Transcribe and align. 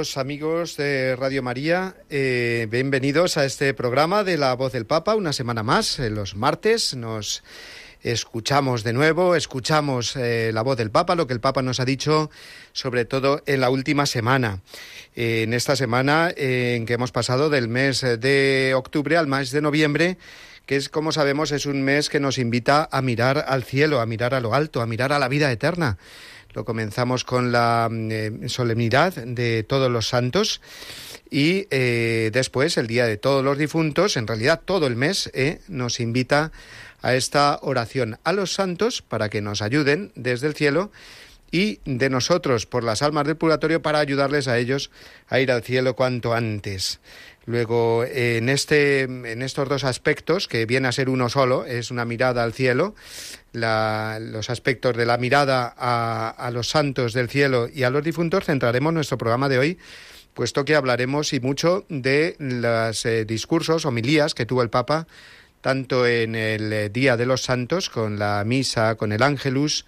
Amigos 0.00 0.78
de 0.78 1.14
Radio 1.14 1.42
María, 1.42 1.94
eh, 2.08 2.66
bienvenidos 2.70 3.36
a 3.36 3.44
este 3.44 3.74
programa 3.74 4.24
de 4.24 4.38
La 4.38 4.54
Voz 4.54 4.72
del 4.72 4.86
Papa, 4.86 5.14
una 5.14 5.34
semana 5.34 5.62
más, 5.62 5.98
los 5.98 6.36
martes 6.36 6.94
nos 6.96 7.42
escuchamos 8.02 8.82
de 8.82 8.94
nuevo, 8.94 9.34
escuchamos 9.36 10.16
eh, 10.16 10.52
la 10.54 10.62
voz 10.62 10.78
del 10.78 10.90
Papa, 10.90 11.16
lo 11.16 11.26
que 11.26 11.34
el 11.34 11.40
Papa 11.40 11.60
nos 11.60 11.80
ha 11.80 11.84
dicho, 11.84 12.30
sobre 12.72 13.04
todo 13.04 13.42
en 13.44 13.60
la 13.60 13.68
última 13.68 14.06
semana. 14.06 14.60
Eh, 15.14 15.42
en 15.42 15.52
esta 15.52 15.76
semana 15.76 16.32
en 16.34 16.86
que 16.86 16.94
hemos 16.94 17.12
pasado 17.12 17.50
del 17.50 17.68
mes 17.68 18.00
de 18.00 18.72
octubre 18.74 19.18
al 19.18 19.26
mes 19.26 19.50
de 19.50 19.60
noviembre, 19.60 20.16
que 20.64 20.76
es, 20.76 20.88
como 20.88 21.12
sabemos, 21.12 21.52
es 21.52 21.66
un 21.66 21.82
mes 21.82 22.08
que 22.08 22.20
nos 22.20 22.38
invita 22.38 22.88
a 22.90 23.02
mirar 23.02 23.44
al 23.48 23.64
cielo, 23.64 24.00
a 24.00 24.06
mirar 24.06 24.32
a 24.32 24.40
lo 24.40 24.54
alto, 24.54 24.80
a 24.80 24.86
mirar 24.86 25.12
a 25.12 25.18
la 25.18 25.28
vida 25.28 25.52
eterna. 25.52 25.98
Lo 26.52 26.64
comenzamos 26.64 27.24
con 27.24 27.52
la 27.52 27.88
mm, 27.90 28.10
eh, 28.10 28.48
solemnidad 28.48 29.14
de 29.14 29.62
todos 29.62 29.90
los 29.90 30.08
santos 30.08 30.60
y 31.30 31.66
eh, 31.70 32.30
después 32.32 32.76
el 32.76 32.86
Día 32.86 33.06
de 33.06 33.16
todos 33.16 33.44
los 33.44 33.56
difuntos, 33.56 34.16
en 34.16 34.26
realidad 34.26 34.62
todo 34.64 34.86
el 34.86 34.96
mes, 34.96 35.30
eh, 35.32 35.60
nos 35.68 36.00
invita 36.00 36.50
a 37.02 37.14
esta 37.14 37.58
oración 37.62 38.18
a 38.24 38.32
los 38.32 38.52
santos 38.52 39.00
para 39.00 39.28
que 39.28 39.40
nos 39.40 39.62
ayuden 39.62 40.12
desde 40.16 40.48
el 40.48 40.54
cielo 40.54 40.90
y 41.50 41.80
de 41.84 42.10
nosotros 42.10 42.66
por 42.66 42.84
las 42.84 43.02
almas 43.02 43.26
del 43.26 43.36
purgatorio 43.36 43.82
para 43.82 43.98
ayudarles 43.98 44.48
a 44.48 44.58
ellos 44.58 44.90
a 45.28 45.40
ir 45.40 45.50
al 45.50 45.62
cielo 45.62 45.96
cuanto 45.96 46.34
antes. 46.34 47.00
Luego, 47.46 48.04
en, 48.04 48.48
este, 48.48 49.02
en 49.02 49.42
estos 49.42 49.68
dos 49.68 49.84
aspectos, 49.84 50.46
que 50.46 50.66
viene 50.66 50.88
a 50.88 50.92
ser 50.92 51.08
uno 51.08 51.28
solo, 51.28 51.64
es 51.64 51.90
una 51.90 52.04
mirada 52.04 52.44
al 52.44 52.52
cielo, 52.52 52.94
los 53.52 54.50
aspectos 54.50 54.96
de 54.96 55.06
la 55.06 55.18
mirada 55.18 55.74
a, 55.76 56.50
los 56.52 56.68
santos 56.68 57.12
del 57.12 57.28
cielo 57.28 57.68
y 57.72 57.82
a 57.82 57.90
los 57.90 58.04
difuntos, 58.04 58.44
centraremos 58.44 58.92
nuestro 58.92 59.18
programa 59.18 59.48
de 59.48 59.58
hoy, 59.58 59.78
puesto 60.34 60.64
que 60.64 60.76
hablaremos 60.76 61.32
y 61.32 61.40
mucho 61.40 61.84
de 61.88 62.36
los 62.38 63.04
eh, 63.04 63.24
discursos, 63.24 63.84
homilías 63.84 64.34
que 64.34 64.46
tuvo 64.46 64.62
el 64.62 64.70
Papa, 64.70 65.08
tanto 65.60 66.06
en 66.06 66.36
el 66.36 66.72
eh, 66.72 66.88
Día 66.88 67.16
de 67.16 67.26
los 67.26 67.42
Santos, 67.42 67.90
con 67.90 68.18
la 68.18 68.44
misa, 68.46 68.94
con 68.94 69.12
el 69.12 69.22
Ángelus, 69.22 69.86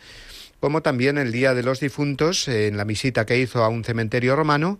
como 0.63 0.81
también 0.81 1.19
el 1.19 1.33
Día 1.33 1.55
de 1.55 1.65
los 1.65 1.81
Difuntos, 1.81 2.47
en 2.47 2.77
la 2.77 2.85
visita 2.85 3.27
que 3.27 3.37
hizo 3.37 3.65
a 3.65 3.69
un 3.69 3.83
cementerio 3.83 4.37
romano, 4.37 4.79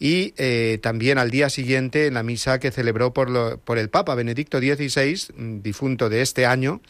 y 0.00 0.34
eh, 0.38 0.80
también 0.82 1.18
al 1.18 1.30
día 1.30 1.48
siguiente 1.50 2.08
en 2.08 2.14
la 2.14 2.24
misa 2.24 2.58
que 2.58 2.72
celebró 2.72 3.12
por, 3.12 3.60
por 3.60 3.78
el 3.78 3.90
Papa 3.90 4.16
Benedicto 4.16 4.58
XVI, 4.58 5.60
difunto 5.62 6.08
de 6.08 6.22
este 6.22 6.46
año, 6.46 6.80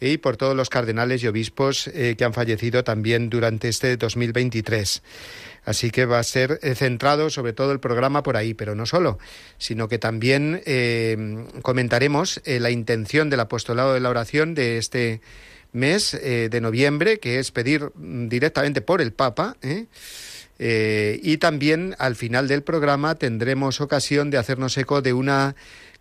y 0.00 0.18
por 0.18 0.36
todos 0.36 0.56
los 0.56 0.68
cardenales 0.68 1.22
y 1.22 1.28
obispos 1.28 1.86
eh, 1.86 2.16
que 2.18 2.24
han 2.24 2.34
fallecido 2.34 2.82
también 2.82 3.30
durante 3.30 3.68
este 3.68 3.96
2023. 3.96 5.04
Así 5.64 5.92
que 5.92 6.06
va 6.06 6.18
a 6.18 6.24
ser 6.24 6.58
eh, 6.62 6.74
centrado 6.74 7.30
sobre 7.30 7.52
todo 7.52 7.70
el 7.70 7.78
programa 7.78 8.24
por 8.24 8.36
ahí, 8.36 8.52
pero 8.52 8.74
no 8.74 8.86
solo, 8.86 9.20
sino 9.58 9.86
que 9.86 9.98
también 9.98 10.60
eh, 10.66 11.46
comentaremos 11.62 12.40
la 12.44 12.70
intención 12.70 13.30
del 13.30 13.40
apostolado 13.40 13.94
de 13.94 14.00
la 14.00 14.10
oración 14.10 14.54
de 14.56 14.78
este 14.78 15.20
mes 15.76 16.12
de 16.12 16.60
noviembre, 16.60 17.18
que 17.18 17.38
es 17.38 17.52
pedir 17.52 17.90
directamente 17.94 18.80
por 18.80 19.00
el 19.00 19.12
Papa. 19.12 19.56
y 20.58 21.36
también 21.36 21.94
al 21.98 22.16
final 22.16 22.48
del 22.48 22.62
programa 22.62 23.14
tendremos 23.14 23.80
ocasión 23.80 24.30
de 24.30 24.38
hacernos 24.38 24.76
eco 24.78 25.02
de 25.02 25.12
una 25.12 25.54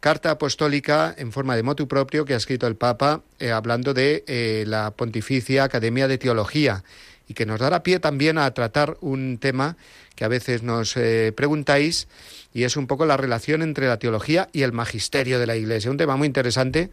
carta 0.06 0.30
apostólica 0.30 1.16
en 1.18 1.31
forma 1.31 1.56
de 1.56 1.64
motu 1.64 1.88
propio 1.88 2.25
que 2.25 2.35
ha 2.35 2.38
escrito 2.38 2.68
el 2.68 2.75
Papa 2.75 3.22
eh, 3.40 3.50
hablando 3.50 3.96
de 3.96 4.24
eh, 4.28 4.64
la 4.68 4.91
Pontificia 4.91 5.64
Academia 5.64 6.08
de 6.08 6.19
Teología 6.19 6.84
y 7.28 7.34
que 7.34 7.47
nos 7.47 7.59
dará 7.59 7.81
pie 7.81 8.00
también 8.00 8.38
a 8.38 8.53
tratar 8.53 8.97
un 9.02 9.40
tema 9.40 9.78
que 10.16 10.24
a 10.24 10.28
veces 10.28 10.62
nos 10.62 10.96
eh, 10.96 11.34
preguntáis 11.35 12.08
y 12.53 12.66
es 12.66 12.78
un 12.78 12.85
poco 12.85 13.08
la 13.08 13.18
relación 13.18 13.64
entre 13.64 13.88
la 13.88 13.97
teología 13.97 14.47
y 14.53 14.62
el 14.62 14.74
magisterio 14.74 15.40
de 15.40 15.47
la 15.47 15.56
Iglesia. 15.56 15.90
Un 15.90 15.97
tema 15.97 16.16
muy 16.16 16.28
interesante 16.28 16.91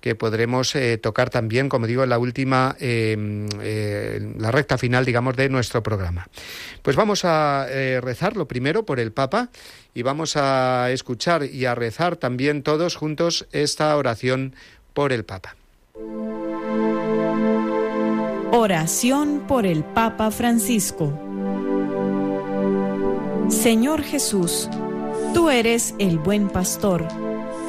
que 0.00 0.14
podremos 0.14 0.74
eh, 0.74 0.98
tocar 0.98 1.30
también, 1.30 1.68
como 1.68 1.86
digo, 1.86 2.02
en 2.02 2.10
la 2.10 2.18
última, 2.18 2.74
em, 2.80 3.46
eh, 3.60 4.34
la 4.38 4.50
recta 4.50 4.78
final, 4.78 5.04
digamos, 5.04 5.36
de 5.36 5.48
nuestro 5.48 5.82
programa. 5.82 6.28
Pues 6.82 6.96
vamos 6.96 7.24
a 7.24 7.66
eh, 7.68 8.00
rezar 8.00 8.36
lo 8.36 8.48
primero 8.48 8.84
por 8.84 8.98
el 8.98 9.12
Papa 9.12 9.50
y 9.94 10.02
vamos 10.02 10.36
a 10.36 10.90
escuchar 10.90 11.44
y 11.44 11.66
a 11.66 11.74
rezar 11.74 12.16
también 12.16 12.62
todos 12.62 12.96
juntos 12.96 13.46
esta 13.52 13.94
oración 13.96 14.54
por 14.94 15.12
el 15.12 15.24
Papa. 15.24 15.56
Oración 18.52 19.44
por 19.46 19.66
el 19.66 19.84
Papa 19.84 20.30
Francisco. 20.30 21.18
Señor 23.48 24.02
Jesús, 24.02 24.68
tú 25.34 25.50
eres 25.50 25.94
el 25.98 26.18
buen 26.18 26.48
pastor 26.48 27.29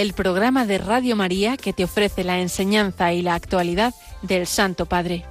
el 0.00 0.14
programa 0.14 0.64
de 0.64 0.78
Radio 0.78 1.14
María 1.14 1.58
que 1.58 1.74
te 1.74 1.84
ofrece 1.84 2.24
la 2.24 2.40
enseñanza 2.40 3.12
y 3.12 3.20
la 3.20 3.34
actualidad 3.34 3.92
del 4.22 4.46
Santo 4.46 4.86
Padre. 4.86 5.26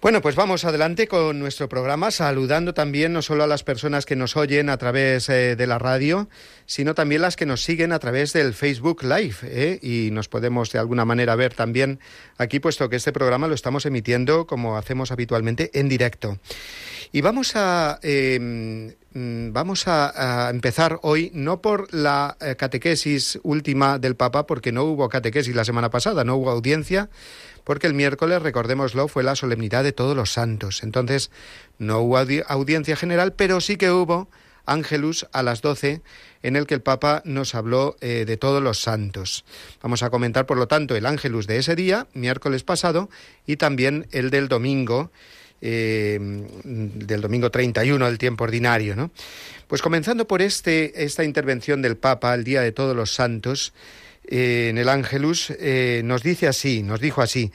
Bueno, 0.00 0.22
pues 0.22 0.36
vamos 0.36 0.64
adelante 0.64 1.08
con 1.08 1.40
nuestro 1.40 1.68
programa, 1.68 2.12
saludando 2.12 2.74
también 2.74 3.12
no 3.12 3.22
solo 3.22 3.42
a 3.42 3.48
las 3.48 3.64
personas 3.64 4.06
que 4.06 4.14
nos 4.14 4.36
oyen 4.36 4.68
a 4.68 4.76
través 4.76 5.28
eh, 5.28 5.56
de 5.56 5.66
la 5.66 5.80
radio, 5.80 6.28
sino 6.64 6.94
también 6.94 7.22
las 7.22 7.34
que 7.34 7.44
nos 7.44 7.64
siguen 7.64 7.90
a 7.90 7.98
través 7.98 8.32
del 8.32 8.54
Facebook 8.54 9.02
Live. 9.02 9.36
¿eh? 9.42 9.80
Y 9.82 10.12
nos 10.12 10.28
podemos 10.28 10.70
de 10.70 10.78
alguna 10.78 11.04
manera 11.04 11.34
ver 11.34 11.54
también 11.54 11.98
aquí, 12.38 12.60
puesto 12.60 12.88
que 12.88 12.94
este 12.94 13.12
programa 13.12 13.48
lo 13.48 13.54
estamos 13.56 13.84
emitiendo 13.84 14.46
como 14.46 14.76
hacemos 14.76 15.10
habitualmente 15.10 15.72
en 15.74 15.88
directo. 15.88 16.38
Y 17.10 17.20
vamos 17.20 17.56
a 17.56 17.98
em, 18.02 18.94
vamos 19.16 19.88
a, 19.88 20.50
empezar 20.50 20.98
hoy 21.02 21.30
no 21.32 21.62
por 21.62 21.92
la 21.94 22.36
eh, 22.40 22.56
catequesis 22.56 23.38
última 23.42 23.98
del 23.98 24.14
Papa, 24.14 24.46
porque 24.46 24.72
no 24.72 24.84
hubo 24.84 25.08
catequesis 25.08 25.54
la 25.54 25.64
semana 25.64 25.90
pasada, 25.90 26.24
no 26.24 26.36
hubo 26.36 26.50
audiencia, 26.50 27.08
porque 27.64 27.86
el 27.86 27.94
miércoles, 27.94 28.42
recordémoslo, 28.42 29.08
fue 29.08 29.22
la 29.22 29.34
solemnidad 29.34 29.84
de 29.84 29.92
todos 29.92 30.14
los 30.14 30.32
santos. 30.32 30.82
Entonces, 30.82 31.30
no 31.78 32.00
hubo 32.00 32.18
audiencia 32.48 32.94
general, 32.96 33.32
pero 33.32 33.60
sí 33.60 33.76
que 33.76 33.90
hubo 33.90 34.28
Ángelus 34.66 35.26
a 35.32 35.42
las 35.42 35.62
doce, 35.62 36.02
en 36.42 36.56
el 36.56 36.66
que 36.66 36.74
el 36.74 36.82
Papa 36.82 37.22
nos 37.24 37.54
habló 37.54 37.96
eh, 38.00 38.24
de 38.26 38.36
todos 38.36 38.62
los 38.62 38.82
santos. 38.82 39.44
Vamos 39.82 40.02
a 40.02 40.10
comentar, 40.10 40.44
por 40.44 40.58
lo 40.58 40.68
tanto, 40.68 40.94
el 40.94 41.06
Ángelus 41.06 41.46
de 41.46 41.58
ese 41.58 41.74
día, 41.74 42.06
miércoles 42.12 42.64
pasado, 42.64 43.08
y 43.46 43.56
también 43.56 44.08
el 44.10 44.30
del 44.30 44.48
domingo, 44.48 45.10
eh, 45.60 46.18
del 46.64 47.20
domingo 47.20 47.50
31 47.50 48.04
del 48.06 48.18
tiempo 48.18 48.44
ordinario, 48.44 48.96
¿no? 48.96 49.10
Pues 49.66 49.82
comenzando 49.82 50.26
por 50.26 50.42
este, 50.42 51.04
esta 51.04 51.24
intervención 51.24 51.82
del 51.82 51.96
Papa, 51.96 52.34
el 52.34 52.44
Día 52.44 52.60
de 52.60 52.72
Todos 52.72 52.94
los 52.94 53.12
Santos, 53.12 53.72
eh, 54.28 54.68
en 54.70 54.78
el 54.78 54.88
Ángelus, 54.88 55.50
eh, 55.50 56.02
nos 56.04 56.22
dice 56.22 56.48
así, 56.48 56.82
nos 56.82 57.00
dijo 57.00 57.22
así, 57.22 57.52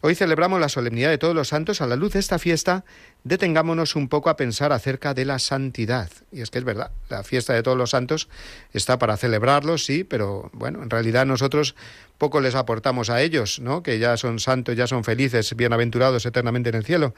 hoy 0.00 0.14
celebramos 0.14 0.58
la 0.58 0.70
solemnidad 0.70 1.10
de 1.10 1.18
todos 1.18 1.34
los 1.34 1.48
santos, 1.48 1.82
a 1.82 1.86
la 1.86 1.96
luz 1.96 2.14
de 2.14 2.18
esta 2.18 2.38
fiesta, 2.38 2.84
detengámonos 3.24 3.94
un 3.94 4.08
poco 4.08 4.30
a 4.30 4.36
pensar 4.36 4.72
acerca 4.72 5.12
de 5.12 5.26
la 5.26 5.38
santidad. 5.38 6.10
Y 6.32 6.40
es 6.40 6.50
que 6.50 6.58
es 6.58 6.64
verdad, 6.64 6.92
la 7.10 7.24
fiesta 7.24 7.52
de 7.52 7.62
todos 7.62 7.76
los 7.76 7.90
santos 7.90 8.28
está 8.72 8.98
para 8.98 9.18
celebrarlos, 9.18 9.84
sí, 9.84 10.02
pero 10.02 10.50
bueno, 10.54 10.82
en 10.82 10.88
realidad 10.88 11.26
nosotros 11.26 11.74
poco 12.18 12.40
les 12.40 12.54
aportamos 12.54 13.10
a 13.10 13.22
ellos, 13.22 13.60
¿no? 13.60 13.82
Que 13.82 13.98
ya 13.98 14.16
son 14.16 14.38
santos, 14.38 14.76
ya 14.76 14.86
son 14.86 15.04
felices, 15.04 15.54
bienaventurados 15.56 16.26
eternamente 16.26 16.68
en 16.68 16.76
el 16.76 16.84
cielo, 16.84 17.14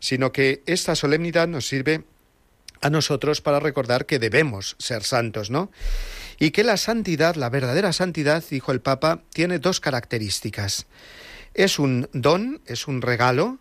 sino 0.00 0.32
que 0.32 0.62
esta 0.66 0.94
solemnidad 0.94 1.48
nos 1.48 1.66
sirve 1.66 2.04
a 2.80 2.90
nosotros 2.90 3.40
para 3.40 3.60
recordar 3.60 4.06
que 4.06 4.18
debemos 4.18 4.76
ser 4.78 5.02
santos, 5.02 5.50
¿no? 5.50 5.70
Y 6.38 6.52
que 6.52 6.64
la 6.64 6.76
santidad, 6.76 7.34
la 7.34 7.50
verdadera 7.50 7.92
santidad, 7.92 8.44
dijo 8.48 8.72
el 8.72 8.80
Papa, 8.80 9.22
tiene 9.32 9.58
dos 9.58 9.80
características. 9.80 10.86
Es 11.54 11.78
un 11.78 12.08
don, 12.12 12.60
es 12.66 12.86
un 12.86 13.02
regalo, 13.02 13.58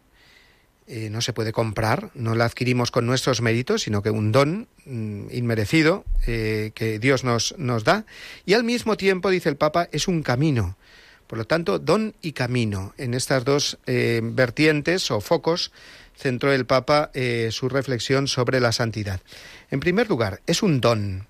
eh, 0.89 1.09
no 1.09 1.19
se 1.19 1.33
puede 1.33 1.51
comprar, 1.51 2.11
no 2.13 2.33
la 2.33 2.45
adquirimos 2.45 2.91
con 2.91 3.05
nuestros 3.05 3.41
méritos, 3.41 3.81
sino 3.81 4.01
que 4.01 4.09
un 4.09 4.31
don 4.31 4.69
mm, 4.85 5.27
inmerecido 5.31 6.05
eh, 6.27 6.71
que 6.75 6.97
Dios 6.97 7.25
nos, 7.25 7.55
nos 7.57 7.83
da. 7.83 8.05
Y 8.45 8.53
al 8.53 8.63
mismo 8.63 8.95
tiempo, 8.95 9.29
dice 9.29 9.49
el 9.49 9.57
Papa, 9.57 9.89
es 9.91 10.07
un 10.07 10.23
camino. 10.23 10.77
Por 11.27 11.39
lo 11.39 11.45
tanto, 11.45 11.77
don 11.77 12.15
y 12.21 12.31
camino. 12.31 12.93
En 12.97 13.13
estas 13.13 13.43
dos 13.43 13.79
eh, 13.85 14.21
vertientes 14.23 15.11
o 15.11 15.19
focos 15.19 15.73
centró 16.15 16.53
el 16.53 16.65
Papa 16.65 17.11
su 17.51 17.69
reflexión 17.69 18.27
sobre 18.27 18.59
la 18.59 18.71
santidad. 18.71 19.19
En 19.69 19.79
primer 19.79 20.09
lugar, 20.09 20.41
es 20.47 20.63
un 20.63 20.81
don. 20.81 21.27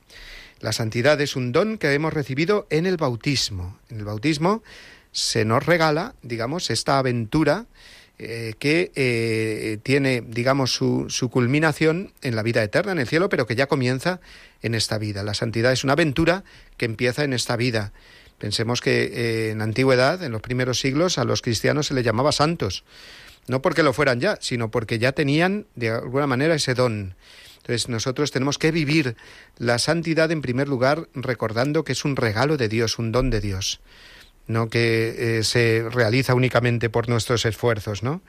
La 0.61 0.71
santidad 0.71 1.19
es 1.19 1.35
un 1.35 1.51
don 1.51 1.77
que 1.77 1.91
hemos 1.93 2.13
recibido 2.13 2.67
en 2.69 2.85
el 2.85 2.95
bautismo. 2.95 3.77
En 3.89 3.97
el 3.97 4.05
bautismo 4.05 4.63
se 5.11 5.45
nos 5.45 5.65
regala, 5.65 6.13
digamos, 6.21 6.69
esta 6.69 6.99
aventura 6.99 7.65
eh, 8.19 8.55
que 8.57 8.91
eh, 8.95 9.77
tiene, 9.83 10.23
digamos, 10.27 10.73
su, 10.73 11.29
culminación 11.31 12.13
en 12.23 12.35
la 12.35 12.41
vida 12.41 12.63
eterna, 12.63 12.91
en 12.91 12.99
el 12.99 13.07
cielo, 13.07 13.29
pero 13.29 13.45
que 13.45 13.55
ya 13.55 13.67
comienza 13.67 14.19
en 14.63 14.73
esta 14.73 14.97
vida. 14.97 15.23
La 15.23 15.35
santidad 15.35 15.71
es 15.71 15.83
una 15.83 15.93
aventura 15.93 16.43
que 16.77 16.85
empieza 16.85 17.23
en 17.23 17.33
esta 17.33 17.55
vida. 17.55 17.93
Pensemos 18.39 18.81
que 18.81 19.03
eh, 19.03 19.51
en 19.51 19.59
la 19.59 19.65
antigüedad, 19.65 20.23
en 20.23 20.31
los 20.31 20.41
primeros 20.41 20.79
siglos, 20.79 21.19
a 21.19 21.25
los 21.25 21.43
cristianos 21.43 21.87
se 21.87 21.93
les 21.93 22.03
llamaba 22.03 22.31
santos. 22.31 22.83
No 23.47 23.61
porque 23.61 23.83
lo 23.83 23.93
fueran 23.93 24.19
ya, 24.19 24.37
sino 24.41 24.71
porque 24.71 24.97
ya 24.97 25.11
tenían, 25.11 25.67
de 25.75 25.91
alguna 25.91 26.25
manera, 26.25 26.55
ese 26.55 26.73
don. 26.73 27.15
Entonces 27.57 27.87
nosotros 27.89 28.31
tenemos 28.31 28.57
que 28.57 28.71
vivir 28.71 29.15
la 29.57 29.77
santidad 29.77 30.31
en 30.31 30.41
primer 30.41 30.67
lugar 30.67 31.07
recordando 31.13 31.83
que 31.83 31.91
es 31.91 32.03
un 32.03 32.15
regalo 32.15 32.57
de 32.57 32.67
Dios, 32.67 32.97
un 32.97 33.11
don 33.11 33.29
de 33.29 33.41
Dios, 33.41 33.79
no 34.47 34.69
que 34.69 35.39
eh, 35.39 35.43
se 35.43 35.87
realiza 35.89 36.33
únicamente 36.33 36.89
por 36.89 37.09
nuestros 37.09 37.45
esfuerzos, 37.45 38.03
¿no? 38.03 38.21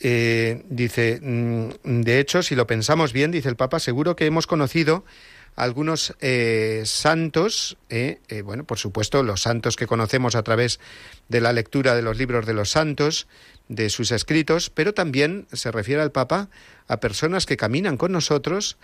Eh, 0.00 0.64
dice, 0.68 1.20
mm, 1.20 2.02
de 2.02 2.20
hecho, 2.20 2.42
si 2.42 2.54
lo 2.54 2.66
pensamos 2.66 3.12
bien, 3.12 3.30
dice 3.30 3.48
el 3.48 3.56
Papa, 3.56 3.78
seguro 3.78 4.16
que 4.16 4.26
hemos 4.26 4.46
conocido 4.46 5.04
algunos 5.56 6.14
eh, 6.20 6.82
santos, 6.84 7.76
bueno, 8.44 8.62
por 8.62 8.78
supuesto, 8.78 9.24
los 9.24 9.42
santos 9.42 9.74
que 9.74 9.88
conocemos 9.88 10.36
a 10.36 10.44
través 10.44 10.78
de 11.28 11.40
la 11.40 11.52
lectura 11.52 11.96
de 11.96 12.02
los 12.02 12.16
libros 12.16 12.46
de 12.46 12.54
los 12.54 12.70
santos, 12.70 13.26
de 13.68 13.90
sus 13.90 14.12
escritos, 14.12 14.70
pero 14.70 14.94
también 14.94 15.48
se 15.52 15.72
refiere 15.72 16.00
al 16.00 16.12
Papa 16.12 16.48
a 16.86 17.00
personas 17.00 17.44
que 17.44 17.56
caminan 17.56 17.96
con 17.96 18.12
nosotros, 18.12 18.78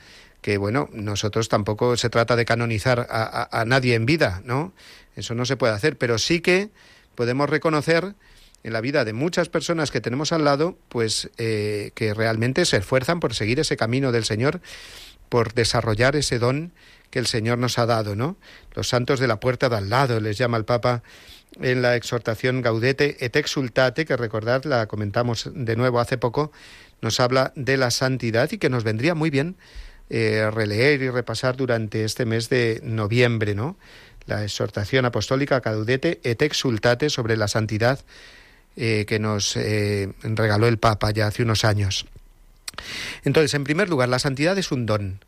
que 0.45 0.59
bueno, 0.59 0.91
nosotros 0.93 1.49
tampoco 1.49 1.97
se 1.97 2.11
trata 2.11 2.37
de 2.37 2.45
canonizar 2.45 3.07
a, 3.09 3.65
nadie 3.67 3.95
en 3.95 4.05
vida, 4.05 4.43
¿no? 4.45 4.75
Eso 5.17 5.35
no 5.35 5.47
se 5.47 5.57
puede 5.57 5.73
hacer, 5.73 5.97
pero 5.97 6.19
sí 6.19 6.41
que 6.41 6.69
podemos 7.15 7.49
reconocer 7.49 8.15
en 8.63 8.73
la 8.75 8.83
vida 8.83 9.07
de 9.07 9.15
muchas 9.15 9.49
personas 9.49 9.91
que 9.91 10.03
tenemos 10.03 10.33
al 10.33 10.45
lado, 10.45 10.77
pues 10.91 11.31
eh, 11.39 11.93
que 11.95 12.13
realmente 12.13 12.67
se 12.67 12.77
esfuerzan 12.77 13.21
por 13.21 13.33
seguir 13.33 13.59
ese 13.59 13.79
camino 13.79 14.13
del 14.13 14.27
Señor, 14.27 14.61
por 15.31 15.55
desarrollar 15.55 16.15
ese 16.15 16.39
don 16.39 16.75
que 17.09 17.21
el 17.21 17.27
Señor 17.27 17.57
nos 17.57 17.79
ha 17.79 17.87
dado, 17.87 18.15
¿no? 18.15 18.37
Los 18.75 18.89
santos 18.89 19.21
de 19.21 19.29
la 19.29 19.41
puerta 19.41 19.71
de 19.71 19.77
al 19.77 19.89
lado, 19.89 20.21
les 20.21 20.37
llama 20.37 20.59
el 20.59 20.67
Papa 20.67 21.03
en 21.63 21.81
la 21.81 21.97
exhortación 21.97 22.61
Gaudete 22.61 23.17
et 23.25 23.35
exultate, 23.37 24.05
que 24.05 24.19
recordad, 24.19 24.63
la 24.65 24.89
comentamos 24.89 25.51
de 25.55 25.75
nuevo 25.75 26.01
hace 26.01 26.19
poco, 26.19 26.53
nos 27.01 27.19
habla 27.19 27.55
de 27.57 27.79
la 27.79 27.91
santidad 27.91 28.53
y 28.53 28.59
que 28.59 28.69
nos 28.69 28.85
vendría 28.85 29.15
muy 29.15 29.31
bien 29.31 29.57
eh, 30.11 30.51
releer 30.51 31.03
y 31.03 31.11
repasar 31.11 31.57
durante 31.57 32.05
este 32.05 32.27
mes 32.27 32.49
de 32.49 32.81
noviembre, 32.83 33.55
¿no? 33.55 33.77
La 34.27 34.43
exhortación 34.43 35.05
apostólica 35.05 35.61
Gaudete 35.61 36.21
et 36.25 36.43
exultate 36.43 37.11
sobre 37.11 37.37
la 37.37 37.49
santidad 37.49 38.01
eh, 38.77 39.05
que 39.07 39.19
nos 39.19 39.57
eh, 39.57 40.13
regaló 40.23 40.67
el 40.67 40.79
Papa 40.79 41.11
ya 41.11 41.27
hace 41.27 41.43
unos 41.43 41.65
años. 41.65 42.07
Entonces, 43.25 43.55
en 43.55 43.65
primer 43.65 43.89
lugar, 43.89 44.09
la 44.09 44.19
santidad 44.19 44.59
es 44.59 44.73
un 44.73 44.87
don, 44.87 45.21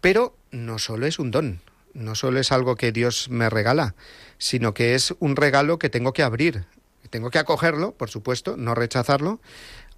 pero 0.00 0.36
no 0.50 0.78
solo 0.78 1.06
es 1.06 1.18
un 1.18 1.30
don, 1.30 1.60
no 1.94 2.14
solo 2.14 2.40
es 2.40 2.52
algo 2.52 2.76
que 2.76 2.92
Dios 2.92 3.30
me 3.30 3.48
regala, 3.48 3.94
sino 4.38 4.74
que 4.74 4.94
es 4.94 5.14
un 5.18 5.36
regalo 5.36 5.78
que 5.78 5.88
tengo 5.88 6.12
que 6.12 6.22
abrir. 6.22 6.64
Tengo 7.10 7.30
que 7.30 7.38
acogerlo, 7.38 7.92
por 7.92 8.10
supuesto, 8.10 8.56
no 8.56 8.74
rechazarlo, 8.74 9.40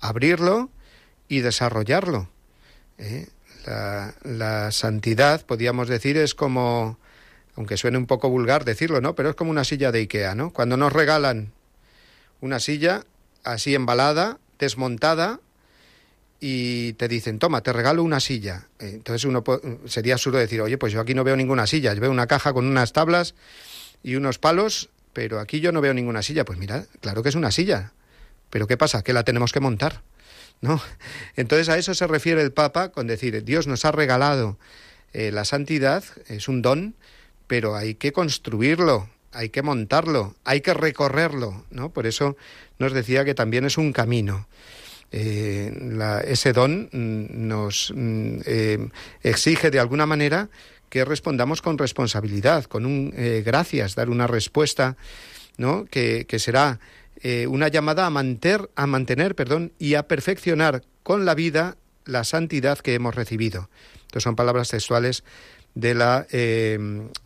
abrirlo 0.01 0.71
y 1.29 1.41
desarrollarlo. 1.41 2.29
La, 3.67 4.71
santidad, 4.71 5.45
podríamos 5.45 5.89
decir, 5.89 6.17
es 6.17 6.35
como, 6.35 6.99
aunque 7.57 7.77
suene 7.77 7.99
un 7.99 8.07
poco 8.07 8.31
vulgar 8.31 8.65
decirlo, 8.65 9.01
¿no? 9.01 9.15
Pero 9.15 9.31
es 9.31 9.37
como 9.37 9.51
una 9.51 9.65
silla 9.65 9.93
de 9.93 10.01
Ikea, 10.01 10.35
¿no? 10.35 10.53
Cuando 10.53 10.77
nos 10.77 10.93
regalan 10.93 11.53
una 12.41 12.61
silla 12.61 13.05
así 13.45 13.75
embalada, 13.75 14.39
desmontada, 14.59 15.41
y 16.41 16.93
te 16.95 17.09
dicen, 17.09 17.39
toma, 17.39 17.63
te 17.63 17.73
regalo 17.73 18.03
una 18.03 18.21
silla. 18.21 18.67
Eh, 18.79 18.93
entonces 18.95 19.25
uno 19.25 19.43
sería 19.87 20.15
absurdo 20.15 20.39
decir, 20.39 20.61
oye, 20.61 20.79
pues 20.79 20.93
yo 20.93 21.01
aquí 21.01 21.15
no 21.15 21.25
veo 21.25 21.37
ninguna 21.37 21.67
silla, 21.67 21.95
yo 21.95 22.01
veo 22.01 22.11
una 22.11 22.27
caja 22.27 22.53
con 22.53 22.67
unas 22.67 22.93
tablas 22.93 23.35
y 24.03 24.17
unos 24.17 24.39
palos, 24.39 24.91
pero 25.13 25.41
aquí 25.41 25.61
yo 25.61 25.73
no 25.73 25.81
veo 25.81 25.95
ninguna 25.95 26.23
silla. 26.23 26.45
Pues 26.45 26.59
mira, 26.59 26.85
claro 27.01 27.23
que 27.23 27.31
es 27.31 27.35
una 27.35 27.51
silla. 27.51 27.93
Pero 28.51 28.67
¿qué 28.67 28.77
pasa? 28.77 29.03
Que 29.03 29.13
la 29.13 29.25
tenemos 29.25 29.53
que 29.53 29.61
montar. 29.61 30.03
¿No? 30.61 30.81
Entonces 31.37 31.69
a 31.69 31.79
eso 31.79 31.95
se 31.95 32.07
refiere 32.07 32.41
el 32.43 32.53
Papa 32.53 32.91
con 32.91 33.07
decir, 33.07 33.45
Dios 33.45 33.67
nos 33.67 33.85
ha 33.85 33.93
regalado 33.93 34.59
eh, 35.13 35.31
la 35.33 35.45
santidad, 35.45 36.05
es 36.29 36.49
un 36.49 36.63
don, 36.63 36.95
pero 37.47 37.77
hay 37.77 37.95
que 37.95 38.13
construirlo, 38.13 39.09
hay 39.33 39.49
que 39.49 39.63
montarlo, 39.63 40.35
hay 40.45 40.61
que 40.61 40.75
recorrerlo, 40.75 41.65
¿no? 41.71 41.91
Por 41.91 42.07
eso 42.07 42.37
nos 42.79 42.93
decía 42.93 43.25
que 43.25 43.35
también 43.35 43.65
es 43.65 43.79
un 43.79 43.93
camino. 43.93 44.47
Eh, 45.13 45.73
ese 46.27 46.53
don 46.53 46.91
mm, 46.93 47.49
nos 47.49 47.93
mm, 47.95 48.39
eh, 48.45 48.89
exige 49.23 49.71
de 49.71 49.79
alguna 49.79 50.05
manera 50.05 50.51
que 50.91 51.05
respondamos 51.05 51.63
con 51.63 51.79
responsabilidad, 51.79 52.65
con 52.65 52.85
un 52.85 53.15
gracias, 53.45 53.95
dar 53.95 54.09
una 54.09 54.27
respuesta, 54.27 54.97
¿no? 55.57 55.87
Que, 55.87 56.27
será 56.39 56.79
eh, 57.23 57.47
una 57.47 57.69
llamada 57.69 58.07
a 58.07 58.11
mantener, 58.11 58.71
a 58.77 58.87
mantener, 58.87 59.35
perdón, 59.35 59.73
y 59.79 59.95
a 59.95 60.07
perfeccionar 60.07 60.83
con 61.03 61.25
la 61.25 61.35
vida 61.35 61.77
la 62.05 62.25
santidad 62.25 62.79
que 62.79 62.95
hemos 62.95 63.15
recibido. 63.15 63.69
Estas 64.07 64.23
son 64.23 64.37
palabras 64.37 64.69
textuales 64.69 65.25
de 65.75 65.95
la, 65.95 66.27
eh, 66.31 66.79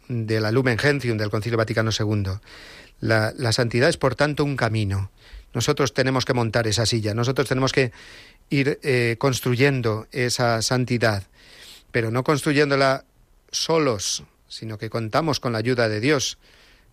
de 0.09 0.41
la 0.41 0.53
Lumen 0.53 0.79
Gentium 0.79 1.19
del 1.19 1.31
Concilio 1.31 1.59
Vaticano 1.59 1.91
II. 1.99 2.33
La, 3.01 3.33
la 3.37 3.53
santidad 3.53 3.89
es, 3.89 3.97
por 3.97 4.15
tanto, 4.15 4.45
un 4.45 4.57
camino. 4.57 5.11
Nosotros 5.53 5.95
tenemos 5.95 6.25
que 6.25 6.35
montar 6.35 6.67
esa 6.67 6.87
silla, 6.87 7.13
nosotros 7.13 7.49
tenemos 7.49 7.73
que 7.73 7.93
ir 8.51 8.79
construyendo 9.19 10.07
esa 10.13 10.63
santidad, 10.63 11.25
pero 11.91 12.11
no 12.11 12.23
construyéndola 12.23 13.05
solos, 13.51 14.25
sino 14.49 14.79
que 14.79 14.91
contamos 14.91 15.41
con 15.41 15.53
la 15.53 15.59
ayuda 15.59 15.89
de 15.89 16.01
Dios. 16.01 16.39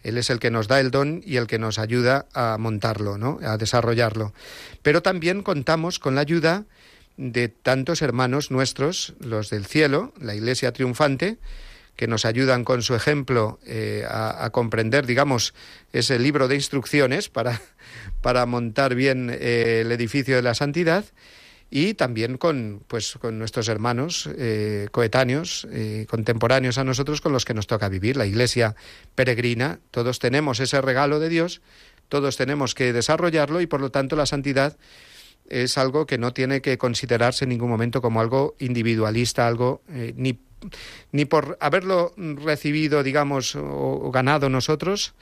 Él 0.04 0.18
es 0.18 0.30
el 0.30 0.40
que 0.40 0.52
nos 0.52 0.68
da 0.68 0.80
el 0.80 0.92
don 0.92 1.22
y 1.26 1.38
el 1.38 1.48
que 1.48 1.60
nos 1.60 1.80
ayuda 1.80 2.26
a 2.34 2.58
montarlo, 2.58 3.18
¿no? 3.18 3.40
a 3.44 3.58
desarrollarlo. 3.58 4.34
Pero 4.82 5.02
también 5.02 5.44
contamos 5.44 6.00
con 6.00 6.16
la 6.16 6.22
ayuda 6.22 6.66
de 7.18 7.50
tantos 7.50 8.02
hermanos 8.02 8.52
nuestros, 8.52 9.16
los 9.20 9.50
del 9.50 9.66
cielo, 9.66 10.14
la 10.20 10.36
Iglesia 10.36 10.72
triunfante, 10.72 11.38
que 11.96 12.08
nos 12.08 12.26
ayudan 12.26 12.64
con 12.64 12.84
su 12.84 12.94
ejemplo 12.94 13.60
eh, 13.66 14.06
a, 14.08 14.50
comprender, 14.52 15.08
digamos, 15.08 15.56
ese 15.94 16.20
libro 16.20 16.48
de 16.48 16.56
instrucciones 16.56 17.28
para, 17.28 17.60
para 18.22 18.46
montar 18.46 18.94
bien 18.94 19.32
eh, 19.34 19.82
el 19.82 19.92
edificio 19.92 20.36
de 20.36 20.44
la 20.44 20.54
santidad 20.54 21.06
y 21.70 21.94
también 21.96 22.38
con, 22.38 22.82
pues, 22.88 23.18
con 23.20 23.38
nuestros 23.38 23.68
hermanos 23.68 24.30
eh, 24.38 24.88
coetáneos, 24.92 25.68
eh, 25.72 26.06
contemporáneos 26.10 26.78
a 26.78 26.84
nosotros, 26.84 27.20
con 27.20 27.34
los 27.34 27.46
que 27.46 27.54
nos 27.54 27.68
toca 27.68 27.90
vivir. 27.90 28.16
La 28.16 28.26
Iglesia 28.26 28.76
peregrina, 29.16 29.80
todos 29.92 30.20
tenemos 30.20 30.60
ese 30.60 30.80
regalo 30.82 31.20
de 31.20 31.30
Dios, 31.30 31.62
todos 32.08 32.38
tenemos 32.38 32.74
que 32.74 32.94
desarrollarlo 32.94 33.60
y 33.60 33.68
por 33.68 33.82
lo 33.82 33.92
tanto 33.92 34.16
la 34.16 34.26
santidad 34.26 34.78
es 35.50 35.78
algo 35.78 36.06
que 36.06 36.18
no 36.18 36.34
tiene 36.34 36.62
que 36.62 36.78
considerarse 36.78 37.46
en 37.46 37.50
ningún 37.50 37.70
momento 37.70 38.02
como 38.02 38.22
algo 38.22 38.56
individualista, 38.60 39.48
algo 39.48 39.82
eh, 39.90 40.14
ni, 40.16 40.40
ni 41.12 41.26
por 41.26 41.58
haberlo 41.60 42.14
recibido, 42.18 43.04
digamos, 43.04 43.56
o 43.56 44.10
ganado 44.12 44.50
nosotros, 44.50 45.16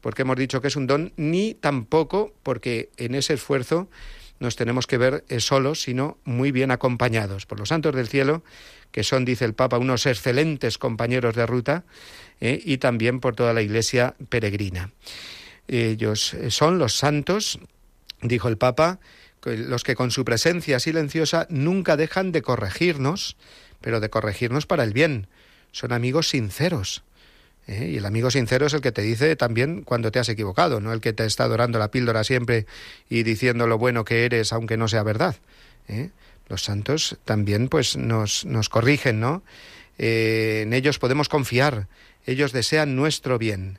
porque 0.00 0.22
hemos 0.22 0.36
dicho 0.36 0.60
que 0.60 0.68
es 0.68 0.76
un 0.76 0.86
don, 0.86 1.12
ni 1.16 1.54
tampoco 1.54 2.34
porque 2.42 2.90
en 2.96 3.14
ese 3.14 3.34
esfuerzo 3.34 3.88
nos 4.38 4.56
tenemos 4.56 4.86
que 4.86 4.98
ver 4.98 5.24
eh, 5.28 5.40
solos, 5.40 5.82
sino 5.82 6.18
muy 6.24 6.52
bien 6.52 6.70
acompañados 6.70 7.46
por 7.46 7.58
los 7.58 7.70
santos 7.70 7.94
del 7.94 8.08
cielo, 8.08 8.42
que 8.90 9.04
son, 9.04 9.24
dice 9.24 9.44
el 9.44 9.54
Papa, 9.54 9.78
unos 9.78 10.06
excelentes 10.06 10.78
compañeros 10.78 11.34
de 11.34 11.46
ruta, 11.46 11.84
eh, 12.40 12.60
y 12.64 12.78
también 12.78 13.20
por 13.20 13.34
toda 13.34 13.52
la 13.52 13.62
Iglesia 13.62 14.14
peregrina. 14.28 14.90
Ellos 15.68 16.34
eh, 16.34 16.50
son 16.50 16.78
los 16.78 16.96
santos, 16.96 17.58
dijo 18.22 18.48
el 18.48 18.58
Papa, 18.58 19.00
los 19.44 19.84
que 19.84 19.94
con 19.94 20.10
su 20.10 20.24
presencia 20.24 20.80
silenciosa 20.80 21.46
nunca 21.50 21.96
dejan 21.96 22.32
de 22.32 22.42
corregirnos, 22.42 23.36
pero 23.80 24.00
de 24.00 24.10
corregirnos 24.10 24.66
para 24.66 24.82
el 24.82 24.92
bien. 24.92 25.28
Son 25.70 25.92
amigos 25.92 26.30
sinceros, 26.30 27.04
¿eh? 27.66 27.90
Y 27.92 27.96
el 27.96 28.06
amigo 28.06 28.30
sincero 28.30 28.66
es 28.66 28.74
el 28.74 28.80
que 28.80 28.92
te 28.92 29.02
dice 29.02 29.36
también 29.36 29.82
cuando 29.82 30.10
te 30.10 30.18
has 30.18 30.28
equivocado, 30.28 30.80
no 30.80 30.92
el 30.92 31.00
que 31.00 31.12
te 31.12 31.24
está 31.24 31.48
dorando 31.48 31.78
la 31.78 31.90
píldora 31.90 32.24
siempre 32.24 32.66
y 33.08 33.22
diciendo 33.22 33.66
lo 33.66 33.78
bueno 33.78 34.04
que 34.04 34.24
eres 34.24 34.52
aunque 34.52 34.76
no 34.76 34.88
sea 34.88 35.02
verdad. 35.02 35.36
¿eh? 35.88 36.10
Los 36.48 36.62
santos 36.62 37.18
también 37.24 37.68
pues 37.68 37.96
nos, 37.96 38.44
nos 38.44 38.68
corrigen, 38.68 39.20
¿no? 39.20 39.42
Eh, 39.98 40.60
en 40.62 40.72
ellos 40.72 40.98
podemos 40.98 41.28
confiar, 41.28 41.88
ellos 42.26 42.52
desean 42.52 42.96
nuestro 42.96 43.38
bien. 43.38 43.78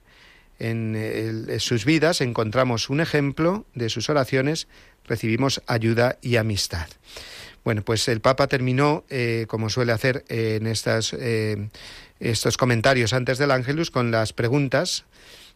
En, 0.60 1.48
sus 1.60 1.86
vidas 1.86 2.20
encontramos 2.20 2.90
un 2.90 3.00
ejemplo 3.00 3.66
de 3.76 3.90
sus 3.90 4.10
oraciones, 4.10 4.68
recibimos 5.06 5.62
ayuda 5.68 6.18
y 6.22 6.38
amistad. 6.38 6.88
Bueno, 7.64 7.84
pues 7.84 8.08
el 8.08 8.22
Papa 8.22 8.48
terminó, 8.48 9.04
como 9.48 9.70
suele 9.70 9.92
hacer 9.92 10.26
en 10.30 10.66
estas 10.66 11.14
estos 12.20 12.58
comentarios 12.58 13.14
antes 13.14 13.38
del 13.38 13.52
Ángelus 13.52 13.92
con 13.92 14.12
las 14.12 14.34
preguntas 14.34 15.06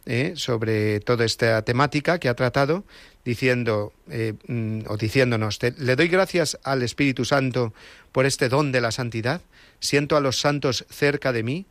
eh, 0.07 0.33
sobre 0.35 0.99
toda 0.99 1.25
esta 1.25 1.61
temática 1.61 2.17
que 2.17 2.27
ha 2.27 2.33
tratado, 2.33 2.83
diciendo 3.23 3.93
eh, 4.09 4.33
mm, 4.47 4.81
o 4.87 4.97
diciéndonos, 4.97 5.59
le 5.77 5.95
doy 5.95 6.07
gracias 6.07 6.57
al 6.63 6.81
Espíritu 6.81 7.23
Santo 7.23 7.71
por 8.11 8.25
este 8.25 8.49
don 8.49 8.71
de 8.71 8.81
la 8.81 8.91
santidad, 8.91 9.41
siento 9.79 10.17
a 10.17 10.19
los 10.19 10.39
santos 10.39 10.85
cerca 10.89 11.31
de 11.31 11.43
mí, 11.43 11.67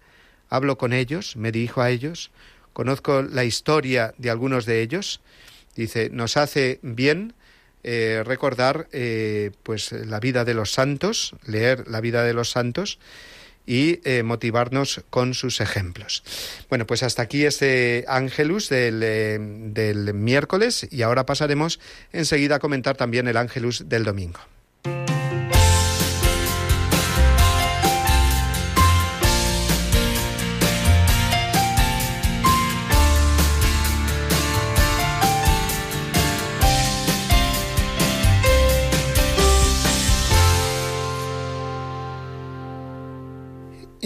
hablo 0.48 0.78
con 0.78 0.92
ellos, 0.92 1.34
me 1.34 1.50
dirijo 1.50 1.82
a 1.82 1.90
ellos, 1.90 2.30
conozco 2.72 3.22
la 3.22 3.42
historia 3.42 4.14
de 4.16 4.30
algunos 4.30 4.64
de 4.64 4.80
ellos, 4.80 5.20
dice, 5.74 6.08
nos 6.10 6.36
hace 6.36 6.78
bien 6.82 7.34
eh, 7.82 8.22
recordar 8.24 8.86
pues 9.64 9.90
la 9.90 10.20
vida 10.20 10.44
de 10.44 10.54
los 10.54 10.72
santos, 10.72 11.34
leer 11.46 11.88
la 11.88 12.00
vida 12.00 12.22
de 12.22 12.34
los 12.34 12.50
santos, 12.50 13.00
y 13.66 14.00
eh, 14.04 14.22
motivarnos 14.22 15.02
con 15.10 15.34
sus 15.34 15.60
ejemplos. 15.60 16.22
Bueno, 16.68 16.86
pues 16.86 17.02
hasta 17.02 17.22
aquí 17.22 17.44
este 17.44 18.04
Ángelus 18.08 18.68
del, 18.68 19.00
eh, 19.02 19.38
del 19.40 20.14
miércoles 20.14 20.88
y 20.90 21.02
ahora 21.02 21.26
pasaremos 21.26 21.80
enseguida 22.12 22.56
a 22.56 22.58
comentar 22.58 22.96
también 22.96 23.28
el 23.28 23.36
Ángelus 23.36 23.88
del 23.88 24.04
domingo. 24.04 24.40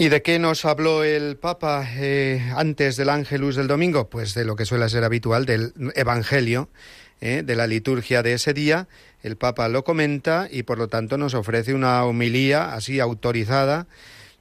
¿Y 0.05 0.09
de 0.09 0.21
qué 0.21 0.37
nos 0.37 0.65
habló 0.65 1.03
el 1.03 1.35
Papa 1.35 1.83
eh, 1.95 2.51
antes 2.55 2.95
del 2.95 3.09
Ángelus 3.09 3.55
del 3.55 3.65
domingo? 3.65 4.07
Pues 4.07 4.35
de 4.35 4.45
lo 4.45 4.55
que 4.55 4.67
suele 4.67 4.87
ser 4.87 5.03
habitual, 5.03 5.47
del 5.47 5.73
Evangelio, 5.95 6.69
eh, 7.21 7.41
de 7.43 7.55
la 7.55 7.65
liturgia 7.65 8.21
de 8.21 8.33
ese 8.33 8.53
día. 8.53 8.87
El 9.23 9.35
Papa 9.35 9.67
lo 9.67 9.83
comenta 9.83 10.47
y 10.51 10.61
por 10.61 10.77
lo 10.77 10.89
tanto 10.89 11.17
nos 11.17 11.33
ofrece 11.33 11.73
una 11.73 12.05
homilía 12.05 12.75
así 12.75 12.99
autorizada, 12.99 13.87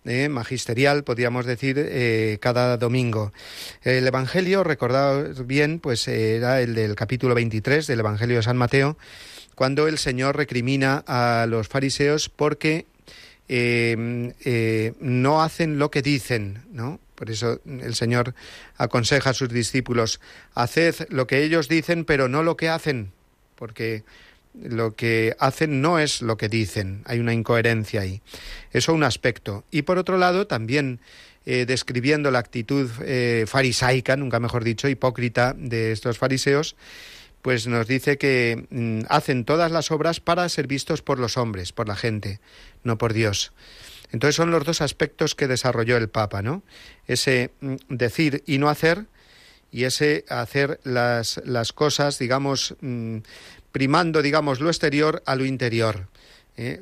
eh, 0.04 0.28
magisterial, 0.28 1.02
podríamos 1.02 1.46
decir, 1.46 2.38
cada 2.40 2.76
domingo. 2.76 3.32
El 3.84 4.06
Evangelio, 4.06 4.64
recordad 4.64 5.30
bien, 5.46 5.78
pues 5.78 6.06
era 6.08 6.60
el 6.60 6.74
del 6.74 6.94
capítulo 6.94 7.34
23 7.34 7.86
del 7.86 8.00
Evangelio 8.00 8.36
de 8.36 8.42
San 8.42 8.58
Mateo, 8.58 8.98
cuando 9.54 9.88
el 9.88 9.96
Señor 9.96 10.36
recrimina 10.36 11.02
a 11.06 11.46
los 11.48 11.68
fariseos 11.68 12.28
porque 12.28 12.84
eh, 13.48 14.32
eh, 14.44 14.94
no 15.00 15.42
hacen 15.42 15.78
lo 15.78 15.90
que 15.90 16.02
dicen, 16.02 16.62
¿no? 16.72 17.00
Por 17.14 17.30
eso 17.30 17.60
el 17.66 17.94
Señor 17.94 18.34
aconseja 18.76 19.30
a 19.30 19.34
sus 19.34 19.48
discípulos, 19.48 20.20
haced 20.54 21.06
lo 21.10 21.26
que 21.26 21.44
ellos 21.44 21.68
dicen, 21.68 22.04
pero 22.04 22.28
no 22.28 22.42
lo 22.42 22.56
que 22.56 22.68
hacen, 22.68 23.12
porque 23.54 24.02
lo 24.60 24.94
que 24.94 25.36
hacen 25.38 25.80
no 25.80 25.98
es 25.98 26.22
lo 26.22 26.36
que 26.36 26.48
dicen, 26.48 27.02
hay 27.04 27.20
una 27.20 27.32
incoherencia 27.32 28.00
ahí. 28.00 28.20
Eso 28.72 28.92
un 28.94 29.04
aspecto. 29.04 29.64
Y 29.70 29.82
por 29.82 29.98
otro 29.98 30.18
lado, 30.18 30.46
también 30.46 31.00
eh, 31.46 31.66
describiendo 31.66 32.30
la 32.30 32.40
actitud 32.40 32.90
farisaica, 33.46 34.16
nunca 34.16 34.40
mejor 34.40 34.64
dicho, 34.64 34.88
hipócrita 34.88 35.54
de 35.56 35.92
estos 35.92 36.18
fariseos, 36.18 36.74
pues 37.44 37.66
nos 37.66 37.86
dice 37.86 38.16
que 38.16 38.66
mm, 38.70 39.00
hacen 39.10 39.44
todas 39.44 39.70
las 39.70 39.90
obras 39.90 40.18
para 40.18 40.48
ser 40.48 40.66
vistos 40.66 41.02
por 41.02 41.18
los 41.18 41.36
hombres, 41.36 41.72
por 41.72 41.86
la 41.86 41.94
gente, 41.94 42.40
no 42.84 42.98
por 42.98 43.12
Dios. 43.12 43.52
Entonces 44.12 44.36
son 44.36 44.50
los 44.50 44.64
dos 44.64 44.80
aspectos 44.80 45.34
que 45.34 45.48
desarrolló 45.48 45.96
el 45.96 46.08
Papa, 46.08 46.42
¿no? 46.42 46.62
Ese 47.06 47.50
mm, 47.60 47.74
decir 47.88 48.42
y 48.46 48.58
no 48.58 48.68
hacer 48.68 49.06
y 49.72 49.84
ese 49.84 50.24
hacer 50.28 50.78
las, 50.84 51.40
las 51.44 51.72
cosas, 51.72 52.18
digamos, 52.18 52.76
mm, 52.80 53.18
primando, 53.72 54.22
digamos, 54.22 54.60
lo 54.60 54.68
exterior 54.68 55.22
a 55.26 55.34
lo 55.34 55.44
interior. 55.44 56.06
¿eh? 56.56 56.80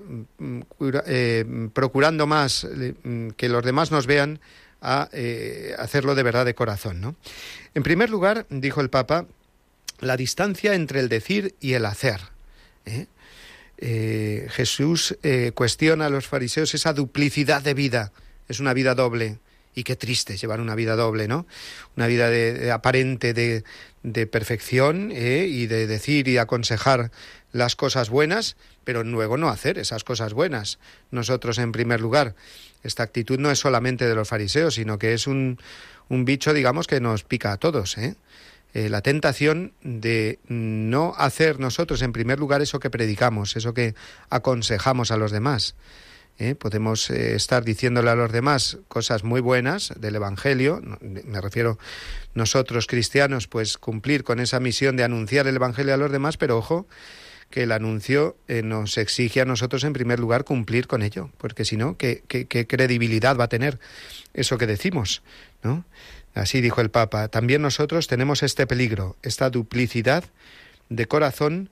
Eh, 1.06 1.68
procurando 1.72 2.26
más 2.26 2.66
que 3.36 3.48
los 3.48 3.64
demás 3.64 3.90
nos 3.90 4.06
vean 4.06 4.40
a 4.82 5.08
eh, 5.12 5.74
hacerlo 5.78 6.14
de 6.14 6.22
verdad 6.22 6.44
de 6.44 6.54
corazón. 6.54 7.00
¿no? 7.00 7.16
En 7.74 7.82
primer 7.82 8.10
lugar, 8.10 8.46
dijo 8.50 8.80
el 8.80 8.90
Papa, 8.90 9.26
la 10.00 10.16
distancia 10.16 10.74
entre 10.74 11.00
el 11.00 11.08
decir 11.08 11.54
y 11.60 11.74
el 11.74 11.86
hacer. 11.86 12.20
¿eh? 12.84 13.06
Eh, 13.84 14.46
Jesús 14.50 15.18
eh, 15.24 15.50
cuestiona 15.56 16.06
a 16.06 16.08
los 16.08 16.28
fariseos 16.28 16.72
esa 16.72 16.92
duplicidad 16.92 17.62
de 17.62 17.74
vida. 17.74 18.12
Es 18.48 18.60
una 18.60 18.74
vida 18.74 18.94
doble. 18.94 19.40
Y 19.74 19.82
qué 19.82 19.96
triste 19.96 20.36
llevar 20.36 20.60
una 20.60 20.76
vida 20.76 20.94
doble, 20.94 21.26
¿no? 21.26 21.46
Una 21.96 22.06
vida 22.06 22.28
de, 22.28 22.70
aparente 22.70 23.34
de, 23.34 23.64
de 24.02 24.26
perfección 24.28 25.10
y 25.10 25.66
de 25.66 25.86
decir 25.86 26.28
y 26.28 26.36
aconsejar 26.36 27.10
las 27.52 27.74
cosas 27.74 28.10
buenas, 28.10 28.56
pero 28.84 29.02
luego 29.02 29.38
no 29.38 29.48
hacer 29.48 29.78
esas 29.78 30.04
cosas 30.04 30.34
buenas. 30.34 30.78
Nosotros, 31.10 31.56
en 31.56 31.72
primer 31.72 32.02
lugar, 32.02 32.34
esta 32.82 33.02
actitud 33.02 33.38
no 33.38 33.50
es 33.50 33.60
solamente 33.60 34.06
de 34.06 34.14
los 34.14 34.28
fariseos, 34.28 34.74
sino 34.74 34.98
que 34.98 35.14
es 35.14 35.26
un, 35.26 35.58
un 36.08 36.24
bicho, 36.26 36.52
digamos, 36.52 36.86
que 36.86 37.00
nos 37.00 37.24
pica 37.24 37.52
a 37.52 37.56
todos, 37.56 37.96
¿eh? 37.96 38.14
Eh, 38.74 38.88
la 38.88 39.02
tentación 39.02 39.74
de 39.82 40.38
no 40.48 41.14
hacer 41.18 41.60
nosotros 41.60 42.00
en 42.00 42.12
primer 42.12 42.38
lugar 42.38 42.62
eso 42.62 42.80
que 42.80 42.88
predicamos, 42.88 43.54
eso 43.56 43.74
que 43.74 43.94
aconsejamos 44.30 45.10
a 45.10 45.18
los 45.18 45.30
demás. 45.30 45.74
¿eh? 46.38 46.54
Podemos 46.54 47.10
eh, 47.10 47.34
estar 47.34 47.64
diciéndole 47.64 48.10
a 48.10 48.14
los 48.14 48.32
demás 48.32 48.78
cosas 48.88 49.24
muy 49.24 49.42
buenas 49.42 49.92
del 49.98 50.14
Evangelio, 50.14 50.80
me 51.00 51.40
refiero 51.42 51.78
nosotros 52.34 52.86
cristianos, 52.86 53.46
pues 53.46 53.76
cumplir 53.76 54.24
con 54.24 54.40
esa 54.40 54.58
misión 54.58 54.96
de 54.96 55.04
anunciar 55.04 55.46
el 55.46 55.56
Evangelio 55.56 55.92
a 55.92 55.98
los 55.98 56.10
demás, 56.10 56.38
pero 56.38 56.56
ojo, 56.56 56.86
que 57.50 57.64
el 57.64 57.72
anuncio 57.72 58.38
nos 58.48 58.96
exige 58.96 59.42
a 59.42 59.44
nosotros 59.44 59.84
en 59.84 59.92
primer 59.92 60.18
lugar 60.18 60.44
cumplir 60.44 60.86
con 60.86 61.02
ello, 61.02 61.28
porque 61.36 61.66
si 61.66 61.76
no, 61.76 61.98
¿qué, 61.98 62.24
qué, 62.26 62.46
qué 62.46 62.66
credibilidad 62.66 63.36
va 63.36 63.44
a 63.44 63.48
tener 63.48 63.78
eso 64.32 64.56
que 64.56 64.66
decimos? 64.66 65.22
¿no? 65.62 65.84
Así 66.34 66.60
dijo 66.60 66.80
el 66.80 66.90
Papa, 66.90 67.28
también 67.28 67.62
nosotros 67.62 68.06
tenemos 68.06 68.42
este 68.42 68.66
peligro, 68.66 69.16
esta 69.22 69.50
duplicidad 69.50 70.24
de 70.88 71.06
corazón, 71.06 71.68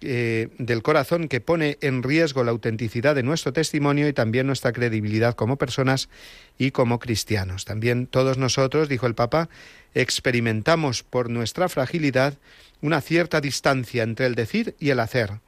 eh, 0.00 0.50
del 0.58 0.82
corazón 0.82 1.26
que 1.26 1.40
pone 1.40 1.78
en 1.80 2.04
riesgo 2.04 2.44
la 2.44 2.52
autenticidad 2.52 3.16
de 3.16 3.24
nuestro 3.24 3.52
testimonio 3.52 4.06
y 4.06 4.12
también 4.12 4.46
nuestra 4.46 4.72
credibilidad 4.72 5.34
como 5.34 5.56
personas 5.56 6.08
y 6.56 6.70
como 6.70 7.00
cristianos. 7.00 7.64
También 7.64 8.06
todos 8.06 8.38
nosotros, 8.38 8.88
dijo 8.88 9.06
el 9.06 9.16
Papa, 9.16 9.48
experimentamos 9.94 11.02
por 11.02 11.30
nuestra 11.30 11.68
fragilidad 11.68 12.34
una 12.80 13.00
cierta 13.00 13.40
distancia 13.40 14.04
entre 14.04 14.26
el 14.26 14.36
decir 14.36 14.76
y 14.78 14.90
el 14.90 15.00
hacer. 15.00 15.40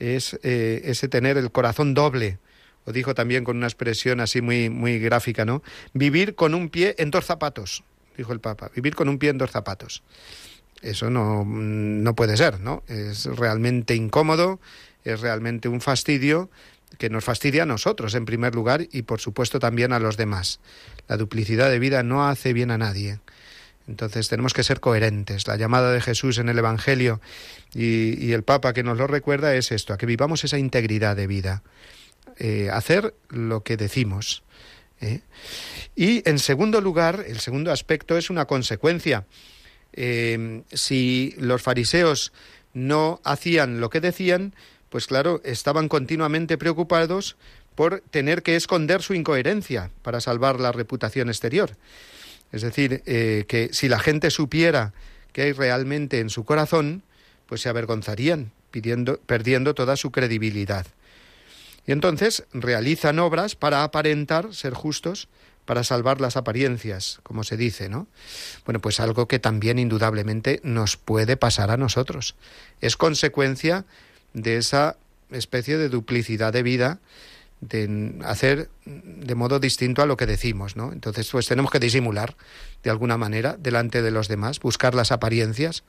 es 0.00 0.38
eh, 0.42 0.82
ese 0.86 1.08
tener 1.08 1.36
el 1.36 1.52
corazón 1.52 1.92
doble. 1.92 2.38
O 2.84 2.92
dijo 2.92 3.14
también 3.14 3.44
con 3.44 3.56
una 3.56 3.66
expresión 3.66 4.20
así 4.20 4.40
muy, 4.42 4.70
muy 4.70 4.98
gráfica, 4.98 5.44
¿no? 5.44 5.62
Vivir 5.92 6.34
con 6.34 6.54
un 6.54 6.68
pie 6.68 6.94
en 6.98 7.10
dos 7.10 7.24
zapatos, 7.24 7.84
dijo 8.16 8.32
el 8.32 8.40
Papa. 8.40 8.70
Vivir 8.74 8.94
con 8.94 9.08
un 9.08 9.18
pie 9.18 9.30
en 9.30 9.38
dos 9.38 9.50
zapatos. 9.50 10.02
Eso 10.82 11.08
no, 11.08 11.44
no 11.46 12.14
puede 12.14 12.36
ser, 12.36 12.60
¿no? 12.60 12.82
Es 12.88 13.24
realmente 13.24 13.94
incómodo, 13.94 14.60
es 15.04 15.20
realmente 15.20 15.68
un 15.68 15.80
fastidio 15.80 16.50
que 16.98 17.10
nos 17.10 17.24
fastidia 17.24 17.64
a 17.64 17.66
nosotros 17.66 18.14
en 18.14 18.24
primer 18.24 18.54
lugar 18.54 18.86
y 18.92 19.02
por 19.02 19.20
supuesto 19.20 19.58
también 19.58 19.92
a 19.92 19.98
los 19.98 20.16
demás. 20.16 20.60
La 21.08 21.16
duplicidad 21.16 21.70
de 21.70 21.78
vida 21.78 22.02
no 22.02 22.28
hace 22.28 22.52
bien 22.52 22.70
a 22.70 22.78
nadie. 22.78 23.18
Entonces 23.86 24.28
tenemos 24.28 24.54
que 24.54 24.62
ser 24.62 24.80
coherentes. 24.80 25.46
La 25.46 25.56
llamada 25.56 25.92
de 25.92 26.00
Jesús 26.00 26.38
en 26.38 26.48
el 26.48 26.58
Evangelio 26.58 27.20
y, 27.74 28.32
el 28.32 28.42
Papa 28.42 28.72
que 28.72 28.82
nos 28.82 28.96
lo 28.96 29.06
recuerda 29.06 29.54
es 29.54 29.72
esto, 29.72 29.92
a 29.92 29.98
que 29.98 30.06
vivamos 30.06 30.44
esa 30.44 30.58
integridad 30.58 31.16
de 31.16 31.26
vida, 31.26 31.62
eh, 32.38 32.68
hacer 32.72 33.14
lo 33.28 33.62
que 33.62 33.76
decimos. 33.76 34.42
¿eh? 35.00 35.20
Y 35.94 36.28
en 36.28 36.38
segundo 36.38 36.80
lugar, 36.80 37.24
el 37.26 37.38
segundo 37.40 37.70
aspecto 37.70 38.18
es 38.18 38.30
una 38.30 38.46
consecuencia. 38.46 39.24
Eh, 39.92 40.62
si 40.72 41.34
los 41.38 41.62
fariseos 41.62 42.32
no 42.72 43.20
hacían 43.22 43.80
lo 43.80 43.90
que 43.90 44.00
decían, 44.00 44.54
pues 44.90 45.06
claro, 45.06 45.40
estaban 45.44 45.88
continuamente 45.88 46.58
preocupados 46.58 47.36
por 47.74 48.00
tener 48.10 48.42
que 48.42 48.56
esconder 48.56 49.02
su 49.02 49.14
incoherencia 49.14 49.90
para 50.02 50.20
salvar 50.20 50.60
la 50.60 50.72
reputación 50.72 51.28
exterior. 51.28 51.76
Es 52.52 52.62
decir, 52.62 53.02
que 53.02 53.70
si 53.72 53.88
la 53.88 53.98
gente 53.98 54.30
supiera 54.30 54.92
qué 55.32 55.42
hay 55.42 55.52
realmente 55.52 56.20
en 56.20 56.30
su 56.30 56.44
corazón, 56.44 57.02
pues 57.46 57.60
se 57.62 57.68
avergonzarían, 57.68 58.52
pidiendo, 58.70 59.18
perdiendo 59.26 59.74
toda 59.74 59.96
su 59.96 60.12
credibilidad. 60.12 60.86
Y 61.86 61.92
entonces 61.92 62.44
realizan 62.52 63.18
obras 63.18 63.56
para 63.56 63.82
aparentar 63.82 64.54
ser 64.54 64.74
justos, 64.74 65.28
para 65.64 65.84
salvar 65.84 66.20
las 66.20 66.36
apariencias, 66.36 67.20
como 67.22 67.44
se 67.44 67.56
dice, 67.56 67.88
¿no? 67.88 68.06
Bueno, 68.64 68.80
pues 68.80 69.00
algo 69.00 69.28
que 69.28 69.38
también 69.38 69.78
indudablemente 69.78 70.60
nos 70.62 70.96
puede 70.96 71.36
pasar 71.36 71.70
a 71.70 71.76
nosotros. 71.76 72.34
Es 72.80 72.96
consecuencia 72.96 73.84
de 74.34 74.56
esa 74.56 74.96
especie 75.30 75.78
de 75.78 75.88
duplicidad 75.88 76.52
de 76.52 76.62
vida 76.62 77.00
de 77.60 78.18
hacer 78.24 78.68
de 78.84 79.34
modo 79.34 79.58
distinto 79.58 80.02
a 80.02 80.06
lo 80.06 80.18
que 80.18 80.26
decimos, 80.26 80.76
¿no? 80.76 80.92
Entonces, 80.92 81.28
pues 81.30 81.46
tenemos 81.46 81.70
que 81.70 81.78
disimular 81.78 82.36
de 82.82 82.90
alguna 82.90 83.16
manera 83.16 83.56
delante 83.58 84.02
de 84.02 84.10
los 84.10 84.28
demás, 84.28 84.60
buscar 84.60 84.94
las 84.94 85.12
apariencias. 85.12 85.82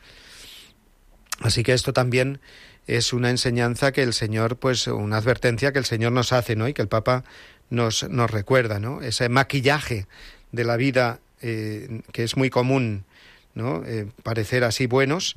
Así 1.42 1.64
que 1.64 1.74
esto 1.74 1.92
también 1.92 2.40
es 2.88 3.14
una 3.14 3.30
enseñanza 3.30 3.92
que 3.92 4.04
el 4.04 4.14
Señor, 4.14 4.58
pues 4.58 4.88
una 4.88 5.18
advertencia 5.18 5.72
que 5.72 5.80
el 5.80 5.86
Señor 5.86 6.12
nos 6.12 6.32
hace, 6.34 6.56
¿no? 6.56 6.68
Y 6.68 6.74
que 6.74 6.82
el 6.82 6.88
Papa 6.88 7.24
nos, 7.70 8.08
nos 8.10 8.30
recuerda, 8.30 8.80
¿no? 8.80 9.02
Ese 9.02 9.30
maquillaje 9.30 10.08
de 10.52 10.64
la 10.64 10.78
vida 10.78 11.20
eh, 11.42 12.02
que 12.12 12.24
es 12.24 12.38
muy 12.38 12.50
común, 12.50 13.06
¿no? 13.54 13.84
Eh, 13.86 14.08
parecer 14.24 14.64
así 14.64 14.86
buenos 14.86 15.36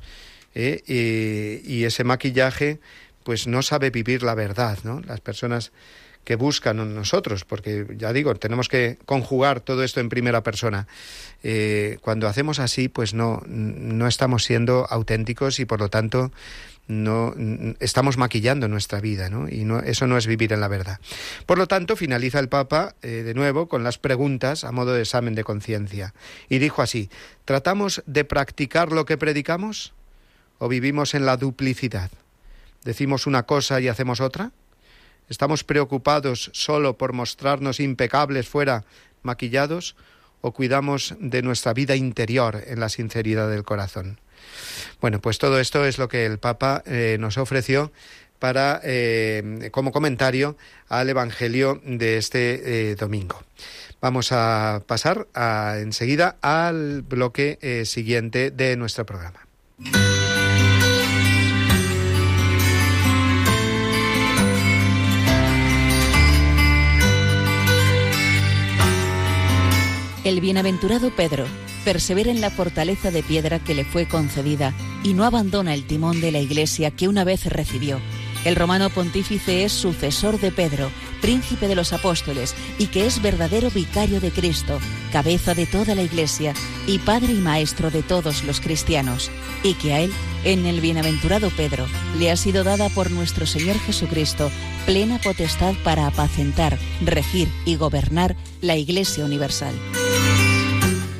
eh, 0.55 1.61
y 1.65 1.83
ese 1.83 2.03
maquillaje, 2.03 2.79
pues 3.23 3.47
no 3.47 3.61
sabe 3.61 3.89
vivir 3.89 4.23
la 4.23 4.35
verdad, 4.35 4.77
¿no? 4.83 5.01
Las 5.01 5.21
personas 5.21 5.71
que 6.23 6.35
buscan 6.35 6.93
nosotros, 6.93 7.43
porque 7.43 7.87
ya 7.97 8.13
digo, 8.13 8.35
tenemos 8.35 8.67
que 8.69 8.99
conjugar 9.05 9.61
todo 9.61 9.83
esto 9.83 9.99
en 9.99 10.09
primera 10.09 10.43
persona. 10.43 10.87
Eh, 11.41 11.97
cuando 12.01 12.27
hacemos 12.27 12.59
así, 12.59 12.87
pues 12.87 13.13
no, 13.13 13.41
no 13.47 14.07
estamos 14.07 14.43
siendo 14.43 14.85
auténticos 14.89 15.59
y 15.59 15.65
por 15.65 15.79
lo 15.79 15.89
tanto 15.89 16.31
no 16.89 17.35
estamos 17.79 18.17
maquillando 18.17 18.67
nuestra 18.67 18.99
vida, 18.99 19.29
¿no? 19.29 19.47
Y 19.47 19.63
no, 19.63 19.79
eso 19.79 20.07
no 20.07 20.17
es 20.17 20.25
vivir 20.25 20.51
en 20.53 20.59
la 20.59 20.67
verdad. 20.67 20.99
Por 21.45 21.59
lo 21.59 21.67
tanto, 21.67 21.95
finaliza 21.95 22.39
el 22.39 22.49
Papa 22.49 22.95
eh, 23.03 23.23
de 23.23 23.35
nuevo 23.35 23.69
con 23.69 23.83
las 23.83 23.99
preguntas 23.99 24.63
a 24.63 24.71
modo 24.71 24.93
de 24.93 25.01
examen 25.01 25.35
de 25.35 25.43
conciencia. 25.43 26.15
Y 26.49 26.57
dijo 26.57 26.81
así: 26.81 27.11
¿Tratamos 27.45 28.01
de 28.07 28.25
practicar 28.25 28.91
lo 28.91 29.05
que 29.05 29.17
predicamos 29.17 29.93
o 30.57 30.67
vivimos 30.67 31.13
en 31.13 31.27
la 31.27 31.37
duplicidad? 31.37 32.09
¿Decimos 32.83 33.27
una 33.27 33.43
cosa 33.43 33.79
y 33.79 33.87
hacemos 33.87 34.19
otra? 34.19 34.51
¿Estamos 35.29 35.63
preocupados 35.63 36.49
solo 36.53 36.97
por 36.97 37.13
mostrarnos 37.13 37.79
impecables 37.79 38.49
fuera, 38.49 38.83
maquillados, 39.21 39.95
o 40.41 40.53
cuidamos 40.53 41.13
de 41.19 41.43
nuestra 41.43 41.73
vida 41.73 41.95
interior 41.95 42.63
en 42.65 42.79
la 42.79 42.89
sinceridad 42.89 43.47
del 43.47 43.61
corazón? 43.61 44.19
Bueno, 45.01 45.19
pues 45.21 45.37
todo 45.37 45.59
esto 45.59 45.85
es 45.85 45.97
lo 45.97 46.07
que 46.07 46.25
el 46.25 46.39
Papa 46.39 46.83
eh, 46.85 47.17
nos 47.19 47.37
ofreció 47.37 47.91
para 48.37 48.79
eh, 48.83 49.69
como 49.71 49.91
comentario 49.91 50.57
al 50.87 51.09
Evangelio 51.09 51.81
de 51.83 52.17
este 52.17 52.91
eh, 52.91 52.95
domingo. 52.95 53.43
Vamos 54.01 54.31
a 54.31 54.81
pasar 54.87 55.27
enseguida 55.77 56.37
al 56.41 57.01
bloque 57.01 57.83
siguiente 57.83 58.49
de 58.49 58.77
nuestro 58.77 59.05
programa. 59.05 59.45
El 70.29 70.41
bienaventurado 70.41 71.09
Pedro 71.09 71.47
persevera 71.83 72.29
en 72.29 72.39
la 72.39 72.51
fortaleza 72.51 73.09
de 73.09 73.23
piedra 73.23 73.57
que 73.57 73.73
le 73.73 73.83
fue 73.83 74.07
concedida 74.07 74.75
y 75.03 75.15
no 75.15 75.25
abandona 75.25 75.73
el 75.73 75.87
timón 75.87 76.21
de 76.21 76.31
la 76.31 76.37
iglesia 76.37 76.91
que 76.91 77.07
una 77.07 77.23
vez 77.23 77.47
recibió. 77.47 77.99
El 78.45 78.55
romano 78.55 78.91
pontífice 78.91 79.63
es 79.63 79.71
sucesor 79.71 80.39
de 80.39 80.51
Pedro, 80.51 80.91
príncipe 81.19 81.67
de 81.67 81.73
los 81.73 81.93
apóstoles, 81.93 82.53
y 82.77 82.85
que 82.85 83.07
es 83.07 83.23
verdadero 83.23 83.71
vicario 83.71 84.21
de 84.21 84.29
Cristo, 84.29 84.77
cabeza 85.11 85.55
de 85.55 85.65
toda 85.65 85.95
la 85.95 86.03
iglesia 86.03 86.53
y 86.85 86.99
padre 86.99 87.33
y 87.33 87.39
maestro 87.39 87.89
de 87.89 88.03
todos 88.03 88.43
los 88.43 88.61
cristianos, 88.61 89.31
y 89.63 89.73
que 89.73 89.93
a 89.93 90.01
él, 90.01 90.13
en 90.43 90.67
el 90.67 90.79
bienaventurado 90.79 91.49
Pedro, 91.49 91.87
le 92.19 92.29
ha 92.29 92.37
sido 92.37 92.63
dada 92.63 92.89
por 92.89 93.09
nuestro 93.09 93.47
Señor 93.47 93.79
Jesucristo 93.79 94.51
plena 94.85 95.17
potestad 95.17 95.73
para 95.83 96.05
apacentar, 96.05 96.77
regir 97.03 97.47
y 97.65 97.77
gobernar 97.77 98.35
la 98.61 98.75
Iglesia 98.75 99.25
Universal 99.25 99.73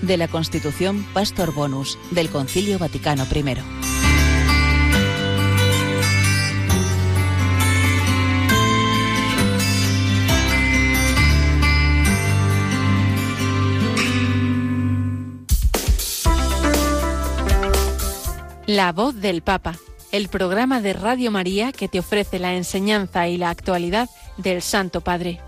de 0.02 0.18
la 0.18 0.28
Constitución 0.28 1.06
Pastor 1.14 1.54
Bonus 1.54 1.98
del 2.12 2.30
Concilio 2.30 2.80
Vaticano 2.80 3.26
I. 3.34 3.90
La 18.68 18.92
voz 18.92 19.16
del 19.16 19.42
Papa, 19.42 19.80
el 20.12 20.28
programa 20.28 20.80
de 20.80 20.94
Radio 20.94 21.32
María 21.32 21.72
que 21.72 21.88
te 21.88 21.98
ofrece 21.98 22.38
la 22.38 22.54
enseñanza 22.54 23.28
y 23.28 23.38
la 23.38 23.50
actualidad 23.50 24.10
del 24.38 24.62
Santo 24.62 25.02
Padre. 25.02 25.42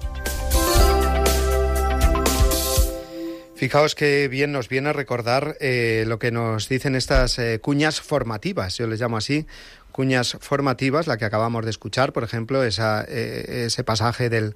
Fijaos 3.61 3.93
que 3.93 4.27
bien 4.27 4.51
nos 4.51 4.69
viene 4.69 4.89
a 4.89 4.93
recordar 4.93 5.55
eh, 5.59 6.03
lo 6.07 6.17
que 6.17 6.31
nos 6.31 6.67
dicen 6.67 6.95
estas 6.95 7.37
eh, 7.37 7.59
cuñas 7.61 8.01
formativas, 8.01 8.75
yo 8.79 8.87
les 8.87 8.99
llamo 8.99 9.17
así, 9.17 9.45
cuñas 9.91 10.35
formativas, 10.41 11.05
la 11.05 11.19
que 11.19 11.25
acabamos 11.25 11.63
de 11.63 11.69
escuchar, 11.69 12.11
por 12.11 12.23
ejemplo, 12.23 12.63
esa, 12.63 13.05
eh, 13.07 13.65
ese 13.67 13.83
pasaje 13.83 14.31
del, 14.31 14.55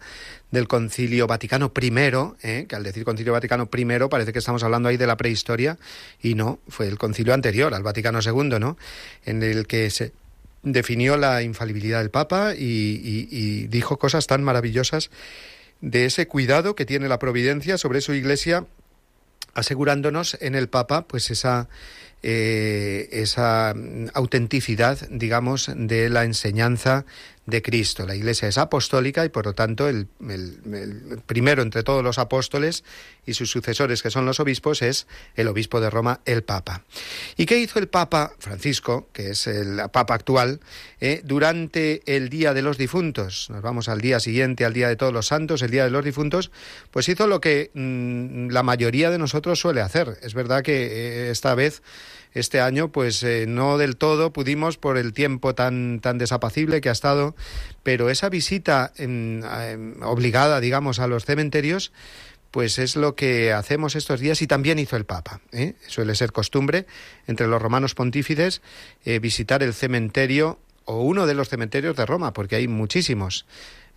Concilio 0.68 1.28
Vaticano 1.28 1.72
I, 1.80 2.65
que 2.65 2.76
al 2.76 2.82
decir 2.82 3.04
Concilio 3.06 3.32
Vaticano 3.32 3.70
I 3.72 3.86
parece 4.10 4.34
que 4.34 4.39
estamos 4.39 4.63
hablando 4.63 4.89
ahí 4.89 4.98
de 4.98 5.06
la 5.06 5.18
prehistoria, 5.18 5.78
y 6.20 6.34
no, 6.34 6.58
fue 6.68 6.88
el 6.88 6.98
concilio 6.98 7.36
anterior, 7.36 7.76
al 7.76 7.84
Vaticano 7.84 8.22
II, 8.24 8.58
¿no? 8.60 8.76
En 9.24 9.44
el 9.44 9.68
que 9.68 9.91
se 9.91 10.13
definió 10.63 11.15
la 11.15 11.44
infalibilidad 11.44 12.00
del 12.00 12.10
Papa 12.10 12.56
y, 12.56 13.28
y 13.30 13.68
dijo 13.68 14.00
cosas 14.00 14.26
tan 14.26 14.44
maravillosas 14.44 15.12
de 15.82 16.06
ese 16.06 16.28
cuidado 16.28 16.74
que 16.74 16.88
tiene 16.88 17.08
la 17.08 17.20
providencia 17.20 17.78
sobre 17.78 18.02
su 18.02 18.15
Iglesia 18.15 18.65
asegurándonos 19.56 20.38
en 20.39 20.54
el 20.54 20.70
Papa 20.70 21.08
pues 21.08 21.32
esa 21.32 21.68
eh, 22.22 23.10
esa 23.12 23.74
autenticidad 24.13 25.00
digamos 25.10 25.72
de 25.76 26.10
la 26.10 26.24
enseñanza 26.24 27.06
de 27.45 27.62
Cristo. 27.62 28.05
La 28.05 28.15
Iglesia 28.15 28.47
es 28.47 28.58
apostólica 28.58 29.23
y 29.25 29.29
por 29.29 29.45
lo 29.45 29.53
tanto 29.53 29.88
el, 29.88 30.08
primero 31.25 31.62
entre 31.62 31.84
todos 31.84 32.03
los 32.03 32.17
apóstoles 32.17 32.84
y 33.25 33.34
sus 33.34 33.51
sucesores 33.51 34.01
que 34.01 34.10
son 34.10 34.25
los 34.25 34.39
obispos 34.39 34.81
es 34.81 35.08
el 35.36 35.47
obispo 35.47 35.79
de 35.79 35.89
Roma, 35.89 36.21
el 36.25 36.43
Papa. 36.43 36.84
¿Y 37.38 37.45
qué 37.45 37.60
hizo 37.60 37.79
el 37.79 37.88
Papa 37.88 38.34
Francisco, 38.39 39.10
que 39.13 39.31
es 39.31 39.47
el 39.47 39.81
Papa 39.91 40.15
actual, 40.15 40.60
eh, 40.99 41.21
durante 41.23 42.01
el 42.05 42.29
Día 42.29 42.53
de 42.53 42.62
los 42.62 42.77
Difuntos? 42.77 43.49
Nos 43.49 43.62
vamos 43.62 43.89
al 43.89 44.01
día 44.01 44.19
siguiente, 44.19 44.65
al 44.65 44.73
Día 44.73 44.88
de 44.88 44.95
Todos 44.95 45.13
los 45.13 45.27
Santos, 45.27 45.62
el 45.62 45.71
Día 45.71 45.84
de 45.84 45.91
los 45.91 46.03
Difuntos, 46.03 46.51
pues 46.91 47.08
hizo 47.10 47.27
lo 47.27 47.41
que 47.41 47.71
mm, 47.73 48.49
la 48.49 48.63
mayoría 48.63 49.10
de 49.10 49.17
nosotros 49.17 49.60
suele 49.60 49.81
hacer. 49.81 50.17
Es 50.21 50.34
verdad 50.34 50.63
que 50.63 50.86
eh, 50.86 51.31
esta 51.31 51.55
vez 51.55 51.81
Este 52.36 52.62
año, 52.62 52.91
pues 52.91 53.24
eh, 53.24 53.45
no 53.48 53.80
del 53.80 53.98
todo 53.98 54.32
pudimos 54.32 54.78
por 54.78 54.98
el 54.98 55.13
tiempo 55.13 55.56
tan, 55.56 56.00
tan 56.02 56.19
desapacible 56.19 56.82
que 56.82 56.89
ha 56.89 56.91
estado, 56.91 57.36
pero 57.82 58.10
esa 58.12 58.30
visita 58.30 58.91
obligada, 60.04 60.60
digamos, 60.60 61.00
a 61.00 61.08
los 61.08 61.26
cementerios, 61.26 61.91
pues 62.56 62.80
es 62.80 62.95
lo 62.95 63.15
que 63.15 63.52
hacemos 63.52 63.98
estos 63.98 64.21
días 64.21 64.41
y 64.41 64.48
también 64.48 64.80
hizo 64.80 64.95
el 64.95 65.04
Papa. 65.06 65.41
¿eh? 65.52 65.74
Suele 65.88 66.15
ser 66.15 66.32
costumbre 66.32 66.86
entre 67.28 67.48
los 67.48 67.62
romanos 67.62 67.95
pontífices 67.95 68.62
eh, 69.04 69.19
visitar 69.19 69.62
el 69.62 69.74
cementerio 69.74 70.58
o 70.86 71.02
uno 71.02 71.26
de 71.26 71.34
los 71.34 71.50
cementerios 71.50 71.95
de 71.95 72.06
Roma, 72.06 72.34
porque 72.34 72.56
hay 72.56 72.67
muchísimos. 72.67 73.45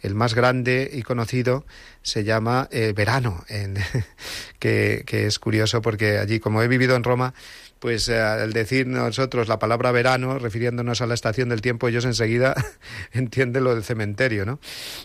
El 0.00 0.14
más 0.14 0.34
grande 0.34 0.88
y 0.92 1.02
conocido 1.02 1.66
se 2.02 2.22
llama 2.22 2.68
eh, 2.70 2.92
Verano, 2.96 3.44
que, 4.60 5.02
que, 5.04 5.26
es 5.26 5.38
curioso 5.38 5.82
porque 5.82 6.18
allí, 6.18 6.38
como 6.38 6.62
he 6.62 6.68
vivido 6.68 6.94
en 6.94 7.02
Roma, 7.02 7.34
pues 7.80 8.08
eh, 8.08 8.20
al 8.20 8.52
decir 8.52 8.86
nosotros 8.86 9.48
la 9.48 9.58
palabra 9.58 9.90
verano, 9.90 10.38
refiriéndonos 10.38 11.00
a 11.00 11.06
la 11.06 11.14
estación 11.14 11.48
del 11.48 11.60
tiempo, 11.60 11.88
ellos 11.88 12.04
enseguida 12.04 12.54
entienden 13.12 13.64
lo 13.64 13.74
del 13.74 13.82
cementerio, 13.82 14.46
¿no? 14.46 14.60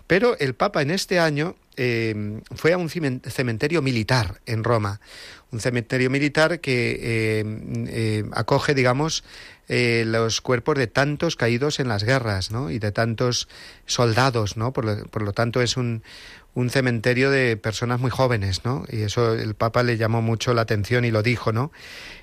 Pero 0.05 0.37
el 0.37 0.53
Papa 0.53 0.83
en 0.83 0.91
este 0.91 1.19
año 1.19 1.55
eh, 1.75 2.39
fue 2.55 2.73
a 2.73 2.77
un 2.77 2.89
cementerio 2.89 3.81
militar 3.81 4.41
en 4.45 4.63
Roma, 4.63 5.01
un 5.51 5.59
cementerio 5.59 6.11
militar 6.11 6.59
que 6.59 7.45
acoge, 8.31 8.73
digamos, 8.73 9.23
eh, 9.69 10.03
los 10.05 10.41
cuerpos 10.41 10.75
de 10.75 10.87
tantos 10.87 11.35
caídos 11.35 11.79
en 11.79 11.87
las 11.87 12.03
guerras, 12.03 12.51
¿no? 12.51 12.69
Y 12.69 12.79
de 12.79 12.91
tantos 12.91 13.47
soldados, 13.85 14.57
¿no? 14.57 14.73
Por 14.73 14.85
lo, 14.85 15.05
por 15.05 15.21
lo 15.21 15.31
tanto 15.33 15.61
es 15.61 15.77
un, 15.77 16.03
un 16.53 16.69
cementerio 16.69 17.31
de 17.31 17.57
personas 17.57 17.99
muy 17.99 18.11
jóvenes, 18.11 18.63
¿no? 18.63 18.83
Y 18.89 19.01
eso 19.01 19.33
el 19.33 19.55
Papa 19.55 19.83
le 19.83 19.97
llamó 19.97 20.21
mucho 20.21 20.53
la 20.53 20.61
atención 20.63 21.05
y 21.05 21.11
lo 21.11 21.23
dijo, 21.23 21.51
¿no? 21.51 21.71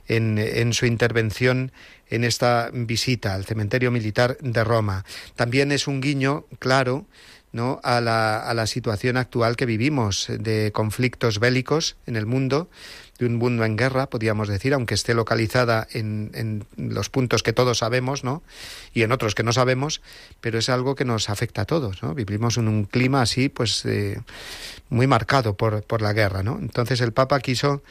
En, 0.06 0.38
en, 0.38 0.72
su 0.72 0.86
intervención 0.86 1.72
en 2.08 2.24
esta 2.24 2.70
visita 2.72 3.34
al 3.34 3.44
cementerio 3.44 3.90
militar 3.90 4.36
de 4.40 4.64
Roma. 4.64 5.04
También 5.36 5.72
es 5.72 5.86
un 5.86 6.00
guiño 6.00 6.46
claro 6.58 7.06
¿no? 7.52 7.80
a, 7.82 8.00
la, 8.00 8.38
a 8.38 8.54
la 8.54 8.66
situación 8.66 9.16
actual 9.16 9.56
que 9.56 9.66
vivimos 9.66 10.26
de 10.28 10.72
conflictos 10.72 11.38
bélicos 11.38 11.96
en 12.06 12.16
el 12.16 12.26
mundo, 12.26 12.70
de 13.20 13.26
un 13.26 13.36
mundo 13.36 13.64
en 13.64 13.76
guerra, 13.76 14.08
podríamos 14.08 14.48
decir, 14.48 14.72
aunque 14.72 14.94
esté 14.94 15.12
localizada 15.12 15.86
en, 15.92 16.30
en, 16.34 16.64
los 16.76 17.10
puntos 17.10 17.42
que 17.42 17.52
todos 17.52 17.78
sabemos, 17.78 18.24
¿no? 18.24 18.42
Y 18.94 19.02
en 19.02 19.12
otros 19.12 19.34
que 19.34 19.42
no 19.42 19.52
sabemos, 19.52 20.00
pero 20.40 20.58
es 20.58 20.70
algo 20.70 20.94
que 20.94 21.04
nos 21.04 21.28
afecta 21.28 21.62
a 21.62 21.64
todos, 21.66 22.02
¿no? 22.02 22.14
Vivimos 22.14 22.56
en 22.56 22.66
un 22.66 22.84
clima 22.84 23.20
así, 23.20 23.50
pues, 23.50 23.84
eh, 23.84 24.18
muy 24.88 25.06
marcado 25.06 25.54
por, 25.54 25.82
por, 25.82 26.00
la 26.00 26.14
guerra, 26.14 26.42
¿no? 26.42 26.58
Entonces 26.58 27.02
el 27.02 27.12
Papa 27.12 27.40
quiso 27.40 27.82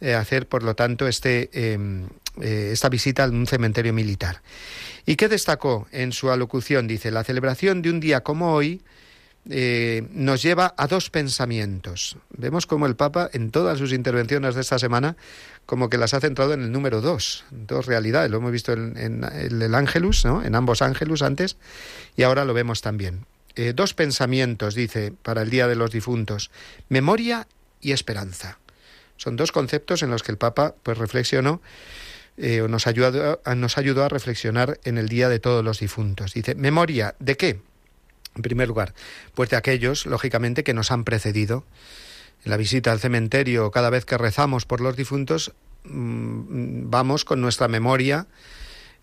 eh, 0.00 0.14
hacer, 0.14 0.48
por 0.48 0.62
lo 0.62 0.74
tanto, 0.74 1.06
este, 1.06 1.50
em, 1.52 2.06
eh, 2.40 2.70
esta 2.72 2.88
visita 2.88 3.24
a 3.24 3.28
un 3.28 3.46
cementerio 3.46 3.92
militar. 3.92 4.40
¿Y 5.04 5.16
qué 5.16 5.28
destacó 5.28 5.86
en 5.92 6.12
su 6.12 6.30
alocución? 6.30 6.86
Dice, 6.88 7.10
la 7.10 7.24
celebración 7.24 7.82
de 7.82 7.90
un 7.90 8.00
día 8.00 8.22
como 8.22 8.54
hoy 8.54 8.80
eh, 9.50 10.06
nos 10.12 10.42
lleva 10.42 10.74
a 10.76 10.86
dos 10.86 11.10
pensamientos. 11.10 12.16
Vemos 12.36 12.66
como 12.66 12.86
el 12.86 12.96
Papa 12.96 13.30
en 13.32 13.50
todas 13.50 13.78
sus 13.78 13.92
intervenciones 13.92 14.54
de 14.54 14.60
esta 14.60 14.78
semana 14.78 15.16
como 15.64 15.88
que 15.88 15.98
las 15.98 16.14
ha 16.14 16.20
centrado 16.20 16.54
en 16.54 16.62
el 16.62 16.72
número 16.72 17.00
dos, 17.00 17.44
dos 17.50 17.86
realidades. 17.86 18.30
Lo 18.30 18.38
hemos 18.38 18.52
visto 18.52 18.72
en, 18.72 19.24
el 19.24 19.74
Ángelus, 19.74 20.24
¿no? 20.24 20.42
en 20.42 20.54
ambos 20.54 20.82
Ángelus 20.82 21.22
antes, 21.22 21.56
y 22.16 22.22
ahora 22.22 22.44
lo 22.44 22.54
vemos 22.54 22.80
también. 22.80 23.26
Eh, 23.54 23.72
dos 23.74 23.92
pensamientos, 23.92 24.74
dice, 24.74 25.12
para 25.22 25.42
el 25.42 25.50
Día 25.50 25.66
de 25.66 25.76
los 25.76 25.90
Difuntos, 25.90 26.50
memoria 26.88 27.48
y 27.80 27.92
esperanza. 27.92 28.58
Son 29.16 29.36
dos 29.36 29.52
conceptos 29.52 30.02
en 30.02 30.10
los 30.10 30.22
que 30.22 30.32
el 30.32 30.38
Papa 30.38 30.74
pues 30.82 30.96
reflexionó 30.96 31.60
eh, 32.36 32.62
o 32.62 32.68
nos 32.68 32.86
ayudó, 32.86 33.40
nos 33.56 33.76
ayudó 33.76 34.04
a 34.04 34.08
reflexionar 34.08 34.78
en 34.84 34.96
el 34.96 35.08
Día 35.08 35.28
de 35.28 35.40
todos 35.40 35.64
los 35.64 35.80
Difuntos. 35.80 36.34
Dice, 36.34 36.54
memoria, 36.54 37.14
¿de 37.18 37.36
qué? 37.36 37.60
En 38.38 38.42
primer 38.42 38.68
lugar, 38.68 38.94
pues 39.34 39.50
de 39.50 39.56
aquellos, 39.56 40.06
lógicamente, 40.06 40.62
que 40.62 40.72
nos 40.72 40.92
han 40.92 41.02
precedido. 41.02 41.64
En 42.44 42.52
la 42.52 42.56
visita 42.56 42.92
al 42.92 43.00
cementerio, 43.00 43.72
cada 43.72 43.90
vez 43.90 44.04
que 44.04 44.16
rezamos 44.16 44.64
por 44.64 44.80
los 44.80 44.96
difuntos, 44.96 45.52
mm, 45.82 46.88
vamos 46.88 47.24
con 47.24 47.40
nuestra 47.40 47.66
memoria, 47.66 48.28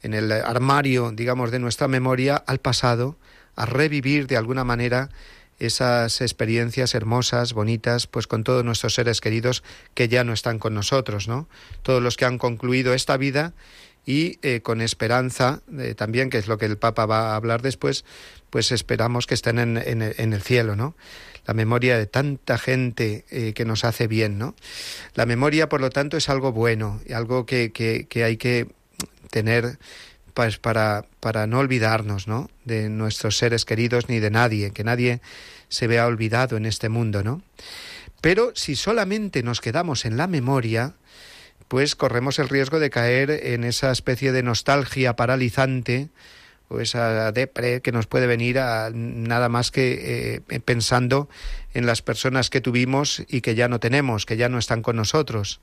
en 0.03 0.13
el 0.13 0.31
armario, 0.31 1.11
digamos, 1.11 1.51
de 1.51 1.59
nuestra 1.59 1.89
memoria 1.89 2.37
al 2.37 2.59
pasado, 2.59 3.17
a 3.57 3.65
revivir 3.65 4.27
de 4.27 4.37
alguna 4.37 4.63
manera 4.63 5.09
esas 5.59 6.21
experiencias 6.21 6.95
hermosas, 6.95 7.51
bonitas, 7.51 8.07
pues 8.07 8.27
con 8.27 8.45
todos 8.45 8.63
nuestros 8.63 8.93
seres 8.93 9.19
queridos 9.19 9.63
que 9.93 10.07
ya 10.07 10.23
no 10.23 10.31
están 10.31 10.59
con 10.59 10.73
nosotros, 10.73 11.27
¿no? 11.27 11.49
Todos 11.81 12.01
los 12.01 12.15
que 12.15 12.23
han 12.23 12.37
concluido 12.37 12.93
esta 12.93 13.17
vida 13.17 13.51
y 14.05 14.37
eh, 14.41 14.61
con 14.61 14.81
esperanza 14.81 15.61
eh, 15.77 15.95
también, 15.95 16.29
que 16.29 16.37
es 16.37 16.47
lo 16.47 16.57
que 16.57 16.65
el 16.65 16.77
Papa 16.77 17.05
va 17.05 17.31
a 17.31 17.35
hablar 17.35 17.61
después, 17.61 18.05
pues 18.49 18.71
esperamos 18.71 19.25
que 19.25 19.33
estén 19.33 19.59
en, 19.59 19.77
en, 19.77 20.33
el 20.33 20.41
cielo, 20.41 20.75
¿no? 20.75 20.95
La 21.45 21.53
memoria 21.53 21.97
de 21.97 22.05
tanta 22.05 22.57
gente 22.57 23.25
eh, 23.29 23.53
que 23.53 23.65
nos 23.65 23.83
hace 23.83 24.07
bien, 24.07 24.37
¿no? 24.37 24.55
La 25.15 25.25
memoria, 25.25 25.69
por 25.69 25.81
lo 25.81 25.89
tanto, 25.89 26.17
es 26.17 26.29
algo 26.29 26.51
bueno, 26.51 27.01
algo 27.13 27.45
que, 27.45 27.71
que, 27.71 28.07
que 28.07 28.23
hay 28.23 28.37
que 28.37 28.67
tener 29.31 29.77
pues 30.33 30.57
para, 30.57 31.05
para 31.21 31.47
no 31.47 31.59
olvidarnos, 31.59 32.27
¿no? 32.27 32.49
De 32.65 32.89
nuestros 32.89 33.37
seres 33.37 33.65
queridos 33.65 34.09
ni 34.09 34.19
de 34.19 34.31
nadie, 34.31 34.71
que 34.71 34.83
nadie 34.83 35.21
se 35.69 35.87
vea 35.87 36.05
olvidado 36.05 36.57
en 36.57 36.65
este 36.65 36.89
mundo, 36.89 37.23
¿no? 37.23 37.41
Pero 38.21 38.51
si 38.55 38.75
solamente 38.75 39.43
nos 39.43 39.61
quedamos 39.61 40.03
en 40.03 40.17
la 40.17 40.27
memoria, 40.27 40.95
pues 41.75 41.97
corremos 41.97 42.39
el 42.39 42.47
riesgo 42.47 42.79
de 42.79 42.89
caer 42.89 43.29
en 43.29 43.65
esa 43.65 43.91
especie 43.91 44.31
de 44.31 44.43
nostalgia 44.43 45.17
paralizante 45.17 46.07
o 46.69 46.79
esa 46.79 47.33
depre 47.33 47.81
que 47.81 47.91
nos 47.91 48.07
puede 48.07 48.27
venir 48.27 48.59
a 48.59 48.91
nada 48.93 49.49
más 49.49 49.71
que 49.71 50.39
eh, 50.49 50.59
pensando 50.61 51.27
en 51.73 51.85
las 51.85 52.01
personas 52.01 52.49
que 52.49 52.61
tuvimos 52.61 53.23
y 53.27 53.41
que 53.41 53.55
ya 53.55 53.67
no 53.67 53.81
tenemos, 53.81 54.25
que 54.25 54.37
ya 54.37 54.47
no 54.47 54.57
están 54.57 54.83
con 54.83 54.95
nosotros. 54.95 55.59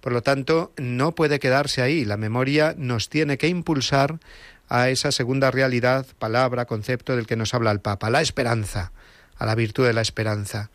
Por 0.00 0.12
lo 0.12 0.22
tanto, 0.22 0.72
no 0.76 1.16
puede 1.16 1.40
quedarse 1.40 1.82
ahí. 1.82 2.04
La 2.04 2.16
memoria 2.16 2.76
nos 2.78 3.08
tiene 3.08 3.36
que 3.36 3.48
impulsar 3.48 4.20
a 4.68 4.88
esa 4.88 5.10
segunda 5.10 5.50
realidad, 5.50 6.06
palabra, 6.20 6.66
concepto 6.66 7.16
del 7.16 7.26
que 7.26 7.34
nos 7.34 7.54
habla 7.54 7.72
el 7.72 7.80
Papa, 7.80 8.08
la 8.08 8.20
esperanza, 8.20 8.92
a 9.36 9.46
la 9.46 9.56
virtud 9.56 9.84
de 9.84 9.94
la 9.94 10.02
esperanza, 10.02 10.70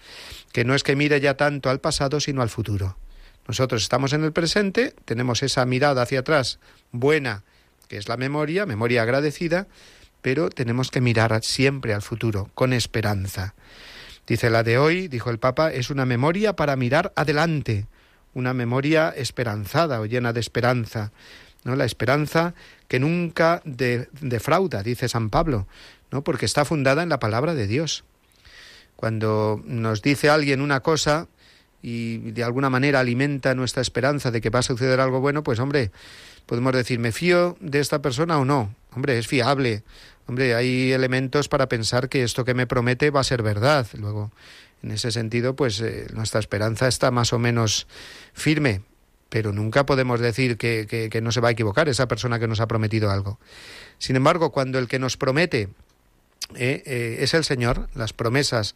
que 0.51 0.65
no 0.65 0.75
es 0.75 0.83
que 0.83 0.97
mire 0.97 1.21
ya 1.21 1.37
tanto 1.37 1.69
al 1.69 1.79
pasado, 1.79 2.19
sino 2.19 2.41
al 2.41 2.49
futuro. 2.49 2.97
Nosotros 3.47 3.83
estamos 3.83 4.13
en 4.13 4.23
el 4.23 4.33
presente, 4.33 4.93
tenemos 5.05 5.43
esa 5.43 5.65
mirada 5.65 6.01
hacia 6.01 6.19
atrás 6.19 6.59
buena, 6.91 7.43
que 7.87 7.97
es 7.97 8.07
la 8.07 8.17
memoria, 8.17 8.65
memoria 8.65 9.03
agradecida, 9.03 9.67
pero 10.21 10.49
tenemos 10.49 10.89
que 10.89 11.01
mirar 11.01 11.39
siempre 11.43 11.93
al 11.93 12.01
futuro, 12.01 12.49
con 12.55 12.73
esperanza. 12.73 13.53
Dice 14.25 14.49
la 14.49 14.63
de 14.63 14.79
hoy, 14.79 15.07
dijo 15.07 15.29
el 15.29 15.37
Papa, 15.37 15.71
es 15.71 15.91
una 15.91 16.05
memoria 16.05 16.55
para 16.55 16.75
mirar 16.75 17.13
adelante, 17.15 17.85
una 18.33 18.53
memoria 18.53 19.13
esperanzada 19.15 20.01
o 20.01 20.07
llena 20.07 20.33
de 20.33 20.39
esperanza, 20.39 21.11
¿no? 21.63 21.75
La 21.75 21.85
esperanza 21.85 22.55
que 22.87 22.99
nunca 22.99 23.61
defrauda, 23.65 24.81
dice 24.81 25.07
San 25.07 25.29
Pablo, 25.29 25.67
¿no? 26.11 26.23
Porque 26.23 26.45
está 26.45 26.65
fundada 26.65 27.03
en 27.03 27.09
la 27.09 27.19
palabra 27.19 27.53
de 27.53 27.67
Dios. 27.67 28.03
Cuando 28.95 29.61
nos 29.65 30.01
dice 30.01 30.29
alguien 30.29 30.61
una 30.61 30.79
cosa, 30.79 31.27
y 31.87 32.17
de 32.31 32.43
alguna 32.43 32.71
manera 32.71 32.99
alimenta 32.99 33.53
nuestra 33.53 33.83
esperanza 33.83 34.31
de 34.31 34.41
que 34.41 34.49
va 34.49 34.57
a 34.57 34.63
suceder 34.63 34.99
algo 34.99 35.21
bueno, 35.21 35.43
pues 35.43 35.59
hombre, 35.59 35.91
podemos 36.47 36.73
decir, 36.73 36.97
¿me 36.97 37.11
fío 37.11 37.57
de 37.59 37.79
esta 37.79 38.01
persona 38.01 38.39
o 38.39 38.45
no? 38.45 38.73
Hombre, 38.95 39.19
es 39.19 39.27
fiable. 39.27 39.83
Hombre, 40.25 40.55
hay 40.55 40.93
elementos 40.93 41.47
para 41.47 41.69
pensar 41.69 42.09
que 42.09 42.23
esto 42.23 42.43
que 42.43 42.55
me 42.55 42.65
promete 42.65 43.11
va 43.11 43.19
a 43.19 43.23
ser 43.23 43.43
verdad. 43.43 43.85
Luego, 43.99 44.31
en 44.81 44.89
ese 44.93 45.11
sentido, 45.11 45.55
pues 45.55 45.79
eh, 45.79 46.07
nuestra 46.11 46.39
esperanza 46.39 46.87
está 46.87 47.11
más 47.11 47.33
o 47.33 47.37
menos 47.37 47.85
firme, 48.33 48.81
pero 49.29 49.51
nunca 49.51 49.85
podemos 49.85 50.19
decir 50.19 50.57
que, 50.57 50.87
que, 50.87 51.21
no 51.21 51.31
se 51.31 51.39
va 51.39 51.49
a 51.49 51.51
equivocar 51.51 51.87
esa 51.87 52.07
persona 52.07 52.39
que 52.39 52.47
nos 52.47 52.61
ha 52.61 52.67
prometido 52.67 53.11
algo. 53.11 53.37
Sin 53.99 54.15
embargo, 54.15 54.51
cuando 54.51 54.79
el 54.79 54.87
que 54.87 54.97
nos 54.97 55.17
promete 55.17 55.69
eh, 56.55 56.81
eh, 56.83 57.17
es 57.19 57.35
el 57.35 57.43
Señor, 57.43 57.89
las 57.93 58.13
promesas 58.13 58.73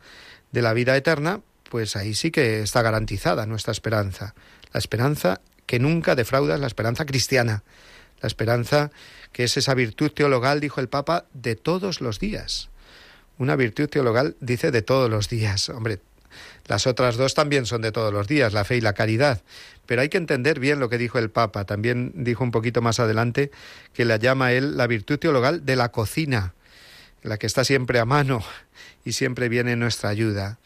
de 0.51 0.61
la 0.61 0.73
vida 0.73 0.95
eterna, 0.95 1.41
pues 1.69 1.95
ahí 1.95 2.13
sí 2.13 2.31
que 2.31 2.61
está 2.61 2.81
garantizada 2.81 3.45
nuestra 3.45 3.71
esperanza. 3.71 4.33
La 4.73 4.79
esperanza 4.79 5.41
que 5.65 5.79
nunca 5.79 6.15
defrauda 6.15 6.55
es 6.55 6.59
la 6.59 6.67
esperanza 6.67 7.05
cristiana. 7.05 7.63
La 8.21 8.27
esperanza 8.27 8.91
que 9.31 9.43
es 9.43 9.55
esa 9.55 9.75
virtud 9.75 10.11
teologal, 10.11 10.59
dijo 10.59 10.81
el 10.81 10.89
Papa, 10.89 11.25
de 11.33 11.55
todos 11.55 12.01
los 12.01 12.19
días. 12.19 12.69
Una 13.37 13.55
virtud 13.55 13.87
teologal 13.87 14.35
dice 14.41 14.71
de 14.71 14.81
todos 14.81 15.09
los 15.09 15.29
días. 15.29 15.69
Hombre, 15.69 15.99
las 16.67 16.87
otras 16.87 17.15
dos 17.15 17.33
también 17.33 17.65
son 17.65 17.81
de 17.81 17.91
todos 17.91 18.11
los 18.11 18.27
días, 18.27 18.51
la 18.53 18.65
fe 18.65 18.77
y 18.77 18.81
la 18.81 18.93
caridad. 18.93 19.41
Pero 19.85 20.01
hay 20.01 20.09
que 20.09 20.17
entender 20.17 20.59
bien 20.59 20.79
lo 20.79 20.89
que 20.89 20.97
dijo 20.97 21.19
el 21.19 21.29
Papa. 21.29 21.65
También 21.65 22.11
dijo 22.15 22.43
un 22.43 22.51
poquito 22.51 22.81
más 22.81 22.99
adelante 22.99 23.51
que 23.93 24.05
la 24.05 24.17
llama 24.17 24.51
él 24.51 24.75
la 24.75 24.87
virtud 24.87 25.19
teologal 25.19 25.65
de 25.65 25.75
la 25.75 25.89
cocina, 25.89 26.53
la 27.23 27.37
que 27.37 27.47
está 27.47 27.63
siempre 27.63 27.99
a 27.99 28.05
mano 28.05 28.43
y 29.05 29.13
siempre 29.13 29.49
viene 29.49 29.73
en 29.73 29.79
nuestra 29.79 30.09
ayuda. 30.09 30.59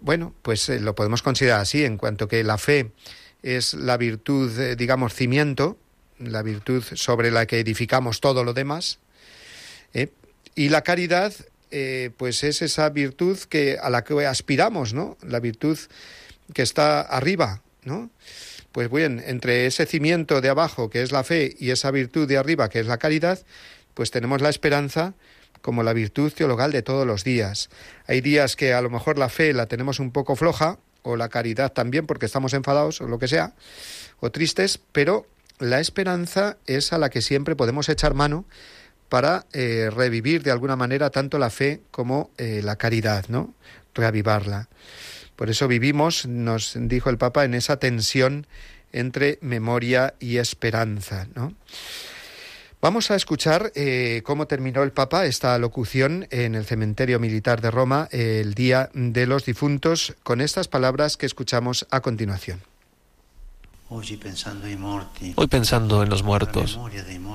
Bueno, 0.00 0.34
pues 0.42 0.68
eh, 0.68 0.80
lo 0.80 0.94
podemos 0.94 1.22
considerar 1.22 1.60
así, 1.60 1.84
en 1.84 1.96
cuanto 1.96 2.28
que 2.28 2.42
la 2.44 2.58
fe 2.58 2.92
es 3.42 3.74
la 3.74 3.96
virtud, 3.96 4.58
eh, 4.58 4.76
digamos, 4.76 5.14
cimiento, 5.14 5.78
la 6.18 6.42
virtud 6.42 6.84
sobre 6.94 7.30
la 7.30 7.46
que 7.46 7.60
edificamos 7.60 8.20
todo 8.20 8.44
lo 8.44 8.54
demás. 8.54 8.98
¿eh? 9.92 10.08
Y 10.54 10.68
la 10.68 10.82
caridad, 10.82 11.32
pues 12.18 12.44
es 12.44 12.60
esa 12.60 12.90
virtud 12.90 13.38
que 13.48 13.78
a 13.80 13.88
la 13.88 14.04
que 14.04 14.26
aspiramos, 14.26 14.92
¿no? 14.92 15.16
La 15.26 15.40
virtud 15.40 15.78
que 16.52 16.60
está 16.60 17.00
arriba, 17.00 17.62
¿no? 17.84 18.10
Pues 18.72 18.90
bien, 18.90 19.22
entre 19.26 19.64
ese 19.64 19.86
cimiento 19.86 20.42
de 20.42 20.50
abajo 20.50 20.90
que 20.90 21.02
es 21.02 21.12
la 21.12 21.24
fe 21.24 21.56
y 21.58 21.70
esa 21.70 21.90
virtud 21.90 22.28
de 22.28 22.36
arriba 22.36 22.68
que 22.68 22.80
es 22.80 22.86
la 22.86 22.98
caridad, 22.98 23.40
pues 23.94 24.10
tenemos 24.10 24.42
la 24.42 24.50
esperanza 24.50 25.14
como 25.62 25.82
la 25.82 25.94
virtud 25.94 26.32
teologal 26.32 26.72
de 26.72 26.82
todos 26.82 27.06
los 27.06 27.24
días. 27.24 27.70
Hay 28.06 28.20
días 28.20 28.56
que 28.56 28.74
a 28.74 28.82
lo 28.82 28.90
mejor 28.90 29.18
la 29.18 29.28
fe 29.30 29.54
la 29.54 29.66
tenemos 29.66 30.00
un 30.00 30.10
poco 30.10 30.36
floja, 30.36 30.78
o 31.02 31.16
la 31.16 31.28
caridad 31.28 31.72
también 31.72 32.06
porque 32.06 32.26
estamos 32.26 32.54
enfadados 32.54 33.00
o 33.00 33.08
lo 33.08 33.18
que 33.18 33.28
sea, 33.28 33.54
o 34.20 34.30
tristes, 34.30 34.78
pero 34.92 35.26
la 35.58 35.80
esperanza 35.80 36.56
es 36.66 36.92
a 36.92 36.98
la 36.98 37.10
que 37.10 37.22
siempre 37.22 37.56
podemos 37.56 37.88
echar 37.88 38.14
mano 38.14 38.44
para 39.08 39.46
eh, 39.52 39.90
revivir 39.94 40.42
de 40.42 40.50
alguna 40.50 40.76
manera 40.76 41.10
tanto 41.10 41.38
la 41.38 41.50
fe 41.50 41.82
como 41.90 42.30
eh, 42.38 42.62
la 42.64 42.76
caridad, 42.76 43.26
¿no? 43.28 43.54
Reavivarla. 43.94 44.68
Por 45.36 45.50
eso 45.50 45.68
vivimos, 45.68 46.26
nos 46.26 46.74
dijo 46.76 47.10
el 47.10 47.18
Papa, 47.18 47.44
en 47.44 47.54
esa 47.54 47.78
tensión 47.78 48.46
entre 48.92 49.38
memoria 49.42 50.14
y 50.20 50.36
esperanza, 50.36 51.26
¿no? 51.34 51.54
Vamos 52.82 53.12
a 53.12 53.14
escuchar 53.14 53.70
eh, 53.76 54.22
cómo 54.24 54.48
terminó 54.48 54.82
el 54.82 54.90
Papa 54.90 55.24
esta 55.24 55.56
locución 55.56 56.26
en 56.30 56.56
el 56.56 56.64
cementerio 56.64 57.20
militar 57.20 57.60
de 57.60 57.70
Roma 57.70 58.08
el 58.10 58.54
Día 58.54 58.90
de 58.92 59.28
los 59.28 59.44
Difuntos 59.44 60.16
con 60.24 60.40
estas 60.40 60.66
palabras 60.66 61.16
que 61.16 61.26
escuchamos 61.26 61.86
a 61.92 62.00
continuación. 62.00 62.71
Hoy 65.36 65.46
pensando 65.48 66.02
en 66.02 66.08
los 66.08 66.22
muertos, 66.22 66.78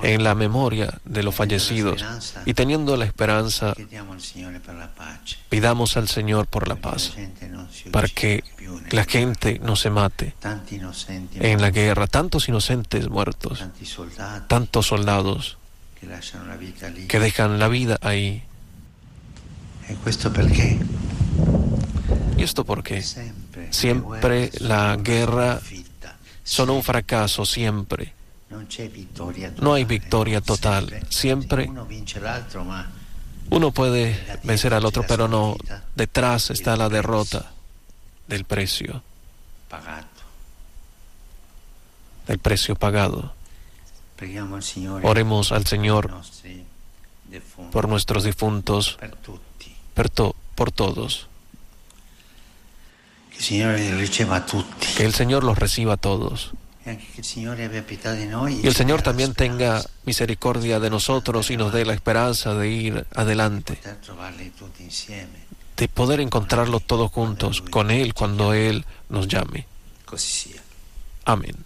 en 0.02 0.24
la 0.24 0.34
memoria 0.34 0.98
de 1.04 1.22
los 1.22 1.34
fallecidos 1.34 2.04
y 2.44 2.54
teniendo 2.54 2.96
la 2.96 3.04
esperanza, 3.04 3.74
pidamos 5.48 5.96
al 5.96 6.08
Señor 6.08 6.46
por 6.46 6.66
la 6.68 6.76
paz, 6.76 7.12
para 7.92 8.08
que 8.08 8.42
la 8.90 9.04
gente 9.04 9.60
no 9.62 9.76
se 9.76 9.90
mate. 9.90 10.34
En 11.34 11.60
la 11.60 11.70
guerra, 11.70 12.06
tantos 12.06 12.48
inocentes 12.48 13.08
muertos, 13.08 13.64
tantos 14.48 14.86
soldados 14.86 15.58
que 17.08 17.20
dejan 17.20 17.58
la 17.58 17.68
vida 17.68 17.98
ahí. 18.00 18.42
¿Y 22.36 22.42
esto 22.42 22.64
por 22.64 22.82
qué? 22.82 23.04
Siempre 23.70 24.50
la 24.60 24.96
guerra 24.96 25.60
son 26.48 26.70
un 26.70 26.82
fracaso 26.82 27.44
siempre. 27.44 28.14
No 29.60 29.74
hay 29.74 29.84
victoria 29.84 30.40
total. 30.40 31.06
Siempre 31.10 31.70
uno 33.50 33.70
puede 33.70 34.18
vencer 34.44 34.72
al 34.72 34.86
otro, 34.86 35.04
pero 35.06 35.28
no. 35.28 35.56
Detrás 35.94 36.50
está 36.50 36.76
la 36.76 36.88
derrota 36.88 37.52
del 38.26 38.44
precio. 38.44 39.02
Del 42.26 42.38
precio 42.38 42.76
pagado. 42.76 43.34
Oremos 45.02 45.52
al 45.52 45.66
Señor 45.66 46.10
por 47.70 47.88
nuestros 47.88 48.24
difuntos, 48.24 48.98
por 50.54 50.72
todos. 50.72 51.28
Que 54.96 55.04
el 55.04 55.14
Señor 55.14 55.44
los 55.44 55.58
reciba 55.58 55.94
a 55.94 55.96
todos. 55.96 56.52
Y 58.62 58.66
el 58.66 58.74
Señor 58.74 59.02
también 59.02 59.34
tenga 59.34 59.82
misericordia 60.04 60.80
de 60.80 60.90
nosotros 60.90 61.50
y 61.50 61.56
nos 61.56 61.72
dé 61.72 61.84
la 61.84 61.92
esperanza 61.92 62.54
de 62.54 62.68
ir 62.68 63.06
adelante, 63.14 63.78
de 65.76 65.88
poder 65.88 66.20
encontrarlo 66.20 66.80
todos 66.80 67.10
juntos 67.12 67.60
con 67.60 67.90
Él 67.90 68.14
cuando 68.14 68.54
Él 68.54 68.84
nos 69.08 69.28
llame. 69.28 69.66
Amén. 71.24 71.56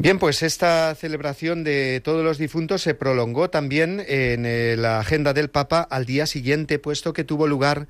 Bien, 0.00 0.20
pues 0.20 0.44
esta 0.44 0.94
celebración 0.94 1.64
de 1.64 2.00
todos 2.04 2.22
los 2.22 2.38
difuntos 2.38 2.82
se 2.82 2.94
prolongó 2.94 3.50
también 3.50 3.98
en 4.06 4.46
eh, 4.46 4.76
la 4.78 5.00
agenda 5.00 5.32
del 5.32 5.50
Papa 5.50 5.80
al 5.80 6.06
día 6.06 6.26
siguiente, 6.26 6.78
puesto 6.78 7.12
que 7.12 7.24
tuvo 7.24 7.48
lugar 7.48 7.88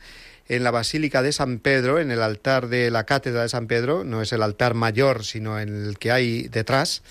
en 0.48 0.64
la 0.64 0.70
Basílica 0.70 1.20
de 1.20 1.32
San 1.32 1.58
Pedro, 1.58 1.98
en 1.98 2.10
el 2.10 2.22
altar 2.22 2.68
de 2.68 2.90
la 2.90 3.04
Cátedra 3.04 3.42
de 3.42 3.50
San 3.50 3.66
Pedro, 3.66 4.04
no 4.04 4.22
es 4.22 4.32
el 4.32 4.42
altar 4.42 4.72
mayor, 4.72 5.22
sino 5.22 5.58
el 5.58 5.98
que 5.98 6.10
hay 6.10 6.48
detrás, 6.48 7.02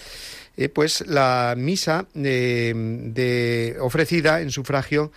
eh, 0.58 0.68
pues 0.68 1.06
la 1.06 1.54
misa 1.56 2.08
eh, 2.16 2.74
de, 2.76 3.78
ofrecida 3.80 4.42
en 4.42 4.50
sufragio 4.50 5.12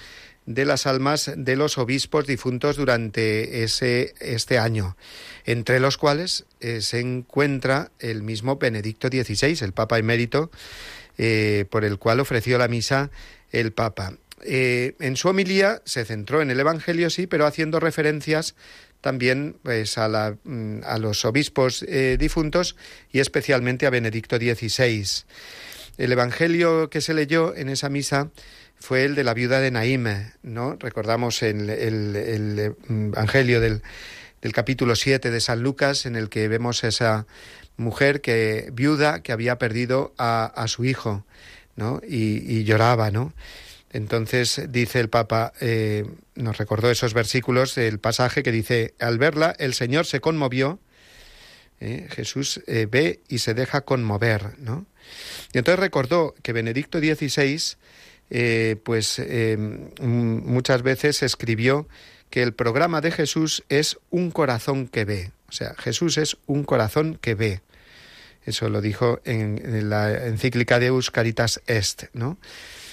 de 0.46 0.64
las 0.64 0.86
almas 0.86 1.30
de 1.36 1.56
los 1.56 1.78
obispos 1.78 2.26
difuntos 2.26 2.76
durante 2.76 3.62
ese, 3.62 4.14
este 4.20 4.58
año 4.58 4.96
entre 5.44 5.80
los 5.80 5.96
cuales 5.96 6.44
eh, 6.60 6.80
se 6.80 7.00
encuentra 7.00 7.90
el 7.98 8.22
mismo 8.22 8.56
Benedicto 8.56 9.08
XVI, 9.08 9.64
el 9.64 9.72
Papa 9.72 9.98
emérito, 9.98 10.50
eh, 11.18 11.64
por 11.70 11.84
el 11.84 11.98
cual 11.98 12.20
ofreció 12.20 12.58
la 12.58 12.68
misa 12.68 13.10
el 13.50 13.72
Papa. 13.72 14.14
Eh, 14.42 14.94
en 15.00 15.16
su 15.16 15.28
homilía 15.28 15.82
se 15.84 16.04
centró 16.04 16.40
en 16.40 16.50
el 16.50 16.60
Evangelio, 16.60 17.10
sí, 17.10 17.26
pero 17.26 17.46
haciendo 17.46 17.80
referencias 17.80 18.54
también 19.00 19.56
pues, 19.62 19.98
a, 19.98 20.08
la, 20.08 20.36
mm, 20.44 20.80
a, 20.84 20.98
los 20.98 21.24
obispos 21.24 21.84
difuntos 22.18 22.76
y 23.12 23.20
especialmente 23.20 23.86
a 23.86 23.90
Benedicto 23.90 24.36
XVI. 24.36 25.24
El 25.98 26.12
Evangelio 26.12 26.90
que 26.90 27.00
se 27.00 27.12
leyó 27.12 27.54
en 27.56 27.68
esa 27.68 27.88
misa 27.88 28.30
fue 28.80 29.04
el 29.04 29.14
de 29.14 29.24
la 29.24 29.34
viuda 29.34 29.60
de 29.60 29.70
Naime, 29.70 30.32
¿no? 30.42 30.76
Recordamos 30.80 31.42
el, 31.42 31.70
el 31.70 32.74
Evangelio 32.88 33.60
del 33.60 33.82
del 34.42 34.52
capítulo 34.52 34.96
7 34.96 35.30
de 35.30 35.40
San 35.40 35.62
Lucas, 35.62 36.06
en 36.06 36.16
el 36.16 36.28
que 36.28 36.48
vemos 36.48 36.82
esa 36.84 37.26
mujer 37.76 38.20
que 38.20 38.70
viuda 38.72 39.22
que 39.22 39.32
había 39.32 39.58
perdido 39.58 40.14
a, 40.18 40.64
su 40.68 40.84
hijo, 40.84 41.24
¿no? 41.76 42.00
Y, 42.06 42.64
lloraba, 42.64 43.10
¿no? 43.10 43.32
Entonces 43.92 44.62
dice 44.68 45.00
el 45.00 45.08
Papa, 45.08 45.52
eh, 45.60 46.06
nos 46.36 46.58
recordó 46.58 46.90
esos 46.90 47.12
versículos 47.12 47.74
del 47.74 47.98
pasaje 47.98 48.42
que 48.42 48.52
dice, 48.52 48.94
al 49.00 49.18
verla 49.18 49.54
el 49.58 49.74
Señor 49.74 50.06
se 50.06 50.20
conmovió, 50.20 50.78
¿eh? 51.80 52.06
Jesús 52.10 52.62
eh, 52.66 52.86
ve 52.90 53.20
y 53.28 53.38
se 53.38 53.54
deja 53.54 53.80
conmover, 53.82 54.58
¿no? 54.58 54.86
Y 55.52 55.58
entonces 55.58 55.80
recordó 55.80 56.34
que 56.42 56.52
Benedicto 56.52 56.98
XVI, 56.98 57.76
pues 58.84 59.20
muchas 60.00 60.82
veces 60.82 61.22
escribió 61.22 61.88
que 62.30 62.42
el 62.42 62.54
programa 62.54 63.00
de 63.00 63.10
Jesús 63.10 63.64
es 63.68 63.98
un 64.10 64.30
corazón 64.30 64.86
que 64.86 65.04
ve. 65.04 65.32
O 65.48 65.52
sea, 65.52 65.74
Jesús 65.76 66.16
es 66.16 66.36
un 66.46 66.64
corazón 66.64 67.18
que 67.20 67.34
ve. 67.34 67.60
Eso 68.44 68.70
lo 68.70 68.80
dijo 68.80 69.20
en, 69.24 69.90
la 69.90 70.26
encíclica 70.26 70.78
de 70.78 70.96
Caritas 71.12 71.60
Est, 71.66 72.04
¿no? 72.14 72.38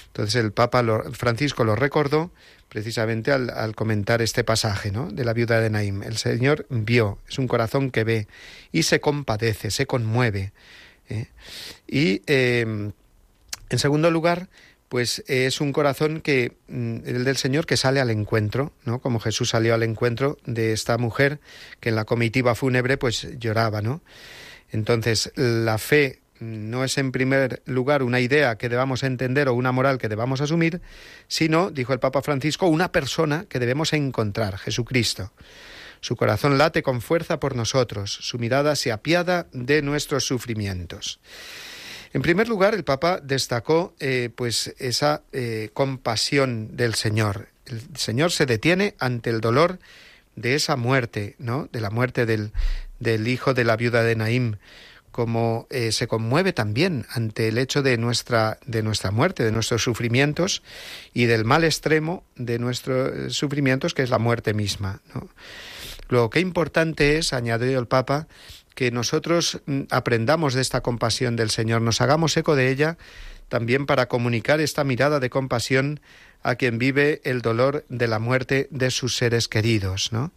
Entonces 0.08 0.34
el 0.42 0.52
Papa 0.52 0.84
Francisco 1.12 1.64
lo 1.64 1.76
recordó 1.76 2.32
precisamente 2.68 3.30
al, 3.30 3.74
comentar 3.74 4.20
este 4.20 4.44
pasaje, 4.44 4.90
¿no? 4.90 5.10
De 5.10 5.24
la 5.24 5.32
viuda 5.32 5.60
de 5.60 5.70
Naim. 5.70 6.02
El 6.02 6.16
Señor 6.16 6.66
vio, 6.68 7.18
es 7.28 7.38
un 7.38 7.46
corazón 7.46 7.90
que 7.90 8.04
ve 8.04 8.26
y 8.72 8.82
se 8.82 9.00
compadece, 9.00 9.70
se 9.70 9.86
conmueve. 9.86 10.52
¿eh? 11.08 11.28
Y 11.86 12.22
eh, 12.26 12.90
en 13.70 13.78
segundo 13.78 14.10
lugar, 14.10 14.48
pues 14.88 15.22
es 15.26 15.60
un 15.60 15.72
corazón 15.72 16.20
que 16.20 16.56
mm, 16.68 16.98
el 17.06 17.24
del 17.24 17.36
Señor 17.36 17.66
que 17.66 17.76
sale 17.76 18.00
al 18.00 18.10
encuentro, 18.10 18.72
¿no? 18.84 19.00
Como 19.00 19.20
Jesús 19.20 19.50
salió 19.50 19.74
al 19.74 19.82
encuentro 19.82 20.38
de 20.46 20.72
esta 20.72 20.98
mujer 20.98 21.40
que 21.80 21.90
en 21.90 21.96
la 21.96 22.04
comitiva 22.04 22.54
fúnebre 22.54 22.96
pues 22.96 23.28
lloraba, 23.38 23.82
¿no? 23.82 24.00
Entonces, 24.70 25.32
la 25.36 25.78
fe 25.78 26.20
no 26.40 26.84
es 26.84 26.98
en 26.98 27.12
primer 27.12 27.62
lugar 27.66 28.02
una 28.02 28.20
idea 28.20 28.56
que 28.56 28.68
debamos 28.68 29.02
entender 29.02 29.48
o 29.48 29.54
una 29.54 29.72
moral 29.72 29.98
que 29.98 30.08
debamos 30.08 30.40
asumir, 30.40 30.80
sino, 31.26 31.70
dijo 31.70 31.92
el 31.92 31.98
Papa 31.98 32.22
Francisco, 32.22 32.66
una 32.66 32.92
persona 32.92 33.46
que 33.48 33.58
debemos 33.58 33.92
encontrar, 33.92 34.58
Jesucristo. 34.58 35.32
Su 36.00 36.14
corazón 36.14 36.58
late 36.58 36.82
con 36.82 37.00
fuerza 37.00 37.40
por 37.40 37.56
nosotros, 37.56 38.12
su 38.12 38.38
mirada 38.38 38.76
se 38.76 38.92
apiada 38.92 39.48
de 39.52 39.82
nuestros 39.82 40.24
sufrimientos. 40.24 41.18
En 42.12 42.22
primer 42.22 42.48
lugar, 42.48 42.74
el 42.74 42.84
Papa 42.84 43.20
destacó 43.22 43.94
eh, 44.00 44.30
pues 44.34 44.74
esa 44.78 45.22
eh, 45.32 45.70
compasión 45.74 46.76
del 46.76 46.94
Señor. 46.94 47.48
El 47.66 47.82
Señor 47.96 48.32
se 48.32 48.46
detiene 48.46 48.94
ante 48.98 49.30
el 49.30 49.40
dolor 49.40 49.78
de 50.36 50.54
esa 50.54 50.76
muerte, 50.76 51.34
¿no? 51.38 51.68
De 51.70 51.80
la 51.80 51.90
muerte 51.90 52.24
del, 52.24 52.52
del 52.98 53.28
hijo 53.28 53.54
de 53.54 53.64
la 53.64 53.76
viuda 53.76 54.02
de 54.02 54.16
Naim, 54.16 54.56
como 55.10 55.66
eh, 55.70 55.92
se 55.92 56.06
conmueve 56.06 56.52
también 56.52 57.04
ante 57.10 57.48
el 57.48 57.58
hecho 57.58 57.82
de 57.82 57.98
nuestra, 57.98 58.58
de 58.66 58.82
nuestra 58.82 59.10
muerte, 59.10 59.44
de 59.44 59.52
nuestros 59.52 59.82
sufrimientos 59.82 60.62
y 61.12 61.26
del 61.26 61.44
mal 61.44 61.64
extremo 61.64 62.24
de 62.36 62.58
nuestros 62.58 63.34
sufrimientos, 63.34 63.94
que 63.94 64.02
es 64.02 64.10
la 64.10 64.18
muerte 64.18 64.54
misma. 64.54 65.00
Lo 66.08 66.30
que 66.30 66.40
importante 66.40 67.18
es, 67.18 67.32
añadió 67.32 67.78
el 67.78 67.86
Papa, 67.86 68.28
que 68.78 68.92
nosotros 68.92 69.60
mm, 69.66 69.80
aprendamos 69.90 70.54
de 70.54 70.60
esta 70.60 70.82
compasión 70.82 71.34
del 71.34 71.50
Señor, 71.50 71.82
nos 71.82 72.00
hagamos 72.00 72.36
eco 72.36 72.54
de 72.54 72.70
ella 72.70 72.96
también 73.48 73.86
para 73.86 74.06
comunicar 74.06 74.60
esta 74.60 74.84
mirada 74.84 75.18
de 75.18 75.30
compasión 75.30 75.98
a 76.44 76.54
quien 76.54 76.78
vive 76.78 77.20
el 77.24 77.42
dolor 77.42 77.84
de 77.88 78.06
la 78.06 78.20
muerte 78.20 78.68
de 78.70 78.92
sus 78.92 79.16
seres 79.16 79.48
queridos, 79.48 80.12
¿no? 80.12 80.30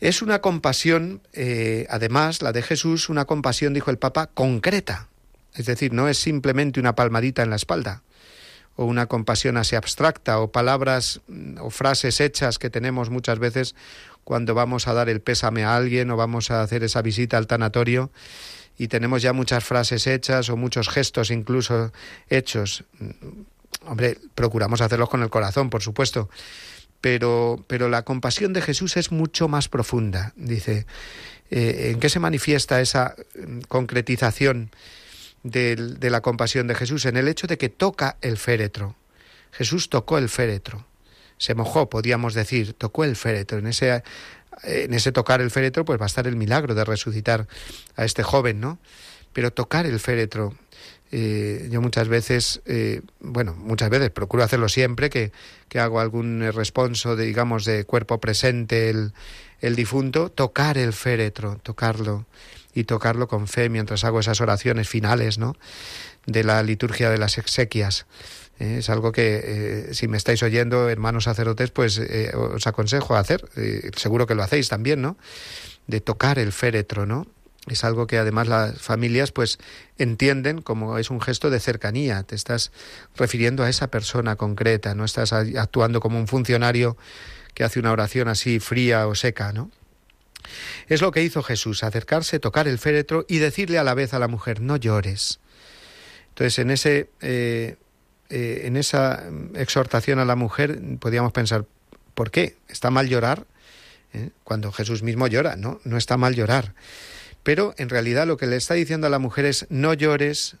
Es 0.00 0.22
una 0.22 0.38
compasión, 0.38 1.20
eh, 1.34 1.86
además, 1.90 2.40
la 2.40 2.52
de 2.52 2.62
Jesús, 2.62 3.10
una 3.10 3.26
compasión, 3.26 3.74
dijo 3.74 3.90
el 3.90 3.98
Papa, 3.98 4.28
concreta. 4.32 5.08
Es 5.54 5.66
decir, 5.66 5.92
no 5.92 6.08
es 6.08 6.16
simplemente 6.16 6.80
una 6.80 6.94
palmadita 6.94 7.42
en 7.42 7.50
la 7.50 7.56
espalda, 7.56 8.04
o 8.78 8.84
una 8.84 9.06
compasión 9.06 9.56
así 9.56 9.74
abstracta, 9.74 10.38
o 10.38 10.52
palabras 10.52 11.20
mm, 11.26 11.58
o 11.58 11.68
frases 11.70 12.20
hechas 12.20 12.60
que 12.60 12.70
tenemos 12.70 13.10
muchas 13.10 13.40
veces 13.40 13.74
cuando 14.22 14.54
vamos 14.54 14.86
a 14.86 14.94
dar 14.94 15.08
el 15.08 15.20
pésame 15.20 15.64
a 15.64 15.74
alguien 15.74 16.12
o 16.12 16.16
vamos 16.16 16.52
a 16.52 16.62
hacer 16.62 16.84
esa 16.84 17.02
visita 17.02 17.36
al 17.38 17.48
tanatorio 17.48 18.12
y 18.78 18.86
tenemos 18.86 19.20
ya 19.20 19.32
muchas 19.32 19.64
frases 19.64 20.06
hechas 20.06 20.48
o 20.48 20.56
muchos 20.56 20.88
gestos 20.88 21.32
incluso 21.32 21.92
hechos. 22.30 22.84
Mm, 23.00 23.88
hombre, 23.90 24.16
procuramos 24.36 24.80
hacerlos 24.80 25.08
con 25.08 25.24
el 25.24 25.28
corazón, 25.28 25.70
por 25.70 25.82
supuesto, 25.82 26.30
pero, 27.00 27.64
pero 27.66 27.88
la 27.88 28.02
compasión 28.02 28.52
de 28.52 28.62
Jesús 28.62 28.96
es 28.96 29.10
mucho 29.10 29.48
más 29.48 29.68
profunda. 29.68 30.34
Dice, 30.36 30.86
eh, 31.50 31.90
¿en 31.92 31.98
qué 31.98 32.08
se 32.08 32.20
manifiesta 32.20 32.80
esa 32.80 33.16
mm, 33.34 33.62
concretización 33.66 34.70
de, 35.50 36.10
la 36.10 36.20
compasión 36.20 36.66
de 36.66 36.74
Jesús? 36.74 37.04
En 37.06 37.16
el 37.16 37.28
hecho 37.28 37.46
de 37.46 37.58
que 37.58 37.68
toca 37.68 38.16
el 38.20 38.36
féretro. 38.36 38.96
Jesús 39.52 39.88
tocó 39.88 40.18
el 40.18 40.28
féretro. 40.28 40.86
Se 41.38 41.54
mojó, 41.54 41.88
podíamos 41.88 42.34
decir, 42.34 42.74
tocó 42.74 43.04
el 43.04 43.16
féretro. 43.16 43.58
En 43.58 43.66
ese, 43.66 44.02
en 44.62 44.94
ese 44.94 45.12
tocar 45.12 45.40
el 45.40 45.50
féretro, 45.50 45.84
pues 45.84 46.00
va 46.00 46.04
a 46.04 46.06
estar 46.06 46.26
el 46.26 46.36
milagro 46.36 46.74
de 46.74 46.84
resucitar 46.84 47.46
a 47.96 48.04
este 48.04 48.22
joven, 48.22 48.60
¿no? 48.60 48.78
Pero 49.32 49.52
tocar 49.52 49.86
el 49.86 50.00
féretro, 50.00 50.54
eh, 51.12 51.68
yo 51.70 51.80
muchas 51.80 52.08
veces, 52.08 52.60
eh, 52.66 53.02
bueno, 53.20 53.54
muchas 53.54 53.90
veces, 53.90 54.10
procuro 54.10 54.42
hacerlo 54.42 54.68
siempre, 54.68 55.10
que, 55.10 55.32
que 55.68 55.78
hago 55.78 56.00
algún 56.00 56.52
responso, 56.52 57.14
de, 57.14 57.26
digamos, 57.26 57.64
de 57.64 57.84
cuerpo 57.84 58.20
presente 58.20 58.90
el, 58.90 59.12
el 59.60 59.76
difunto, 59.76 60.30
tocar 60.30 60.78
el 60.78 60.92
féretro, 60.92 61.58
tocarlo 61.62 62.26
y 62.78 62.84
tocarlo 62.84 63.28
con 63.28 63.48
fe 63.48 63.68
mientras 63.68 64.04
hago 64.04 64.20
esas 64.20 64.40
oraciones 64.40 64.88
finales, 64.88 65.38
¿no? 65.38 65.56
De 66.26 66.44
la 66.44 66.62
liturgia 66.62 67.10
de 67.10 67.18
las 67.18 67.38
exequias. 67.38 68.06
Eh, 68.58 68.76
es 68.78 68.90
algo 68.90 69.12
que, 69.12 69.90
si 69.92 70.08
me 70.08 70.16
estáis 70.16 70.42
oyendo, 70.42 70.88
hermanos 70.88 71.24
sacerdotes, 71.24 71.70
pues 71.70 72.00
os 72.34 72.66
aconsejo 72.66 73.16
hacer. 73.16 73.48
seguro 73.96 74.26
que 74.26 74.34
lo 74.34 74.42
hacéis 74.42 74.68
también, 74.68 75.02
¿no? 75.02 75.16
De 75.86 76.00
tocar 76.00 76.38
el 76.38 76.52
féretro, 76.52 77.06
¿no? 77.06 77.26
es 77.72 77.84
algo 77.84 78.06
que 78.06 78.18
además 78.18 78.48
las 78.48 78.80
familias 78.80 79.32
pues 79.32 79.58
entienden 79.98 80.62
como 80.62 80.98
es 80.98 81.10
un 81.10 81.20
gesto 81.20 81.50
de 81.50 81.60
cercanía, 81.60 82.22
te 82.22 82.34
estás 82.34 82.72
refiriendo 83.16 83.62
a 83.62 83.68
esa 83.68 83.88
persona 83.88 84.36
concreta, 84.36 84.94
no 84.94 85.04
estás 85.04 85.32
actuando 85.32 86.00
como 86.00 86.18
un 86.18 86.28
funcionario 86.28 86.96
que 87.54 87.64
hace 87.64 87.80
una 87.80 87.92
oración 87.92 88.28
así 88.28 88.60
fría 88.60 89.06
o 89.06 89.14
seca, 89.14 89.52
¿no? 89.52 89.70
Es 90.88 91.02
lo 91.02 91.12
que 91.12 91.22
hizo 91.22 91.42
Jesús, 91.42 91.82
acercarse, 91.82 92.38
tocar 92.38 92.68
el 92.68 92.78
féretro 92.78 93.24
y 93.28 93.38
decirle 93.38 93.78
a 93.78 93.84
la 93.84 93.94
vez 93.94 94.14
a 94.14 94.18
la 94.18 94.28
mujer, 94.28 94.60
no 94.60 94.76
llores. 94.76 95.40
Entonces, 96.30 96.58
en, 96.58 96.70
ese, 96.70 97.10
eh, 97.20 97.76
eh, 98.30 98.62
en 98.64 98.76
esa 98.76 99.24
exhortación 99.54 100.18
a 100.18 100.24
la 100.24 100.36
mujer, 100.36 100.80
podríamos 101.00 101.32
pensar, 101.32 101.66
¿por 102.14 102.30
qué? 102.30 102.56
¿Está 102.68 102.90
mal 102.90 103.08
llorar? 103.08 103.46
¿Eh? 104.14 104.30
Cuando 104.44 104.72
Jesús 104.72 105.02
mismo 105.02 105.26
llora, 105.26 105.56
¿no? 105.56 105.80
No 105.84 105.96
está 105.96 106.16
mal 106.16 106.34
llorar. 106.34 106.74
Pero 107.42 107.74
en 107.78 107.88
realidad 107.88 108.26
lo 108.26 108.36
que 108.36 108.46
le 108.46 108.56
está 108.56 108.74
diciendo 108.74 109.06
a 109.06 109.10
la 109.10 109.18
mujer 109.18 109.44
es 109.44 109.66
no 109.68 109.94
llores 109.94 110.56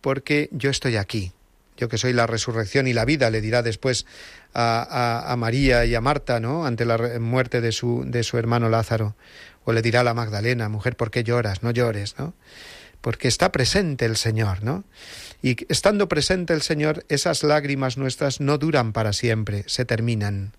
porque 0.00 0.48
yo 0.52 0.70
estoy 0.70 0.96
aquí. 0.96 1.32
Yo 1.76 1.88
que 1.88 1.98
soy 1.98 2.12
la 2.12 2.26
resurrección 2.26 2.86
y 2.86 2.92
la 2.92 3.04
vida, 3.04 3.30
le 3.30 3.40
dirá 3.40 3.62
después 3.62 4.06
a, 4.54 5.34
María 5.38 5.84
y 5.84 5.94
a 5.94 6.00
Marta, 6.00 6.40
¿no? 6.40 6.66
Ante 6.66 6.84
la 6.84 7.18
muerte 7.20 7.60
de 7.60 7.72
su, 7.72 8.04
de 8.06 8.22
su 8.22 8.38
hermano 8.38 8.68
Lázaro. 8.68 9.16
O 9.64 9.72
le 9.72 9.82
dirá 9.82 10.00
a 10.00 10.04
la 10.04 10.14
Magdalena, 10.14 10.68
mujer, 10.68 10.96
¿por 10.96 11.10
qué 11.10 11.24
lloras? 11.24 11.62
No 11.62 11.70
llores, 11.70 12.16
¿no? 12.18 12.34
Porque 13.00 13.28
está 13.28 13.52
presente 13.52 14.04
el 14.04 14.16
Señor, 14.16 14.62
¿no? 14.62 14.84
Y 15.42 15.56
estando 15.72 16.08
presente 16.08 16.54
el 16.54 16.62
Señor, 16.62 17.04
esas 17.08 17.42
lágrimas 17.42 17.98
nuestras 17.98 18.40
no 18.40 18.58
duran 18.58 18.92
para 18.92 19.12
siempre, 19.12 19.64
se 19.66 19.84
terminan. 19.84 20.52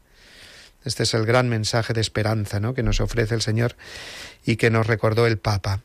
Este 0.87 1.03
es 1.03 1.13
el 1.13 1.25
gran 1.25 1.49
mensaje 1.49 1.93
de 1.93 1.99
esperanza 1.99 2.61
¿no? 2.61 2.73
que 2.73 2.81
nos 2.81 3.01
ofrece 3.01 3.35
el 3.35 3.41
Señor 3.41 3.75
y 4.45 4.55
que 4.55 4.69
nos 4.69 4.87
recordó 4.87 5.27
el 5.27 5.37
Papa. 5.37 5.81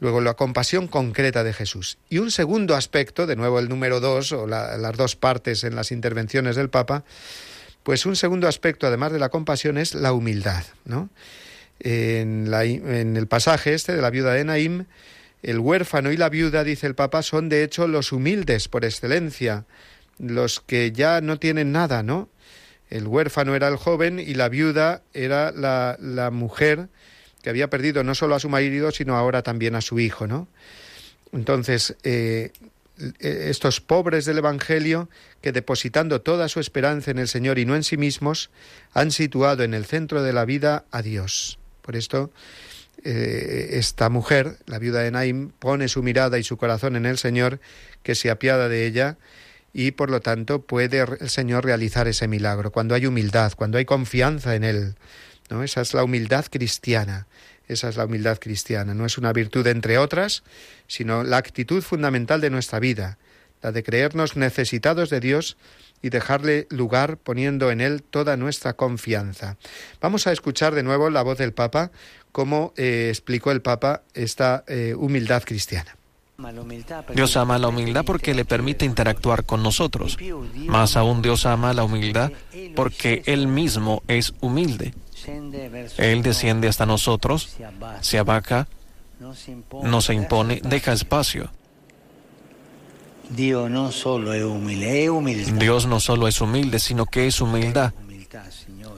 Luego, 0.00 0.20
la 0.20 0.34
compasión 0.34 0.86
concreta 0.86 1.42
de 1.42 1.52
Jesús. 1.52 1.98
Y 2.08 2.18
un 2.18 2.30
segundo 2.30 2.76
aspecto, 2.76 3.26
de 3.26 3.36
nuevo 3.36 3.58
el 3.58 3.68
número 3.68 4.00
dos, 4.00 4.32
o 4.32 4.46
las 4.46 4.96
dos 4.96 5.16
partes 5.16 5.64
en 5.64 5.74
las 5.74 5.90
intervenciones 5.90 6.56
del 6.56 6.70
Papa, 6.70 7.04
pues 7.82 8.06
un 8.06 8.16
segundo 8.16 8.48
aspecto, 8.48 8.86
además 8.86 9.12
de 9.12 9.18
la 9.18 9.28
compasión, 9.28 9.78
es 9.78 9.94
la 9.94 10.12
humildad. 10.12 10.64
¿no? 10.84 11.08
En, 11.80 12.52
en 12.52 13.16
el 13.16 13.26
pasaje 13.26 13.74
este 13.74 13.94
de 13.94 14.02
la 14.02 14.10
viuda 14.10 14.34
de 14.34 14.44
Naim, 14.44 14.84
el 15.42 15.58
huérfano 15.58 16.12
y 16.12 16.16
la 16.16 16.28
viuda, 16.28 16.64
dice 16.64 16.86
el 16.86 16.94
Papa, 16.94 17.22
son 17.22 17.48
de 17.48 17.62
hecho 17.62 17.86
los 17.88 18.12
humildes 18.12 18.68
por 18.68 18.84
excelencia, 18.84 19.64
los 20.18 20.60
que 20.60 20.92
ya 20.92 21.20
no 21.20 21.38
tienen 21.38 21.72
nada, 21.72 22.02
¿no? 22.02 22.28
El 22.90 23.06
huérfano 23.06 23.54
era 23.54 23.68
el 23.68 23.76
joven 23.76 24.18
y 24.18 24.34
la 24.34 24.48
viuda 24.48 25.02
era 25.12 25.52
la, 25.52 25.96
la 26.00 26.30
mujer 26.30 26.88
que 27.48 27.50
había 27.50 27.70
perdido 27.70 28.04
no 28.04 28.14
solo 28.14 28.34
a 28.34 28.40
su 28.40 28.50
marido, 28.50 28.90
sino 28.90 29.16
ahora 29.16 29.42
también 29.42 29.74
a 29.74 29.80
su 29.80 29.98
hijo, 30.00 30.26
¿no? 30.26 30.48
Entonces, 31.32 31.96
eh, 32.02 32.52
estos 33.20 33.80
pobres 33.80 34.26
del 34.26 34.36
Evangelio, 34.36 35.08
que 35.40 35.50
depositando 35.50 36.20
toda 36.20 36.50
su 36.50 36.60
esperanza 36.60 37.10
en 37.10 37.18
el 37.18 37.26
Señor 37.26 37.58
y 37.58 37.64
no 37.64 37.74
en 37.74 37.84
sí 37.84 37.96
mismos, 37.96 38.50
han 38.92 39.12
situado 39.12 39.62
en 39.62 39.72
el 39.72 39.86
centro 39.86 40.22
de 40.22 40.34
la 40.34 40.44
vida 40.44 40.84
a 40.90 41.00
Dios. 41.00 41.58
Por 41.80 41.96
esto, 41.96 42.30
eh, 43.02 43.70
esta 43.72 44.10
mujer, 44.10 44.58
la 44.66 44.78
viuda 44.78 45.00
de 45.00 45.10
Naim, 45.10 45.48
pone 45.58 45.88
su 45.88 46.02
mirada 46.02 46.38
y 46.38 46.42
su 46.42 46.58
corazón 46.58 46.96
en 46.96 47.06
el 47.06 47.16
Señor, 47.16 47.60
que 48.02 48.14
se 48.14 48.28
apiada 48.28 48.68
de 48.68 48.84
ella 48.84 49.16
y 49.72 49.92
por 49.92 50.10
lo 50.10 50.20
tanto 50.20 50.60
puede 50.60 51.00
el 51.00 51.30
Señor 51.30 51.64
realizar 51.64 52.08
ese 52.08 52.28
milagro 52.28 52.72
cuando 52.72 52.94
hay 52.94 53.06
humildad, 53.06 53.54
cuando 53.56 53.78
hay 53.78 53.86
confianza 53.86 54.54
en 54.54 54.64
Él. 54.64 54.96
Esa 55.50 55.80
es 55.80 55.94
la 55.94 56.04
humildad 56.04 56.46
cristiana. 56.50 57.26
Esa 57.68 57.88
es 57.88 57.96
la 57.96 58.06
humildad 58.06 58.38
cristiana. 58.38 58.94
No 58.94 59.04
es 59.04 59.18
una 59.18 59.32
virtud 59.32 59.66
entre 59.66 59.98
otras, 59.98 60.42
sino 60.86 61.22
la 61.22 61.36
actitud 61.36 61.82
fundamental 61.82 62.40
de 62.40 62.50
nuestra 62.50 62.80
vida, 62.80 63.18
la 63.62 63.72
de 63.72 63.82
creernos 63.82 64.36
necesitados 64.36 65.10
de 65.10 65.20
Dios 65.20 65.58
y 66.00 66.10
dejarle 66.10 66.66
lugar 66.70 67.18
poniendo 67.18 67.70
en 67.70 67.80
Él 67.80 68.02
toda 68.02 68.36
nuestra 68.36 68.74
confianza. 68.74 69.56
Vamos 70.00 70.26
a 70.26 70.32
escuchar 70.32 70.74
de 70.74 70.82
nuevo 70.82 71.10
la 71.10 71.22
voz 71.22 71.38
del 71.38 71.52
Papa, 71.52 71.90
como 72.32 72.72
eh, 72.76 73.08
explicó 73.10 73.50
el 73.50 73.62
Papa 73.62 74.02
esta 74.14 74.64
eh, 74.66 74.94
humildad 74.96 75.42
cristiana. 75.44 75.97
Dios 77.16 77.36
ama 77.36 77.58
la 77.58 77.66
humildad 77.66 78.04
porque 78.04 78.32
le 78.32 78.44
permite 78.44 78.84
interactuar 78.84 79.44
con 79.44 79.60
nosotros. 79.64 80.16
Más 80.66 80.96
aún 80.96 81.20
Dios 81.20 81.46
ama 81.46 81.74
la 81.74 81.82
humildad 81.82 82.30
porque 82.76 83.24
Él 83.26 83.48
mismo 83.48 84.04
es 84.06 84.34
humilde. 84.40 84.94
Él 85.96 86.22
desciende 86.22 86.68
hasta 86.68 86.86
nosotros, 86.86 87.56
se 88.02 88.18
abaca, 88.18 88.68
no 89.18 90.00
se 90.00 90.14
impone, 90.14 90.60
deja 90.62 90.92
espacio. 90.92 91.50
Dios 95.58 95.86
no 95.86 95.98
solo 95.98 96.28
es 96.28 96.40
humilde, 96.40 96.78
sino 96.78 97.04
que 97.04 97.26
es 97.26 97.40
humildad. 97.40 97.92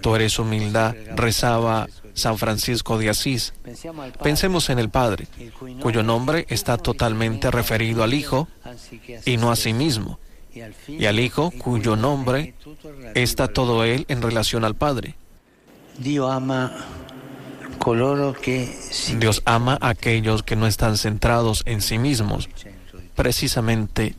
Tú 0.02 0.14
eres 0.14 0.38
humildad, 0.38 0.94
rezaba 1.16 1.88
San 2.20 2.38
Francisco 2.38 2.98
de 2.98 3.10
Asís. 3.10 3.52
Pensemos 4.22 4.70
en 4.70 4.78
el 4.78 4.88
Padre, 4.88 5.26
cuyo 5.82 6.02
nombre 6.02 6.46
está 6.48 6.76
totalmente 6.78 7.50
referido 7.50 8.04
al 8.04 8.14
Hijo 8.14 8.46
y 9.24 9.36
no 9.36 9.50
a 9.50 9.56
sí 9.56 9.72
mismo, 9.72 10.20
y 10.86 11.06
al 11.06 11.18
Hijo 11.18 11.50
cuyo 11.58 11.96
nombre 11.96 12.54
está 13.14 13.48
todo 13.48 13.84
él 13.84 14.04
en 14.08 14.22
relación 14.22 14.64
al 14.64 14.76
Padre. 14.76 15.16
Dios 19.18 19.42
ama 19.44 19.78
a 19.80 19.88
aquellos 19.88 20.42
que 20.42 20.56
no 20.56 20.66
están 20.66 20.96
centrados 20.96 21.62
en 21.66 21.80
sí 21.80 21.98
mismos, 21.98 22.48
precisamente 23.14 24.14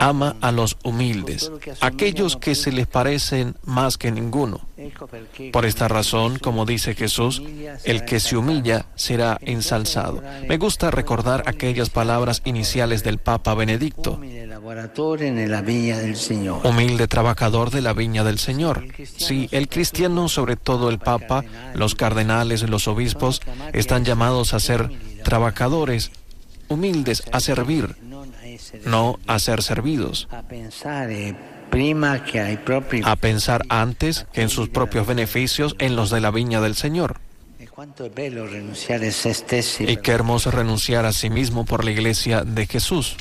ama 0.00 0.36
a 0.40 0.52
los 0.52 0.76
humildes, 0.82 1.50
aquellos 1.80 2.36
que 2.36 2.54
se 2.54 2.72
les 2.72 2.86
parecen 2.86 3.56
más 3.64 3.98
que 3.98 4.10
ninguno. 4.10 4.60
Por 5.52 5.64
esta 5.64 5.88
razón, 5.88 6.38
como 6.38 6.66
dice 6.66 6.94
Jesús, 6.94 7.42
el 7.84 8.04
que 8.04 8.20
se 8.20 8.36
humilla 8.36 8.86
será 8.94 9.38
ensalzado. 9.40 10.22
Me 10.48 10.58
gusta 10.58 10.90
recordar 10.90 11.44
aquellas 11.46 11.90
palabras 11.90 12.42
iniciales 12.44 13.02
del 13.04 13.18
Papa 13.18 13.54
Benedicto. 13.54 14.20
Humilde 16.64 17.08
trabajador 17.08 17.70
de 17.70 17.82
la 17.82 17.92
viña 17.92 18.24
del 18.24 18.38
Señor. 18.38 18.86
Sí, 19.04 19.48
el 19.52 19.68
cristiano, 19.68 20.28
sobre 20.28 20.56
todo 20.56 20.90
el 20.90 20.98
Papa, 20.98 21.44
los 21.74 21.94
cardenales, 21.94 22.68
los 22.68 22.88
obispos, 22.88 23.40
están 23.72 24.04
llamados 24.04 24.52
a 24.52 24.60
ser 24.60 24.90
trabajadores, 25.22 26.10
humildes, 26.68 27.22
a 27.32 27.40
servir, 27.40 27.96
no 28.84 29.18
a 29.26 29.38
ser 29.38 29.62
servidos, 29.62 30.28
a 30.30 30.42
pensar 33.16 33.62
antes 33.68 34.26
que 34.32 34.42
en 34.42 34.48
sus 34.48 34.68
propios 34.68 35.06
beneficios 35.06 35.76
en 35.78 35.96
los 35.96 36.10
de 36.10 36.20
la 36.20 36.30
viña 36.30 36.60
del 36.60 36.74
Señor. 36.74 37.20
Y 39.80 39.96
qué 39.98 40.12
hermoso 40.12 40.50
renunciar 40.50 41.04
a 41.04 41.12
sí 41.12 41.30
mismo 41.30 41.64
por 41.64 41.84
la 41.84 41.90
iglesia 41.90 42.44
de 42.44 42.66
Jesús. 42.66 43.16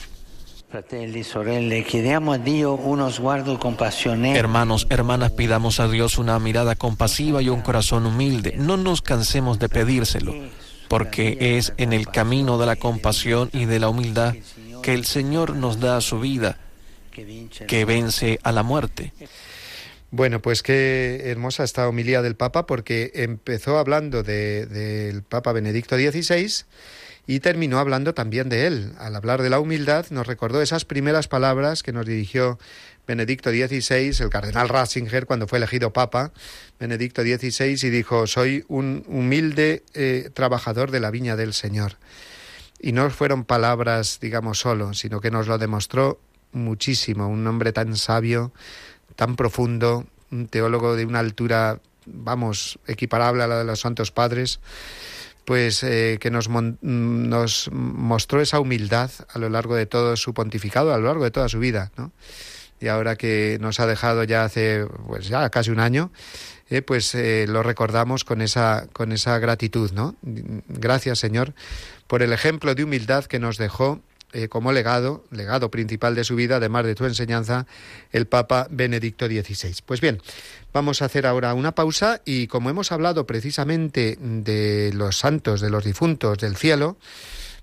Hermanos, 4.35 4.87
hermanas, 4.89 5.31
pidamos 5.31 5.79
a 5.79 5.87
Dios 5.87 6.17
una 6.17 6.39
mirada 6.39 6.75
compasiva 6.75 7.41
y 7.41 7.49
un 7.49 7.61
corazón 7.61 8.05
humilde. 8.05 8.55
No 8.57 8.77
nos 8.77 9.01
cansemos 9.01 9.59
de 9.59 9.69
pedírselo, 9.69 10.33
porque 10.87 11.57
es 11.57 11.73
en 11.77 11.93
el 11.93 12.07
camino 12.07 12.57
de 12.57 12.65
la 12.65 12.75
compasión 12.75 13.49
y 13.53 13.65
de 13.65 13.79
la 13.79 13.89
humildad 13.89 14.35
que 14.85 14.93
el 14.93 15.05
Señor 15.05 15.55
nos 15.55 15.79
da 15.79 15.99
su 15.99 16.19
vida, 16.19 16.59
que 17.11 17.85
vence 17.85 18.39
a 18.43 18.51
la 18.51 18.61
muerte. 18.61 19.13
Bueno, 20.11 20.43
pues 20.43 20.61
qué 20.61 21.23
hermosa 21.25 21.63
esta 21.63 21.87
homilía 21.87 22.21
del 22.21 22.35
Papa, 22.35 22.67
porque 22.67 23.11
empezó 23.15 23.79
hablando 23.79 24.21
del 24.21 25.23
Papa 25.23 25.53
Benedicto 25.53 25.97
XVI 25.97 26.65
y 27.25 27.39
terminó 27.39 27.79
hablando 27.79 28.13
también 28.13 28.47
de 28.47 28.67
él. 28.67 28.91
Al 28.99 29.15
hablar 29.15 29.41
de 29.41 29.49
la 29.49 29.59
humildad, 29.59 30.05
nos 30.11 30.27
recordó 30.27 30.61
esas 30.61 30.85
primeras 30.85 31.27
palabras 31.27 31.81
que 31.81 31.91
nos 31.91 32.05
dirigió 32.05 32.59
Benedicto 33.07 33.49
XVI, 33.49 34.13
el 34.19 34.29
cardenal 34.29 34.69
Ratzinger, 34.69 35.25
cuando 35.25 35.47
fue 35.47 35.57
elegido 35.57 35.93
Papa, 35.93 36.31
Benedicto 36.79 37.23
XVI, 37.23 37.87
y 37.87 37.89
dijo, 37.89 38.27
soy 38.27 38.63
un 38.67 39.03
humilde 39.07 39.81
eh, 39.95 40.29
trabajador 40.35 40.91
de 40.91 40.99
la 40.99 41.09
viña 41.09 41.35
del 41.35 41.55
Señor. 41.55 41.97
Y 42.79 42.91
no 42.91 43.09
fueron 43.09 43.45
palabras, 43.45 44.19
digamos, 44.21 44.59
solo, 44.59 44.93
sino 44.93 45.21
que 45.21 45.31
nos 45.31 45.47
lo 45.47 45.57
demostró 45.57 46.19
muchísimo. 46.51 47.27
Un 47.27 47.45
hombre 47.47 47.71
tan 47.71 47.95
sabio, 47.95 48.51
tan 49.15 49.35
profundo, 49.35 50.05
un 50.31 50.47
teólogo 50.47 50.95
de 50.95 51.05
una 51.05 51.19
altura, 51.19 51.79
vamos, 52.05 52.79
equiparable 52.87 53.43
a 53.43 53.47
la 53.47 53.57
de 53.59 53.63
los 53.63 53.79
santos 53.79 54.11
padres, 54.11 54.59
pues 55.45 55.83
eh, 55.83 56.17
que 56.19 56.31
nos, 56.31 56.49
nos 56.49 57.69
mostró 57.71 58.41
esa 58.41 58.59
humildad 58.59 59.11
a 59.29 59.39
lo 59.39 59.49
largo 59.49 59.75
de 59.75 59.85
todo 59.85 60.17
su 60.17 60.33
pontificado, 60.33 60.93
a 60.93 60.97
lo 60.97 61.05
largo 61.05 61.23
de 61.23 61.31
toda 61.31 61.47
su 61.49 61.59
vida, 61.59 61.91
¿no? 61.97 62.11
Y 62.81 62.87
ahora 62.87 63.15
que 63.15 63.57
nos 63.61 63.79
ha 63.79 63.87
dejado 63.87 64.23
ya 64.25 64.43
hace, 64.43 64.85
pues 65.07 65.29
ya 65.29 65.49
casi 65.49 65.71
un 65.71 65.79
año, 65.79 66.11
eh, 66.69 66.81
pues 66.81 67.15
eh, 67.15 67.45
lo 67.47 67.63
recordamos 67.63 68.25
con 68.25 68.41
esa, 68.41 68.87
con 68.91 69.11
esa 69.11 69.39
gratitud, 69.39 69.91
¿no? 69.91 70.15
Gracias, 70.23 71.19
Señor, 71.19 71.53
por 72.07 72.21
el 72.21 72.33
ejemplo 72.33 72.75
de 72.75 72.83
humildad 72.83 73.25
que 73.25 73.39
nos 73.39 73.57
dejó 73.57 74.01
eh, 74.33 74.49
como 74.49 74.73
legado, 74.73 75.23
legado 75.31 75.71
principal 75.71 76.13
de 76.13 76.25
su 76.25 76.35
vida, 76.35 76.57
además 76.57 76.85
de 76.85 76.93
tu 76.93 77.05
enseñanza, 77.05 77.67
el 78.11 78.27
Papa 78.27 78.67
Benedicto 78.69 79.27
XVI. 79.27 79.77
Pues 79.85 80.01
bien, 80.01 80.21
vamos 80.73 81.01
a 81.01 81.05
hacer 81.05 81.25
ahora 81.25 81.53
una 81.53 81.73
pausa 81.73 82.21
y 82.25 82.47
como 82.47 82.69
hemos 82.69 82.91
hablado 82.91 83.25
precisamente 83.25 84.17
de 84.19 84.91
los 84.93 85.17
santos, 85.17 85.61
de 85.61 85.69
los 85.69 85.85
difuntos 85.85 86.37
del 86.39 86.57
cielo, 86.57 86.97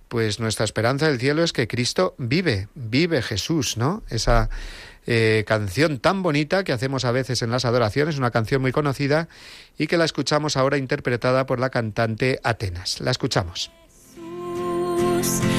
pues 0.09 0.41
nuestra 0.41 0.65
esperanza 0.65 1.09
del 1.09 1.21
cielo 1.21 1.45
es 1.45 1.53
que 1.53 1.69
Cristo 1.69 2.15
vive, 2.17 2.69
vive 2.75 3.21
Jesús, 3.21 3.77
¿no? 3.77 4.03
Esa 4.09 4.49
eh, 5.07 5.45
canción 5.47 5.99
tan 5.99 6.23
bonita 6.23 6.65
que 6.65 6.73
hacemos 6.73 7.05
a 7.05 7.13
veces 7.13 7.43
en 7.43 7.51
las 7.51 7.67
adoraciones, 7.67 8.17
una 8.17 8.31
canción 8.31 8.63
muy 8.63 8.73
conocida 8.73 9.29
y 9.77 9.89
que 9.89 9.99
la 9.99 10.07
escuchamos 10.07 10.57
ahora 10.57 10.79
interpretada 10.79 11.45
por 11.45 11.61
la 11.61 11.69
cantante 11.69 12.41
Atenas. 12.43 13.01
La 13.01 13.11
escuchamos. 13.11 13.71
El 15.23 15.52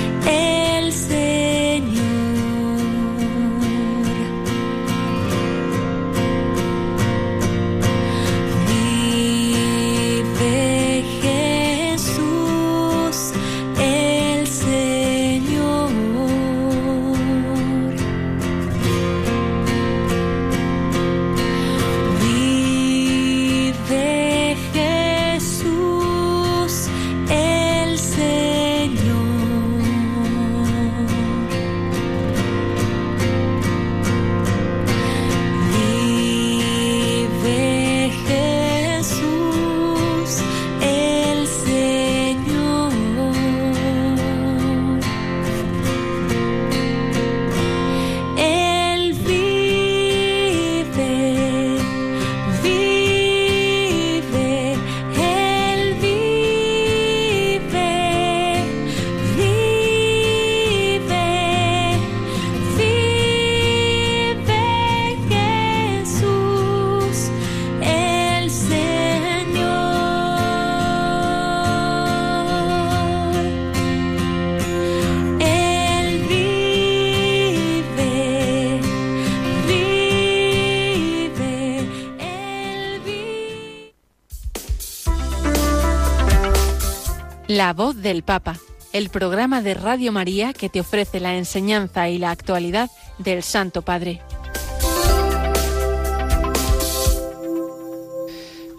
La 87.64 87.72
voz 87.72 87.96
del 87.96 88.24
Papa, 88.24 88.60
el 88.92 89.10
programa 89.10 89.62
de 89.62 89.74
Radio 89.74 90.12
María 90.12 90.52
que 90.52 90.68
te 90.68 90.82
ofrece 90.82 91.22
la 91.22 91.38
enseñanza 91.38 92.10
y 92.10 92.18
la 92.18 92.30
actualidad 92.30 92.90
del 93.20 93.42
Santo 93.42 93.84
Padre. 93.84 94.20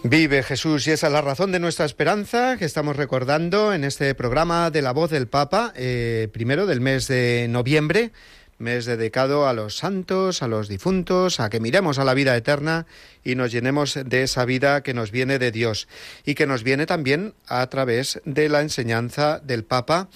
Vive 0.03 0.43
Jesús 0.43 0.87
y 0.87 0.91
esa 0.91 1.07
es 1.07 1.12
la 1.14 1.22
razón 1.22 1.51
de 1.51 1.61
nuestra 1.61 1.87
esperanza 1.87 2.59
que 2.59 2.66
estamos 2.66 2.97
recordando 2.97 3.72
en 3.72 3.85
este 3.85 4.14
programa 4.14 4.70
de 4.70 4.82
la 4.82 4.93
voz 4.93 5.11
del 5.11 5.28
Papa, 5.28 5.72
eh, 5.76 6.28
primero 6.30 6.66
del 6.66 6.82
mes 6.82 7.09
de 7.09 7.47
noviembre 7.49 8.12
mes 8.59 8.87
dedicado 8.87 9.49
a 9.49 9.53
los 9.53 9.76
santos, 9.76 10.43
a 10.43 10.49
los 10.49 10.68
difuntos, 10.68 11.41
a 11.41 11.51
que 11.51 11.61
miremos 11.61 11.99
a 11.99 12.05
la 12.05 12.14
vida 12.14 12.37
eterna 12.37 12.87
y 13.24 13.34
nos 13.34 13.50
llenemos 13.50 13.98
de 14.04 14.22
esa 14.22 14.44
vida 14.44 14.82
que 14.82 14.94
nos 14.94 15.10
viene 15.10 15.38
de 15.38 15.50
Dios 15.50 15.88
y 16.24 16.34
que 16.34 16.46
nos 16.46 16.62
viene 16.62 16.86
también 16.86 17.34
a 17.46 17.66
través 17.68 18.20
de 18.24 18.48
la 18.48 18.60
enseñanza 18.60 19.40
del 19.40 19.64
Papa 19.64 20.08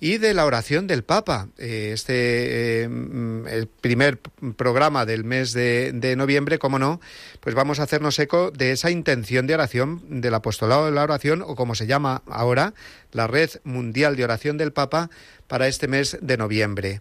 y 0.00 0.16
de 0.16 0.32
la 0.34 0.46
oración 0.46 0.86
del 0.86 1.04
Papa. 1.04 1.48
Eh, 1.58 1.90
este, 1.92 2.84
eh, 2.84 2.88
el 3.48 3.66
primer 3.68 4.18
programa 4.56 5.04
del 5.04 5.24
mes 5.24 5.52
de, 5.52 5.92
de, 5.92 6.16
noviembre, 6.16 6.58
como 6.58 6.78
no, 6.78 7.00
pues 7.40 7.54
vamos 7.54 7.78
a 7.78 7.84
hacernos 7.84 8.18
eco 8.18 8.50
de 8.50 8.72
esa 8.72 8.90
intención 8.90 9.46
de 9.46 9.54
oración 9.54 10.20
del 10.20 10.34
apostolado 10.34 10.86
de 10.86 10.92
la 10.92 11.02
oración, 11.02 11.42
o 11.42 11.54
como 11.54 11.74
se 11.74 11.86
llama 11.86 12.22
ahora, 12.26 12.72
la 13.12 13.26
Red 13.26 13.50
Mundial 13.64 14.16
de 14.16 14.24
Oración 14.24 14.56
del 14.56 14.72
Papa, 14.72 15.10
para 15.50 15.66
este 15.66 15.88
mes 15.88 16.16
de 16.22 16.36
noviembre. 16.36 17.00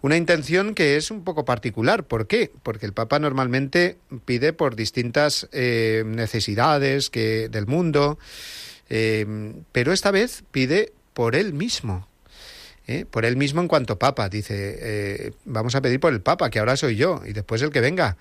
Una 0.00 0.16
intención 0.16 0.74
que 0.74 0.96
es 0.96 1.10
un 1.10 1.22
poco 1.22 1.44
particular. 1.44 2.04
¿Por 2.04 2.26
qué? 2.26 2.50
Porque 2.62 2.86
el 2.86 2.94
Papa 2.94 3.18
normalmente 3.18 3.98
pide 4.24 4.54
por 4.54 4.74
distintas 5.00 5.48
eh, 5.52 6.02
necesidades 6.06 7.10
que, 7.10 7.48
del 7.48 7.66
mundo, 7.66 8.18
pero 9.72 9.92
esta 9.92 10.10
vez 10.10 10.42
pide 10.50 10.92
por 11.14 11.36
él 11.36 11.52
mismo 11.52 12.08
¿eh? 12.90 13.06
por 13.08 13.24
él 13.24 13.36
mismo 13.36 13.60
en 13.60 13.68
cuanto 13.68 13.98
Papa. 13.98 14.28
Dice, 14.28 14.78
eh, 14.80 15.32
vamos 15.44 15.74
a 15.74 15.80
pedir 15.80 16.00
por 16.00 16.12
el 16.12 16.20
Papa, 16.20 16.50
que 16.50 16.58
ahora 16.58 16.76
soy 16.76 16.96
yo, 16.96 17.22
y 17.24 17.32
después 17.32 17.62
el 17.62 17.70
que 17.70 17.80
venga. 17.80 18.16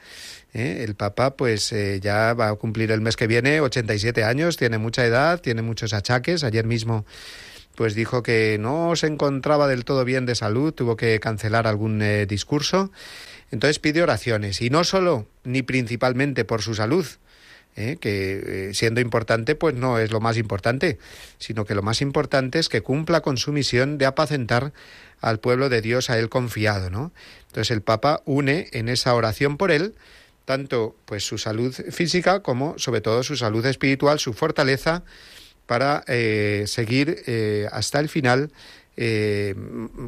¿eh? 0.53 0.83
El 0.87 0.95
Papa 0.95 1.35
pues 1.35 1.73
ya 2.01 2.33
va 2.33 2.49
a 2.49 2.55
cumplir 2.55 2.91
el 2.91 3.01
mes 3.01 3.15
que 3.17 3.27
viene 3.27 3.61
87 3.61 4.23
años, 4.23 4.57
tiene 4.57 4.77
mucha 4.77 5.05
edad, 5.05 5.41
tiene 5.41 5.61
muchos 5.61 5.93
achaques. 5.93 6.43
Ayer 6.43 6.65
mismo 6.65 7.05
pues 7.75 7.95
dijo 7.95 8.23
que 8.23 8.57
no 8.59 8.95
se 8.95 9.07
encontraba 9.07 9.67
del 9.67 9.85
todo 9.85 10.03
bien 10.03 10.25
de 10.25 10.35
salud, 10.35 10.73
tuvo 10.73 10.97
que 10.97 11.19
cancelar 11.19 11.65
algún 11.65 12.03
discurso. 12.27 12.91
Entonces 13.51 13.79
pide 13.79 14.03
oraciones, 14.03 14.61
y 14.61 14.69
no 14.69 14.83
solo 14.83 15.27
ni 15.43 15.61
principalmente 15.61 16.45
por 16.45 16.61
su 16.61 16.75
salud, 16.75 17.05
¿eh? 17.75 17.97
que 17.99 18.69
eh, 18.69 18.73
siendo 18.73 19.01
importante, 19.01 19.55
pues 19.55 19.75
no 19.75 19.97
es 19.99 20.11
lo 20.11 20.19
más 20.19 20.37
importante, 20.37 20.99
sino 21.37 21.65
que 21.65 21.75
lo 21.75 21.81
más 21.81 22.01
importante 22.01 22.59
es 22.59 22.69
que 22.69 22.81
cumpla 22.81 23.21
con 23.21 23.37
su 23.37 23.51
misión 23.51 23.97
de 23.97 24.05
apacentar 24.05 24.73
al 25.21 25.39
pueblo 25.39 25.69
de 25.69 25.81
Dios 25.81 26.09
a 26.09 26.17
él 26.17 26.29
confiado, 26.29 26.89
¿no? 26.89 27.11
Entonces 27.47 27.71
el 27.71 27.81
Papa 27.81 28.21
une 28.25 28.67
en 28.71 28.89
esa 28.89 29.13
oración 29.15 29.57
por 29.57 29.71
él 29.71 29.95
tanto 30.45 30.95
pues 31.05 31.23
su 31.23 31.37
salud 31.37 31.75
física 31.91 32.41
como 32.41 32.77
sobre 32.79 33.01
todo 33.01 33.21
su 33.21 33.35
salud 33.35 33.63
espiritual, 33.65 34.19
su 34.19 34.33
fortaleza 34.33 35.03
para 35.67 36.03
eh, 36.07 36.63
seguir 36.65 37.23
hasta 37.71 37.99
el 37.99 38.09
final 38.09 38.51
eh, 39.01 39.55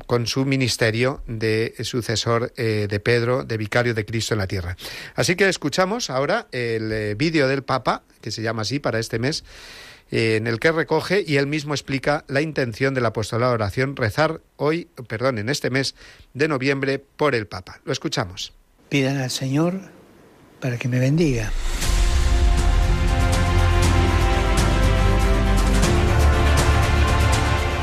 con 0.05 0.27
su 0.27 0.43
ministerio 0.43 1.23
de 1.25 1.73
sucesor 1.79 2.51
eh, 2.57 2.87
de 2.89 2.99
Pedro, 2.99 3.45
de 3.45 3.55
vicario 3.55 3.93
de 3.93 4.05
Cristo 4.05 4.33
en 4.33 4.39
la 4.39 4.47
tierra. 4.47 4.75
Así 5.15 5.37
que 5.37 5.47
escuchamos 5.47 6.09
ahora 6.09 6.49
el 6.51 6.91
eh, 6.91 7.15
vídeo 7.15 7.47
del 7.47 7.63
Papa, 7.63 8.03
que 8.19 8.31
se 8.31 8.41
llama 8.41 8.63
así 8.63 8.79
para 8.79 8.99
este 8.99 9.17
mes, 9.17 9.45
en 10.11 10.45
el 10.45 10.59
que 10.59 10.73
recoge 10.73 11.23
y 11.25 11.37
él 11.37 11.47
mismo 11.47 11.73
explica 11.73 12.25
la 12.27 12.41
intención 12.41 12.93
del 12.93 13.05
apostolado 13.05 13.53
de 13.53 13.55
oración, 13.55 13.95
rezar 13.95 14.41
hoy, 14.57 14.89
perdón, 15.07 15.37
en 15.37 15.47
este 15.47 15.69
mes 15.69 15.95
de 16.33 16.49
noviembre 16.49 16.99
por 16.99 17.33
el 17.33 17.47
Papa. 17.47 17.79
Lo 17.85 17.93
escuchamos. 17.93 18.51
Pidan 18.89 19.19
al 19.19 19.31
Señor 19.31 19.79
para 20.59 20.77
que 20.77 20.89
me 20.89 20.99
bendiga. 20.99 21.49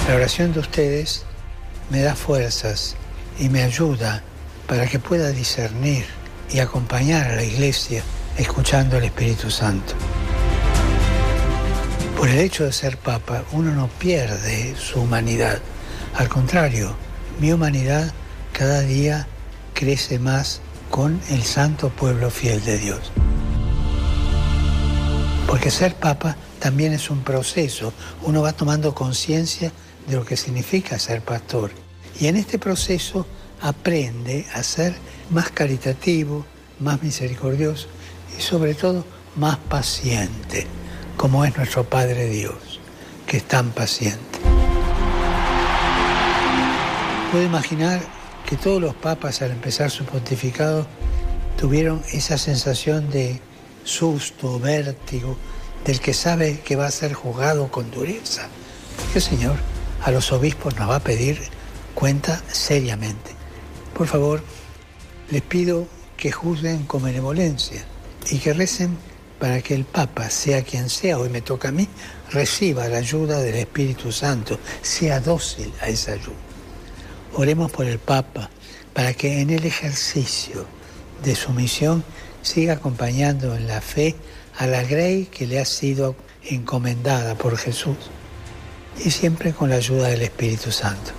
La 0.08 0.14
oración 0.14 0.54
de 0.54 0.60
ustedes 0.60 1.26
me 1.90 2.00
da 2.00 2.14
fuerzas 2.14 2.96
y 3.38 3.50
me 3.50 3.62
ayuda 3.62 4.22
para 4.66 4.86
que 4.86 4.98
pueda 4.98 5.32
discernir 5.32 6.06
y 6.50 6.60
acompañar 6.60 7.30
a 7.30 7.36
la 7.36 7.44
iglesia 7.44 8.02
escuchando 8.38 8.96
al 8.96 9.04
Espíritu 9.04 9.50
Santo. 9.50 9.92
Por 12.16 12.26
el 12.30 12.38
hecho 12.38 12.64
de 12.64 12.72
ser 12.72 12.96
papa, 12.96 13.44
uno 13.52 13.74
no 13.74 13.88
pierde 13.88 14.74
su 14.76 15.02
humanidad. 15.02 15.60
Al 16.14 16.30
contrario, 16.30 16.96
mi 17.38 17.52
humanidad 17.52 18.10
cada 18.54 18.80
día 18.80 19.26
crece 19.74 20.18
más 20.18 20.62
con 20.88 21.20
el 21.28 21.42
santo 21.42 21.90
pueblo 21.90 22.30
fiel 22.30 22.64
de 22.64 22.78
Dios. 22.78 23.12
Porque 25.46 25.70
ser 25.70 25.96
papa 25.96 26.34
también 26.60 26.94
es 26.94 27.10
un 27.10 27.22
proceso. 27.22 27.92
Uno 28.22 28.40
va 28.40 28.54
tomando 28.54 28.94
conciencia 28.94 29.70
de 30.08 30.16
lo 30.16 30.24
que 30.24 30.36
significa 30.36 30.98
ser 30.98 31.22
pastor. 31.22 31.70
Y 32.18 32.26
en 32.26 32.36
este 32.36 32.58
proceso 32.58 33.26
aprende 33.60 34.46
a 34.54 34.62
ser 34.62 34.94
más 35.30 35.50
caritativo, 35.50 36.44
más 36.80 37.02
misericordioso 37.02 37.88
y 38.36 38.42
sobre 38.42 38.74
todo 38.74 39.04
más 39.36 39.58
paciente, 39.58 40.66
como 41.16 41.44
es 41.44 41.56
nuestro 41.56 41.84
Padre 41.84 42.28
Dios, 42.28 42.80
que 43.26 43.38
es 43.38 43.44
tan 43.44 43.70
paciente. 43.70 44.38
Puedo 47.30 47.44
imaginar 47.44 48.00
que 48.48 48.56
todos 48.56 48.80
los 48.80 48.94
papas 48.94 49.42
al 49.42 49.50
empezar 49.50 49.90
su 49.90 50.04
pontificado 50.04 50.86
tuvieron 51.58 52.02
esa 52.12 52.38
sensación 52.38 53.10
de 53.10 53.40
susto, 53.84 54.58
vértigo, 54.58 55.36
del 55.84 56.00
que 56.00 56.14
sabe 56.14 56.60
que 56.60 56.76
va 56.76 56.86
a 56.86 56.90
ser 56.90 57.12
juzgado 57.12 57.70
con 57.70 57.90
dureza. 57.90 58.48
Porque 58.96 59.20
Señor, 59.20 59.56
a 60.02 60.10
los 60.10 60.32
obispos 60.32 60.76
nos 60.76 60.88
va 60.88 60.96
a 60.96 61.04
pedir 61.04 61.40
cuenta 61.94 62.42
seriamente. 62.52 63.32
Por 63.94 64.06
favor, 64.06 64.42
les 65.30 65.42
pido 65.42 65.86
que 66.16 66.32
juzguen 66.32 66.84
con 66.84 67.02
benevolencia 67.02 67.84
y 68.30 68.38
que 68.38 68.52
recen 68.52 68.96
para 69.38 69.60
que 69.62 69.74
el 69.74 69.84
Papa, 69.84 70.30
sea 70.30 70.62
quien 70.62 70.88
sea, 70.88 71.18
hoy 71.18 71.28
me 71.28 71.42
toca 71.42 71.68
a 71.68 71.72
mí, 71.72 71.88
reciba 72.30 72.88
la 72.88 72.98
ayuda 72.98 73.40
del 73.40 73.54
Espíritu 73.54 74.10
Santo, 74.10 74.58
sea 74.82 75.20
dócil 75.20 75.72
a 75.80 75.88
esa 75.88 76.12
ayuda. 76.12 76.36
Oremos 77.34 77.70
por 77.70 77.86
el 77.86 77.98
Papa 77.98 78.50
para 78.94 79.14
que 79.14 79.40
en 79.40 79.50
el 79.50 79.64
ejercicio 79.64 80.66
de 81.22 81.36
su 81.36 81.52
misión 81.52 82.04
siga 82.42 82.74
acompañando 82.74 83.54
en 83.54 83.66
la 83.68 83.80
fe 83.80 84.16
a 84.56 84.66
la 84.66 84.82
grey 84.82 85.26
que 85.26 85.46
le 85.46 85.60
ha 85.60 85.64
sido 85.64 86.16
encomendada 86.42 87.36
por 87.36 87.56
Jesús 87.56 87.96
y 89.04 89.10
siempre 89.10 89.52
con 89.52 89.70
la 89.70 89.76
ayuda 89.76 90.08
del 90.08 90.22
Espíritu 90.22 90.70
Santo. 90.70 91.12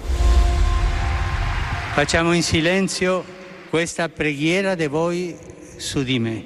Facciamo 1.95 2.33
in 2.33 2.43
silenzio 2.43 3.23
questa 3.69 4.07
preghiera 4.07 4.75
de 4.75 4.87
voi 4.87 5.37
su 5.77 6.03
di 6.03 6.19
me. 6.19 6.45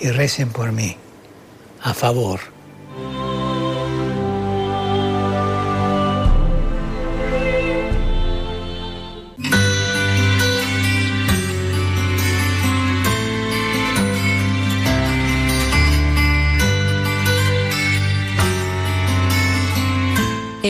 Y 0.00 0.10
recen 0.10 0.50
por 0.50 0.72
mí, 0.72 0.96
a 1.82 1.94
favor. 1.94 2.53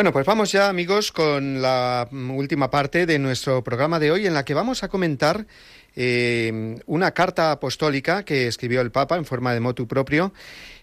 Bueno, 0.00 0.14
pues 0.14 0.24
vamos 0.24 0.50
ya 0.50 0.70
amigos 0.70 1.12
con 1.12 1.60
la 1.60 2.08
última 2.10 2.70
parte 2.70 3.04
de 3.04 3.18
nuestro 3.18 3.62
programa 3.62 3.98
de 3.98 4.10
hoy 4.10 4.26
en 4.26 4.32
la 4.32 4.46
que 4.46 4.54
vamos 4.54 4.82
a 4.82 4.88
comentar 4.88 5.44
eh, 5.94 6.78
una 6.86 7.10
carta 7.10 7.52
apostólica 7.52 8.24
que 8.24 8.46
escribió 8.46 8.80
el 8.80 8.92
Papa 8.92 9.18
en 9.18 9.26
forma 9.26 9.52
de 9.52 9.60
motu 9.60 9.86
propio 9.86 10.32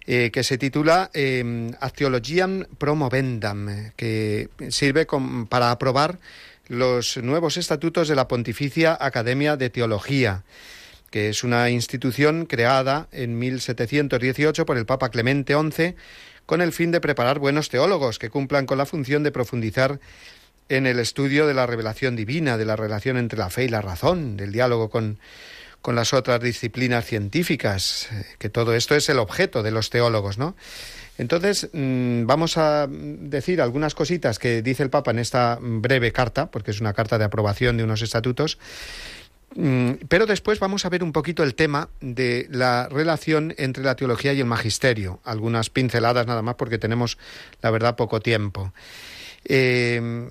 eh, 0.06 0.30
que 0.32 0.44
se 0.44 0.60
titula 0.60 1.10
eh, 1.16 1.72
Actiologiam 1.80 2.66
Promovendam, 2.78 3.92
que 3.96 4.50
sirve 4.70 5.08
para 5.50 5.72
aprobar 5.72 6.20
los 6.68 7.18
nuevos 7.18 7.58
estatutos 7.58 8.10
de 8.10 8.16
la 8.16 8.28
Pontificia 8.28 8.96
Academia 9.02 9.58
de 9.58 9.72
Teología 9.72 10.44
que 11.10 11.30
es 11.30 11.44
una 11.44 11.70
institución 11.70 12.46
creada 12.46 13.08
en 13.12 13.40
1718 13.40 14.66
por 14.66 14.78
el 14.78 14.86
Papa 14.86 15.10
Clemente 15.10 15.54
XI 15.54 15.96
con 16.48 16.62
el 16.62 16.74
fin 16.74 16.92
de 16.92 17.02
preparar 17.02 17.38
buenos 17.38 17.70
teólogos 17.70 18.18
que 18.18 18.32
cumplan 18.32 18.66
con 18.66 18.80
la 18.80 18.88
función 18.88 19.22
de 19.22 19.32
profundizar 19.32 20.00
en 20.70 20.88
el 20.88 21.00
estudio 21.00 21.46
de 21.46 21.54
la 21.54 21.68
revelación 21.68 22.16
divina, 22.16 22.58
de 22.58 22.66
la 22.66 22.76
relación 22.76 23.18
entre 23.18 23.38
la 23.38 23.50
fe 23.50 23.66
y 23.66 23.70
la 23.70 23.82
razón, 23.82 24.38
del 24.38 24.52
diálogo 24.52 24.90
con, 24.90 25.20
con 25.82 25.96
las 25.96 26.14
otras 26.14 26.40
disciplinas 26.42 27.06
científicas, 27.06 28.08
eh, 28.12 28.26
que 28.40 28.50
todo 28.50 28.74
esto 28.74 28.96
es 28.96 29.10
el 29.10 29.20
objeto 29.20 29.62
de 29.62 29.72
los 29.72 29.90
teólogos, 29.90 30.38
¿no? 30.38 30.56
Entonces, 31.18 31.70
mm, 31.74 32.26
vamos 32.26 32.58
a 32.58 32.88
decir 32.90 33.62
algunas 33.62 33.96
cositas 33.96 34.40
que 34.40 34.62
dice 34.62 34.84
el 34.84 34.90
Papa 34.90 35.12
en 35.12 35.20
esta 35.20 35.58
breve 35.62 36.12
carta, 36.12 36.52
porque 36.52 36.72
es 36.72 36.80
una 36.80 36.94
carta 36.94 37.18
de 37.18 37.26
aprobación 37.26 37.76
de 37.76 37.84
unos 37.84 38.02
estatutos, 38.02 38.58
pero 40.08 40.26
después 40.26 40.60
vamos 40.60 40.86
a 40.86 40.90
ver 40.90 41.04
un 41.04 41.12
poquito 41.12 41.42
el 41.42 41.56
tema 41.56 41.90
de 42.02 42.48
la 42.52 42.88
relación 42.90 43.56
entre 43.58 43.84
la 43.84 43.96
teología 43.96 44.34
y 44.34 44.40
el 44.40 44.46
magisterio, 44.46 45.20
algunas 45.24 45.70
pinceladas 45.70 46.28
nada 46.28 46.42
más 46.42 46.56
porque 46.56 46.78
tenemos, 46.78 47.18
la 47.62 47.72
verdad, 47.72 47.96
poco 47.96 48.20
tiempo. 48.20 48.74
Eh, 49.46 50.30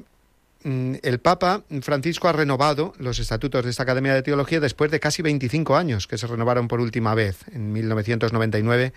mm, 0.63 0.95
el 1.03 1.19
Papa 1.19 1.65
Francisco 1.81 2.29
ha 2.29 2.33
renovado 2.33 2.93
los 2.99 3.19
estatutos 3.19 3.65
de 3.65 3.71
esta 3.71 3.83
Academia 3.83 4.15
de 4.15 4.23
Teología 4.23 4.61
después 4.61 4.91
de 4.91 5.01
casi 5.01 5.23
25 5.23 5.77
años 5.77 6.07
que 6.07 6.19
se 6.19 6.27
renovaron 6.27 6.69
por 6.69 6.81
última 6.81 7.15
vez, 7.15 7.39
en 7.53 7.73
1999, 7.73 8.93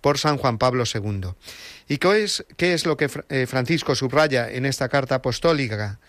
por 0.00 0.18
San 0.18 0.36
Juan 0.36 0.58
Pablo 0.58 0.84
II. 0.92 1.30
¿Y 1.88 1.98
qué 1.98 2.24
es, 2.24 2.44
qué 2.56 2.74
es 2.74 2.84
lo 2.84 2.96
que 2.96 3.08
eh, 3.28 3.46
Francisco 3.46 3.94
subraya 3.94 4.50
en 4.50 4.66
esta 4.66 4.88
carta 4.88 5.16
apostólica? 5.16 6.00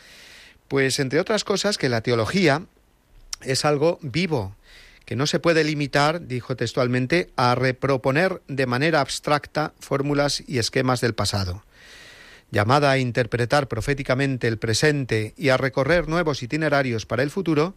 Pues, 0.68 1.00
entre 1.00 1.20
otras 1.20 1.44
cosas, 1.44 1.78
que 1.78 1.90
la 1.90 2.02
teología 2.02 2.64
es 3.44 3.66
algo 3.66 4.00
vivo, 4.02 4.56
que 5.06 5.16
no 5.16 5.28
se 5.28 5.40
puede 5.40 5.64
limitar, 5.64 6.28
dijo 6.28 6.56
textualmente, 6.56 7.30
a 7.36 7.56
reproponer 7.56 8.42
de 8.48 8.66
manera 8.66 9.02
abstracta 9.02 9.74
fórmulas 9.80 10.44
y 10.48 10.58
esquemas 10.58 11.02
del 11.02 11.14
pasado. 11.14 11.64
Llamada 12.52 12.92
a 12.92 12.98
interpretar 12.98 13.68
proféticamente 13.68 14.48
el 14.48 14.58
presente 14.58 15.34
y 15.38 15.50
a 15.50 15.58
recorrer 15.58 16.08
nuevos 16.08 16.44
itinerarios 16.44 17.06
para 17.06 17.24
el 17.24 17.32
futuro, 17.32 17.76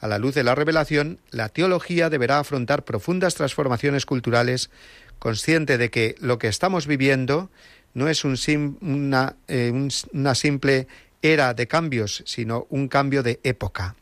a 0.00 0.08
la 0.08 0.18
luz 0.18 0.34
de 0.34 0.44
la 0.44 0.54
revelación, 0.54 1.20
la 1.30 1.48
teología 1.48 2.10
deberá 2.10 2.38
afrontar 2.38 2.84
profundas 2.84 3.34
transformaciones 3.34 4.04
culturales 4.04 4.70
consciente 5.18 5.78
de 5.78 5.90
que 5.90 6.14
lo 6.20 6.38
que 6.38 6.48
estamos 6.48 6.86
viviendo 6.86 7.50
no 7.94 8.08
es 8.08 8.24
un 8.24 8.36
una, 8.82 9.36
eh, 9.48 9.72
una, 10.12 10.34
simple 10.34 10.86
era 11.22 11.54
de 11.54 11.66
cambios, 11.66 12.22
sino 12.26 12.66
un 12.68 12.88
cambio 12.88 13.22
de 13.22 13.40
época. 13.42 13.96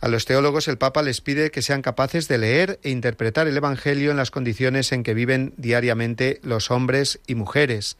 A 0.00 0.08
los 0.08 0.24
teólogos 0.24 0.68
el 0.68 0.78
Papa 0.78 1.02
les 1.02 1.20
pide 1.20 1.50
que 1.50 1.62
sean 1.62 1.82
capaces 1.82 2.28
de 2.28 2.38
leer 2.38 2.78
e 2.82 2.90
interpretar 2.90 3.48
el 3.48 3.56
Evangelio 3.56 4.10
en 4.10 4.16
las 4.16 4.30
condiciones 4.30 4.92
en 4.92 5.02
que 5.02 5.14
viven 5.14 5.54
diariamente 5.56 6.40
los 6.42 6.70
hombres 6.70 7.20
y 7.26 7.34
mujeres, 7.34 7.96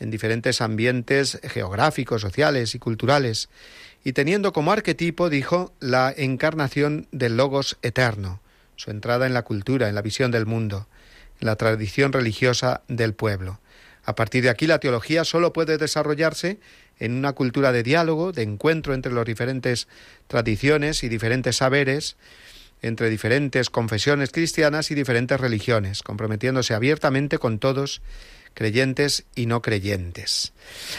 en 0.00 0.10
diferentes 0.10 0.60
ambientes 0.60 1.38
geográficos, 1.44 2.22
sociales 2.22 2.74
y 2.74 2.78
culturales, 2.78 3.48
y 4.04 4.12
teniendo 4.12 4.52
como 4.52 4.72
arquetipo, 4.72 5.30
dijo, 5.30 5.72
la 5.80 6.12
encarnación 6.16 7.08
del 7.12 7.36
Logos 7.36 7.78
eterno, 7.82 8.40
su 8.76 8.90
entrada 8.90 9.26
en 9.26 9.34
la 9.34 9.42
cultura, 9.42 9.88
en 9.88 9.94
la 9.94 10.02
visión 10.02 10.30
del 10.30 10.46
mundo 10.46 10.88
la 11.40 11.56
tradición 11.56 12.12
religiosa 12.12 12.82
del 12.88 13.14
pueblo. 13.14 13.60
A 14.04 14.14
partir 14.14 14.42
de 14.42 14.50
aquí 14.50 14.66
la 14.66 14.78
teología 14.78 15.24
solo 15.24 15.52
puede 15.52 15.78
desarrollarse 15.78 16.58
en 16.98 17.12
una 17.12 17.32
cultura 17.32 17.72
de 17.72 17.82
diálogo, 17.82 18.32
de 18.32 18.42
encuentro 18.42 18.94
entre 18.94 19.12
las 19.12 19.24
diferentes 19.24 19.88
tradiciones 20.26 21.02
y 21.02 21.08
diferentes 21.08 21.56
saberes, 21.56 22.16
entre 22.82 23.08
diferentes 23.08 23.70
confesiones 23.70 24.30
cristianas 24.30 24.90
y 24.90 24.94
diferentes 24.94 25.40
religiones, 25.40 26.02
comprometiéndose 26.02 26.74
abiertamente 26.74 27.38
con 27.38 27.58
todos, 27.58 28.02
creyentes 28.52 29.24
y 29.34 29.46
no 29.46 29.62
creyentes. 29.62 30.52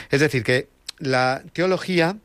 Es 0.10 0.20
decir, 0.20 0.44
que 0.44 0.68
la 0.98 1.44
teología 1.54 2.18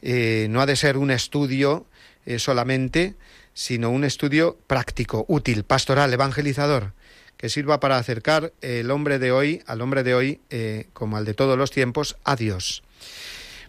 eh, 0.00 0.46
no 0.50 0.60
ha 0.60 0.66
de 0.66 0.76
ser 0.76 0.96
un 0.96 1.10
estudio 1.10 1.86
eh, 2.26 2.38
solamente, 2.38 3.14
sino 3.54 3.90
un 3.90 4.04
estudio 4.04 4.58
práctico, 4.66 5.24
útil, 5.28 5.64
pastoral, 5.64 6.12
evangelizador, 6.12 6.92
que 7.42 7.48
sirva 7.48 7.80
para 7.80 7.98
acercar 7.98 8.52
el 8.60 8.88
hombre 8.92 9.18
de 9.18 9.32
hoy, 9.32 9.62
al 9.66 9.80
hombre 9.80 10.04
de 10.04 10.14
hoy, 10.14 10.40
eh, 10.50 10.86
como 10.92 11.16
al 11.16 11.24
de 11.24 11.34
todos 11.34 11.58
los 11.58 11.72
tiempos, 11.72 12.16
a 12.22 12.36
Dios. 12.36 12.84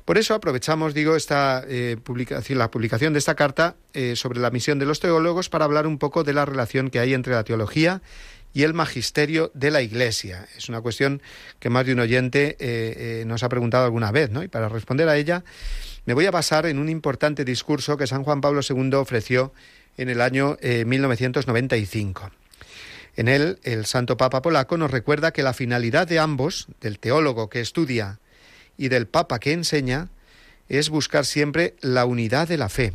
Por 0.06 0.20
eso 0.20 0.36
aprovechamos, 0.36 0.94
digo, 0.94 1.16
esta 1.16 1.64
eh, 1.68 1.98
publicación, 2.04 2.60
la 2.60 2.70
publicación 2.70 3.14
de 3.14 3.20
esta 3.20 3.34
carta 3.34 3.76
eh, 3.96 4.16
sobre 4.16 4.40
la 4.40 4.52
misión 4.52 4.78
de 4.78 4.86
los 4.86 5.00
teólogos 5.00 5.50
para 5.50 5.66
hablar 5.66 5.88
un 5.88 5.98
poco 5.98 6.24
de 6.24 6.34
la 6.34 6.46
relación 6.46 6.92
que 6.92 7.00
hay 7.00 7.16
entre 7.16 7.34
la 7.34 7.44
teología 7.44 8.04
y 8.54 8.62
el 8.62 8.76
magisterio 8.76 9.50
de 9.56 9.72
la 9.72 9.82
Iglesia. 9.82 10.48
Es 10.56 10.70
una 10.70 10.82
cuestión 10.82 11.24
que 11.60 11.72
más 11.72 11.88
de 11.88 11.94
un 11.94 12.00
oyente 12.00 13.24
nos 13.26 13.42
ha 13.42 13.50
preguntado 13.50 13.86
alguna 13.86 14.12
vez, 14.12 14.30
¿no? 14.30 14.44
Y 14.44 14.50
para 14.50 14.70
responder 14.70 15.10
a 15.10 15.18
ella, 15.18 15.44
me 16.06 16.14
voy 16.14 16.28
a 16.28 16.32
basar 16.32 16.68
en 16.68 16.78
un 16.78 16.90
importante 16.90 17.44
discurso 17.44 17.98
que 17.98 18.06
San 18.06 18.24
Juan 18.24 18.40
Pablo 18.40 18.62
II 18.62 18.94
ofreció 18.94 19.52
en 19.98 20.10
el 20.10 20.22
año 20.22 20.60
1995. 20.62 22.30
En 23.16 23.28
él, 23.28 23.60
el 23.64 23.86
Santo 23.86 24.18
Papa 24.18 24.42
polaco 24.42 24.78
nos 24.78 24.92
recuerda 24.92 25.32
que 25.32 25.44
la 25.44 25.54
finalidad 25.54 26.08
de 26.08 26.20
ambos, 26.20 26.68
del 26.82 27.00
teólogo 27.00 27.50
que 27.50 27.62
estudia 27.62 28.20
y 28.78 28.88
del 28.90 29.08
Papa 29.08 29.40
que 29.40 29.54
enseña, 29.54 30.10
es 30.68 30.90
buscar 30.90 31.26
siempre 31.26 31.76
la 31.82 32.06
unidad 32.06 32.48
de 32.48 32.58
la 32.58 32.70
fe, 32.70 32.94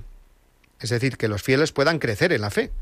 es 0.81 0.91
decir, 0.91 1.17
que 1.17 1.29
los 1.29 1.43
fieles 1.43 1.73
puedan 1.73 1.99
crecer 1.99 2.33
en 2.33 2.41
la 2.41 2.51
fe. 2.51 2.73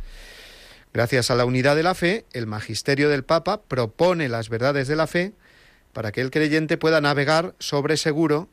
Gracias 0.95 1.30
a 1.30 1.34
la 1.34 1.45
unidad 1.45 1.76
de 1.76 1.82
la 1.82 1.95
fe, 1.95 2.24
el 2.32 2.47
magisterio 2.47 3.11
del 3.11 3.24
Papa 3.24 3.61
propone 3.61 4.28
las 4.30 4.49
verdades 4.49 4.89
de 4.89 4.97
la 4.97 5.07
fe 5.07 5.32
para 5.93 6.12
que 6.12 6.22
el 6.22 6.30
creyente 6.30 6.78
pueda 6.78 7.01
navegar 7.01 7.55
sobre 7.59 7.99
seguro 7.99 8.49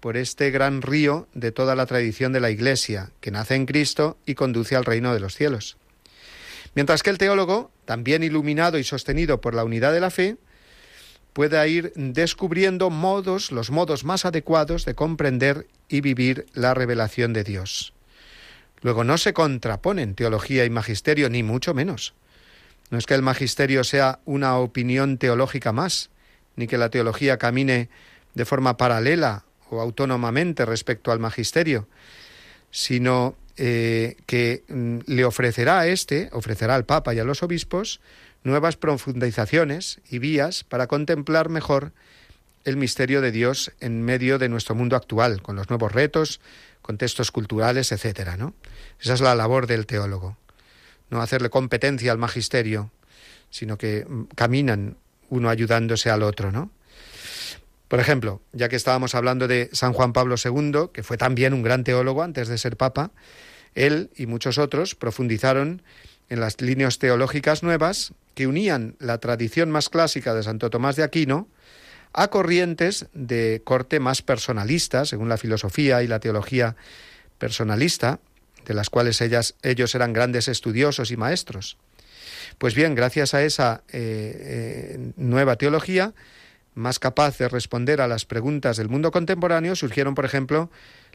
por 0.00 0.16
este 0.16 0.50
gran 0.50 0.80
río 0.80 1.28
de 1.34 1.52
toda 1.52 1.74
la 1.74 1.86
tradición 1.86 2.32
de 2.32 2.40
la 2.40 2.50
Iglesia, 2.50 3.10
que 3.20 3.30
nace 3.30 3.54
en 3.54 3.66
Cristo 3.66 4.16
y 4.24 4.34
conduce 4.34 4.76
al 4.76 4.84
reino 4.84 5.12
de 5.12 5.20
los 5.20 5.34
cielos. 5.34 5.76
Mientras 6.74 7.02
que 7.02 7.10
el 7.10 7.18
teólogo, 7.18 7.70
también 7.84 8.22
iluminado 8.22 8.78
y 8.78 8.84
sostenido 8.84 9.40
por 9.40 9.54
la 9.54 9.64
unidad 9.64 9.92
de 9.92 10.00
la 10.00 10.10
fe, 10.10 10.36
pueda 11.32 11.66
ir 11.66 11.92
descubriendo 11.96 12.90
modos, 12.90 13.52
los 13.52 13.70
modos 13.70 14.04
más 14.04 14.24
adecuados 14.24 14.84
de 14.84 14.94
comprender 14.94 15.66
y 15.88 16.00
vivir 16.00 16.46
la 16.54 16.74
revelación 16.74 17.32
de 17.32 17.44
Dios. 17.44 17.92
Luego 18.80 19.02
no 19.02 19.18
se 19.18 19.32
contraponen 19.32 20.14
teología 20.14 20.64
y 20.64 20.70
magisterio, 20.70 21.30
ni 21.30 21.42
mucho 21.42 21.74
menos. 21.74 22.14
No 22.90 22.98
es 22.98 23.06
que 23.06 23.14
el 23.14 23.22
magisterio 23.22 23.82
sea 23.82 24.20
una 24.24 24.58
opinión 24.58 25.18
teológica 25.18 25.72
más, 25.72 26.10
ni 26.56 26.66
que 26.66 26.78
la 26.78 26.90
teología 26.90 27.38
camine 27.38 27.88
de 28.34 28.44
forma 28.44 28.76
paralela 28.76 29.44
o 29.70 29.80
autónomamente 29.80 30.64
respecto 30.66 31.10
al 31.10 31.18
magisterio, 31.18 31.88
sino 32.70 33.36
eh, 33.56 34.16
que 34.26 34.64
mm, 34.68 34.98
le 35.06 35.24
ofrecerá 35.24 35.80
a 35.80 35.86
este, 35.86 36.28
ofrecerá 36.32 36.74
al 36.74 36.84
Papa 36.84 37.14
y 37.14 37.18
a 37.18 37.24
los 37.24 37.42
obispos, 37.42 38.00
nuevas 38.42 38.76
profundizaciones 38.76 40.00
y 40.10 40.18
vías 40.18 40.64
para 40.64 40.86
contemplar 40.86 41.48
mejor 41.48 41.92
el 42.64 42.76
misterio 42.76 43.20
de 43.20 43.30
Dios 43.30 43.72
en 43.80 44.02
medio 44.02 44.38
de 44.38 44.48
nuestro 44.48 44.74
mundo 44.74 44.96
actual, 44.96 45.42
con 45.42 45.56
los 45.56 45.68
nuevos 45.70 45.92
retos, 45.92 46.40
contextos 46.82 47.30
culturales, 47.30 47.92
etcétera, 47.92 48.36
¿no? 48.36 48.54
Esa 49.00 49.14
es 49.14 49.20
la 49.20 49.34
labor 49.34 49.66
del 49.66 49.86
teólogo. 49.86 50.36
No 51.10 51.22
hacerle 51.22 51.50
competencia 51.50 52.12
al 52.12 52.18
magisterio, 52.18 52.90
sino 53.50 53.78
que 53.78 54.04
mm, 54.04 54.24
caminan 54.34 54.96
uno 55.30 55.48
ayudándose 55.48 56.10
al 56.10 56.22
otro, 56.22 56.52
¿no? 56.52 56.70
Por 57.94 58.00
ejemplo, 58.00 58.42
ya 58.52 58.68
que 58.68 58.74
estábamos 58.74 59.14
hablando 59.14 59.46
de 59.46 59.70
San 59.72 59.92
Juan 59.92 60.12
Pablo 60.12 60.34
II, 60.44 60.88
que 60.92 61.04
fue 61.04 61.16
también 61.16 61.54
un 61.54 61.62
gran 61.62 61.84
teólogo 61.84 62.24
antes 62.24 62.48
de 62.48 62.58
ser 62.58 62.76
papa, 62.76 63.12
él 63.76 64.10
y 64.16 64.26
muchos 64.26 64.58
otros 64.58 64.96
profundizaron 64.96 65.80
en 66.28 66.40
las 66.40 66.60
líneas 66.60 66.98
teológicas 66.98 67.62
nuevas 67.62 68.12
que 68.34 68.48
unían 68.48 68.96
la 68.98 69.18
tradición 69.18 69.70
más 69.70 69.90
clásica 69.90 70.34
de 70.34 70.42
Santo 70.42 70.70
Tomás 70.70 70.96
de 70.96 71.04
Aquino 71.04 71.46
a 72.12 72.30
corrientes 72.30 73.06
de 73.14 73.62
corte 73.62 74.00
más 74.00 74.22
personalista, 74.22 75.04
según 75.04 75.28
la 75.28 75.38
filosofía 75.38 76.02
y 76.02 76.08
la 76.08 76.18
teología 76.18 76.74
personalista, 77.38 78.18
de 78.66 78.74
las 78.74 78.90
cuales 78.90 79.20
ellos 79.20 79.94
eran 79.94 80.12
grandes 80.12 80.48
estudiosos 80.48 81.12
y 81.12 81.16
maestros. 81.16 81.76
Pues 82.58 82.74
bien, 82.74 82.96
gracias 82.96 83.34
a 83.34 83.44
esa 83.44 83.84
eh, 83.92 84.96
eh, 84.98 85.12
nueva 85.16 85.54
teología, 85.54 86.12
más 86.74 86.98
capaz 86.98 87.38
de 87.38 87.48
responder 87.48 88.00
a 88.00 88.08
las 88.08 88.24
preguntas 88.24 88.76
del 88.76 88.88
mundo 88.88 89.10
contemporáneo, 89.10 89.76
surgieron, 89.76 90.14
por 90.14 90.24
ejemplo, 90.24 90.70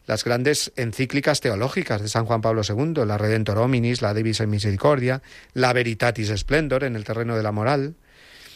las 0.06 0.24
grandes 0.24 0.72
encíclicas 0.76 1.42
teológicas 1.42 2.02
de 2.02 2.08
San 2.08 2.26
Juan 2.26 2.42
Pablo 2.42 2.62
II, 2.68 3.06
la 3.06 3.18
Redentor 3.18 3.60
Hominis, 3.60 4.02
la 4.02 4.14
Divis 4.14 4.40
en 4.40 4.50
Misericordia, 4.50 5.22
la 5.54 5.74
Veritatis 5.74 6.30
Splendor 6.36 6.84
en 6.84 6.96
el 6.96 7.04
terreno 7.04 7.36
de 7.36 7.44
la 7.44 7.52
moral, 7.52 7.96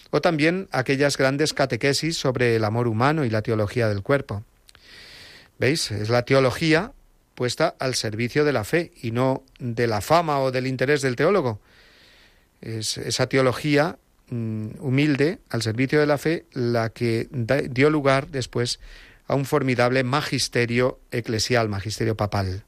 o 0.09 0.21
también 0.21 0.67
aquellas 0.71 1.17
grandes 1.17 1.53
catequesis 1.53 2.17
sobre 2.17 2.55
el 2.55 2.63
amor 2.63 2.87
humano 2.87 3.25
y 3.25 3.29
la 3.29 3.41
teología 3.41 3.87
del 3.87 4.01
cuerpo. 4.01 4.43
¿Veis? 5.59 5.91
Es 5.91 6.09
la 6.09 6.23
teología 6.23 6.93
puesta 7.35 7.75
al 7.79 7.95
servicio 7.95 8.45
de 8.45 8.53
la 8.53 8.63
fe 8.63 8.91
y 9.01 9.11
no 9.11 9.43
de 9.59 9.87
la 9.87 10.01
fama 10.01 10.39
o 10.39 10.51
del 10.51 10.67
interés 10.67 11.01
del 11.01 11.15
teólogo. 11.15 11.59
Es 12.61 12.97
esa 12.97 13.27
teología 13.27 13.97
humilde 14.79 15.39
al 15.49 15.61
servicio 15.61 15.99
de 15.99 16.05
la 16.05 16.17
fe 16.17 16.45
la 16.53 16.89
que 16.89 17.27
dio 17.69 17.89
lugar 17.89 18.27
después 18.29 18.79
a 19.27 19.35
un 19.35 19.45
formidable 19.45 20.03
magisterio 20.03 20.99
eclesial, 21.11 21.69
magisterio 21.69 22.15
papal. 22.15 22.63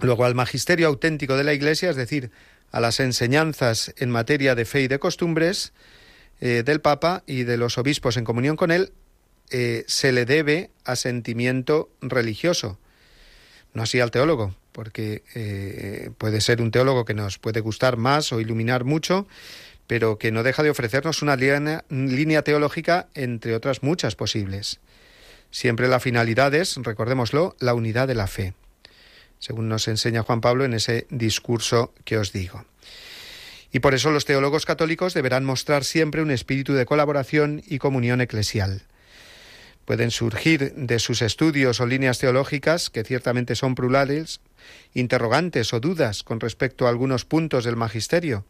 Luego 0.00 0.24
al 0.24 0.34
magisterio 0.34 0.86
auténtico 0.86 1.36
de 1.36 1.44
la 1.44 1.54
Iglesia, 1.54 1.90
es 1.90 1.96
decir, 1.96 2.30
a 2.70 2.80
las 2.80 3.00
enseñanzas 3.00 3.92
en 3.96 4.10
materia 4.10 4.54
de 4.54 4.64
fe 4.64 4.82
y 4.82 4.88
de 4.88 4.98
costumbres 4.98 5.72
eh, 6.40 6.62
del 6.64 6.80
Papa 6.80 7.24
y 7.26 7.42
de 7.44 7.56
los 7.56 7.78
obispos 7.78 8.16
en 8.16 8.24
comunión 8.24 8.56
con 8.56 8.70
él, 8.70 8.92
eh, 9.50 9.84
se 9.86 10.12
le 10.12 10.24
debe 10.24 10.70
asentimiento 10.84 11.90
religioso, 12.00 12.78
no 13.72 13.82
así 13.82 13.98
al 13.98 14.10
teólogo, 14.10 14.54
porque 14.72 15.24
eh, 15.34 16.10
puede 16.18 16.40
ser 16.40 16.60
un 16.60 16.70
teólogo 16.70 17.04
que 17.04 17.14
nos 17.14 17.38
puede 17.38 17.60
gustar 17.60 17.96
más 17.96 18.32
o 18.32 18.40
iluminar 18.40 18.84
mucho, 18.84 19.26
pero 19.88 20.18
que 20.18 20.30
no 20.30 20.44
deja 20.44 20.62
de 20.62 20.70
ofrecernos 20.70 21.22
una 21.22 21.34
línea 21.34 22.42
teológica 22.42 23.08
entre 23.14 23.56
otras 23.56 23.82
muchas 23.82 24.14
posibles. 24.14 24.78
Siempre 25.50 25.88
la 25.88 25.98
finalidad 25.98 26.54
es, 26.54 26.76
recordémoslo, 26.76 27.56
la 27.58 27.74
unidad 27.74 28.06
de 28.06 28.14
la 28.14 28.26
fe, 28.26 28.52
según 29.38 29.68
nos 29.68 29.88
enseña 29.88 30.22
Juan 30.22 30.42
Pablo 30.42 30.66
en 30.66 30.74
ese 30.74 31.06
discurso 31.08 31.94
que 32.04 32.18
os 32.18 32.32
digo. 32.32 32.64
Y 33.72 33.80
por 33.80 33.94
eso 33.94 34.10
los 34.10 34.26
teólogos 34.26 34.66
católicos 34.66 35.14
deberán 35.14 35.44
mostrar 35.44 35.84
siempre 35.84 36.22
un 36.22 36.30
espíritu 36.30 36.74
de 36.74 36.86
colaboración 36.86 37.62
y 37.66 37.78
comunión 37.78 38.20
eclesial. 38.20 38.82
Pueden 39.86 40.10
surgir 40.10 40.74
de 40.74 40.98
sus 40.98 41.22
estudios 41.22 41.80
o 41.80 41.86
líneas 41.86 42.18
teológicas, 42.18 42.90
que 42.90 43.04
ciertamente 43.04 43.54
son 43.54 43.74
plurales, 43.74 44.40
interrogantes 44.92 45.72
o 45.72 45.80
dudas 45.80 46.22
con 46.22 46.40
respecto 46.40 46.86
a 46.86 46.90
algunos 46.90 47.24
puntos 47.24 47.64
del 47.64 47.76
magisterio. 47.76 48.44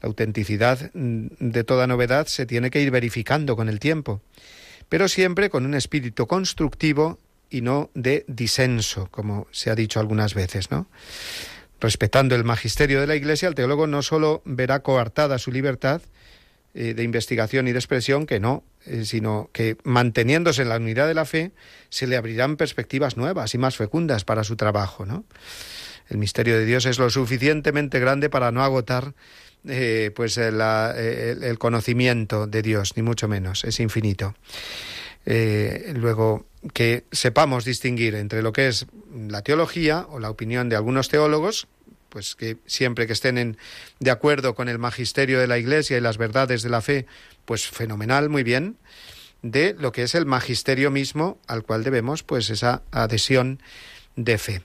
La 0.00 0.08
autenticidad 0.08 0.90
de 0.92 1.64
toda 1.64 1.86
novedad 1.86 2.26
se 2.26 2.46
tiene 2.46 2.70
que 2.70 2.82
ir 2.82 2.90
verificando 2.90 3.56
con 3.56 3.68
el 3.68 3.80
tiempo 3.80 4.20
pero 4.88 5.08
siempre 5.08 5.50
con 5.50 5.64
un 5.66 5.74
espíritu 5.74 6.26
constructivo 6.26 7.18
y 7.50 7.60
no 7.60 7.90
de 7.94 8.24
disenso, 8.28 9.08
como 9.10 9.46
se 9.50 9.70
ha 9.70 9.74
dicho 9.74 10.00
algunas 10.00 10.34
veces, 10.34 10.70
¿no? 10.70 10.88
Respetando 11.80 12.34
el 12.34 12.44
magisterio 12.44 13.00
de 13.00 13.06
la 13.06 13.16
Iglesia, 13.16 13.48
el 13.48 13.54
teólogo 13.54 13.86
no 13.86 14.02
solo 14.02 14.42
verá 14.44 14.80
coartada 14.80 15.38
su 15.38 15.52
libertad 15.52 16.00
eh, 16.74 16.94
de 16.94 17.02
investigación 17.02 17.68
y 17.68 17.72
de 17.72 17.78
expresión, 17.78 18.26
que 18.26 18.40
no, 18.40 18.64
eh, 18.86 19.04
sino 19.04 19.50
que 19.52 19.76
manteniéndose 19.84 20.62
en 20.62 20.70
la 20.70 20.76
unidad 20.76 21.06
de 21.06 21.14
la 21.14 21.26
fe, 21.26 21.52
se 21.90 22.06
le 22.06 22.16
abrirán 22.16 22.56
perspectivas 22.56 23.16
nuevas 23.16 23.54
y 23.54 23.58
más 23.58 23.76
fecundas 23.76 24.24
para 24.24 24.42
su 24.42 24.56
trabajo. 24.56 25.04
El 26.08 26.18
misterio 26.18 26.56
de 26.58 26.64
Dios 26.64 26.86
es 26.86 26.98
lo 26.98 27.10
suficientemente 27.10 28.00
grande 28.00 28.30
para 28.30 28.52
no 28.52 28.62
agotar 28.62 29.14
eh, 29.68 30.10
pues 30.14 30.38
el, 30.38 30.60
el, 30.60 31.58
conocimiento 31.58 32.46
de 32.46 32.62
Dios, 32.62 32.96
ni 32.96 33.02
mucho 33.02 33.28
menos, 33.28 33.64
es 33.64 33.80
infinito. 33.80 34.34
Eh, 35.24 35.92
luego, 35.96 36.46
que 36.72 37.04
sepamos 37.10 37.64
distinguir 37.64 38.14
entre 38.14 38.42
lo 38.42 38.52
que 38.52 38.68
es 38.68 38.86
la 39.12 39.42
teología 39.42 40.06
o 40.08 40.20
la 40.20 40.30
opinión 40.30 40.68
de 40.68 40.76
algunos 40.76 41.08
teólogos, 41.08 41.66
pues 42.08 42.34
que 42.34 42.58
siempre 42.66 43.06
que 43.06 43.12
estén 43.12 43.58
de 43.98 44.10
acuerdo 44.10 44.54
con 44.54 44.68
el 44.68 44.78
magisterio 44.78 45.40
de 45.40 45.48
la 45.48 45.58
Iglesia 45.58 45.98
y 45.98 46.00
las 46.00 46.16
verdades 46.16 46.62
de 46.62 46.70
la 46.70 46.80
fe, 46.80 47.06
pues 47.44 47.66
fenomenal, 47.66 48.28
muy 48.28 48.42
bien, 48.42 48.76
de 49.42 49.74
lo 49.78 49.92
que 49.92 50.02
es 50.02 50.14
el 50.14 50.26
magisterio 50.26 50.90
mismo 50.90 51.38
al 51.46 51.62
cual 51.62 51.84
debemos 51.84 52.22
pues 52.22 52.50
esa 52.50 52.82
adhesión 52.90 53.60
de 54.16 54.38
fe. 54.38 54.62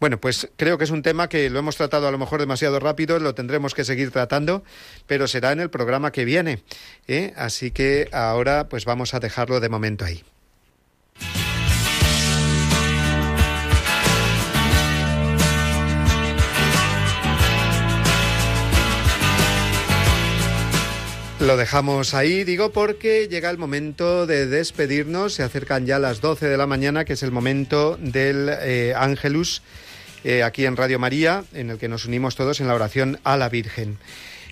Bueno, 0.00 0.20
pues 0.20 0.48
creo 0.56 0.78
que 0.78 0.84
es 0.84 0.90
un 0.90 1.02
tema 1.02 1.28
que 1.28 1.50
lo 1.50 1.58
hemos 1.58 1.76
tratado 1.76 2.08
a 2.08 2.10
lo 2.10 2.18
mejor 2.18 2.40
demasiado 2.40 2.80
rápido, 2.80 3.18
lo 3.18 3.34
tendremos 3.34 3.74
que 3.74 3.84
seguir 3.84 4.10
tratando, 4.10 4.64
pero 5.06 5.26
será 5.28 5.52
en 5.52 5.60
el 5.60 5.70
programa 5.70 6.12
que 6.12 6.24
viene. 6.24 6.62
¿eh? 7.06 7.32
Así 7.36 7.70
que 7.70 8.08
ahora 8.12 8.68
pues 8.68 8.84
vamos 8.84 9.14
a 9.14 9.20
dejarlo 9.20 9.60
de 9.60 9.68
momento 9.68 10.04
ahí. 10.04 10.22
Lo 21.46 21.58
dejamos 21.58 22.14
ahí, 22.14 22.42
digo, 22.42 22.72
porque 22.72 23.28
llega 23.28 23.50
el 23.50 23.58
momento 23.58 24.26
de 24.26 24.46
despedirnos. 24.46 25.34
Se 25.34 25.42
acercan 25.42 25.84
ya 25.84 25.98
las 25.98 26.22
12 26.22 26.48
de 26.48 26.56
la 26.56 26.66
mañana, 26.66 27.04
que 27.04 27.12
es 27.12 27.22
el 27.22 27.32
momento 27.32 27.98
del 28.00 28.48
eh, 28.62 28.94
Ángelus 28.96 29.60
eh, 30.24 30.42
aquí 30.42 30.64
en 30.64 30.74
Radio 30.74 30.98
María, 30.98 31.44
en 31.52 31.68
el 31.68 31.76
que 31.76 31.86
nos 31.86 32.06
unimos 32.06 32.34
todos 32.34 32.60
en 32.60 32.68
la 32.68 32.74
oración 32.74 33.20
a 33.24 33.36
la 33.36 33.50
Virgen. 33.50 33.98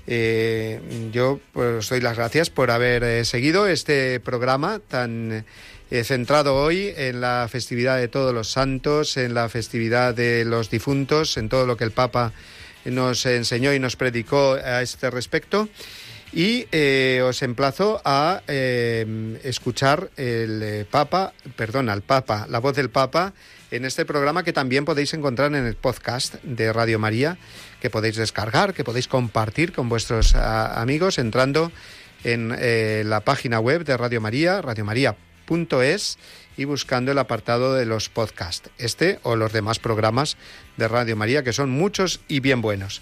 Eh, 0.07 0.81
yo 1.13 1.41
pues, 1.55 1.89
doy 1.89 2.03
las 2.03 2.19
gracias 2.19 2.51
por 2.51 2.71
haber 2.71 3.25
seguido 3.25 3.69
este 3.69 4.21
programa 4.21 4.79
tan 4.87 5.47
centrado 5.91 6.57
hoy 6.57 6.93
en 6.95 7.23
la 7.23 7.49
festividad 7.51 7.97
de 7.97 8.09
todos 8.09 8.35
los 8.35 8.51
santos, 8.51 9.17
en 9.17 9.33
la 9.33 9.49
festividad 9.49 10.15
de 10.15 10.45
los 10.45 10.69
difuntos, 10.69 11.39
en 11.39 11.49
todo 11.49 11.67
lo 11.67 11.79
que 11.79 11.85
el 11.85 11.93
Papa 11.93 12.35
nos 12.85 13.25
enseñó 13.25 13.73
y 13.73 13.79
nos 13.79 13.97
predicó 13.97 14.55
a 14.55 14.83
este 14.83 15.11
respecto. 15.11 15.71
Y 16.33 16.67
eh, 16.73 17.23
os 17.25 17.43
emplazo 17.43 18.01
a 18.07 18.41
eh, 18.49 19.39
escuchar 19.45 20.11
el 20.17 20.63
eh, 20.63 20.87
Papa, 20.91 21.35
perdón, 21.57 21.91
al 21.91 22.01
Papa, 22.01 22.47
la 22.49 22.59
voz 22.59 22.75
del 22.75 22.89
Papa, 22.89 23.35
en 23.71 23.85
este 23.85 24.07
programa 24.07 24.43
que 24.43 24.55
también 24.55 24.87
podéis 24.87 25.13
encontrar 25.13 25.55
en 25.55 25.67
el 25.67 25.77
podcast 25.77 26.37
de 26.43 26.73
Radio 26.73 26.99
María, 26.99 27.37
que 27.81 27.91
podéis 27.91 28.17
descargar, 28.17 28.73
que 28.73 28.85
podéis 28.85 29.09
compartir 29.09 29.73
con 29.73 29.91
vuestros 29.91 30.35
amigos 30.35 31.19
entrando 31.19 31.71
en 32.25 33.09
la 33.09 33.21
página 33.21 33.61
web 33.61 33.85
de 33.85 33.97
Radio 33.97 34.21
María, 34.21 34.63
radiomaria.es 34.63 36.19
y 36.57 36.65
buscando 36.65 37.13
el 37.13 37.19
apartado 37.19 37.75
de 37.75 37.87
los 37.87 38.11
podcasts, 38.11 38.71
este 38.77 39.19
o 39.23 39.37
los 39.37 39.53
demás 39.53 39.79
programas 39.79 40.37
de 40.77 40.89
Radio 40.89 41.17
María, 41.17 41.43
que 41.43 41.55
son 41.55 41.71
muchos 41.71 42.21
y 42.29 42.41
bien 42.41 42.61
buenos. 42.61 43.01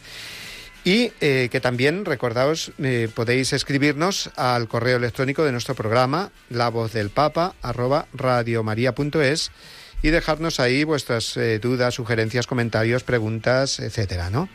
Y 0.84 1.12
eh, 1.20 1.48
que 1.50 1.60
también, 1.60 2.04
recordaos, 2.04 2.72
eh, 2.82 3.08
podéis 3.14 3.52
escribirnos 3.52 4.30
al 4.36 4.66
correo 4.66 4.96
electrónico 4.96 5.44
de 5.44 5.52
nuestro 5.52 5.74
programa, 5.74 6.32
la 6.48 6.70
voz 6.70 6.92
del 6.92 7.10
papa, 7.10 7.54
arroba 7.60 8.06
y 10.02 10.08
dejarnos 10.08 10.58
ahí 10.58 10.84
vuestras 10.84 11.36
eh, 11.36 11.58
dudas, 11.58 11.94
sugerencias, 11.94 12.46
comentarios, 12.46 13.04
preguntas, 13.04 13.78
etcétera, 13.78 14.30
¿no? 14.30 14.48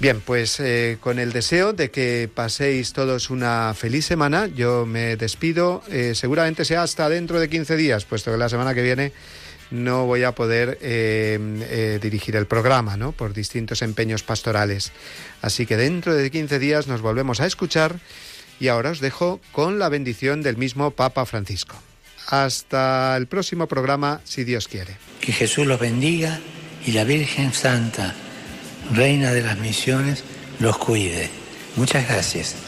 Bien, 0.00 0.20
pues 0.20 0.62
con 1.00 1.18
el 1.18 1.32
deseo 1.32 1.72
de 1.72 1.90
que 1.90 2.30
paséis 2.32 2.92
todos 2.92 3.30
una 3.30 3.74
feliz 3.74 4.06
semana, 4.06 4.46
yo 4.46 4.86
me 4.86 5.16
despido, 5.16 5.82
seguramente 6.14 6.64
sea 6.64 6.84
hasta 6.84 7.08
dentro 7.08 7.40
de 7.40 7.48
15 7.48 7.76
días, 7.76 8.04
puesto 8.04 8.30
que 8.30 8.36
la 8.36 8.48
semana 8.48 8.74
que 8.74 8.82
viene 8.82 9.12
no 9.70 10.06
voy 10.06 10.24
a 10.24 10.32
poder 10.32 10.78
eh, 10.80 11.38
eh, 11.70 11.98
dirigir 12.00 12.36
el 12.36 12.46
programa, 12.46 12.96
¿no? 12.96 13.12
Por 13.12 13.34
distintos 13.34 13.82
empeños 13.82 14.22
pastorales. 14.22 14.92
Así 15.42 15.66
que 15.66 15.76
dentro 15.76 16.14
de 16.14 16.30
15 16.30 16.58
días 16.58 16.86
nos 16.86 17.00
volvemos 17.00 17.40
a 17.40 17.46
escuchar 17.46 18.00
y 18.60 18.68
ahora 18.68 18.90
os 18.90 19.00
dejo 19.00 19.40
con 19.52 19.78
la 19.78 19.88
bendición 19.88 20.42
del 20.42 20.56
mismo 20.56 20.90
Papa 20.90 21.26
Francisco. 21.26 21.76
Hasta 22.26 23.16
el 23.16 23.26
próximo 23.26 23.66
programa, 23.66 24.20
si 24.24 24.44
Dios 24.44 24.68
quiere. 24.68 24.96
Que 25.20 25.32
Jesús 25.32 25.66
los 25.66 25.80
bendiga 25.80 26.40
y 26.84 26.92
la 26.92 27.04
Virgen 27.04 27.52
Santa, 27.52 28.14
Reina 28.92 29.32
de 29.32 29.42
las 29.42 29.58
Misiones, 29.58 30.24
los 30.58 30.76
cuide. 30.76 31.30
Muchas 31.76 32.06
gracias. 32.08 32.67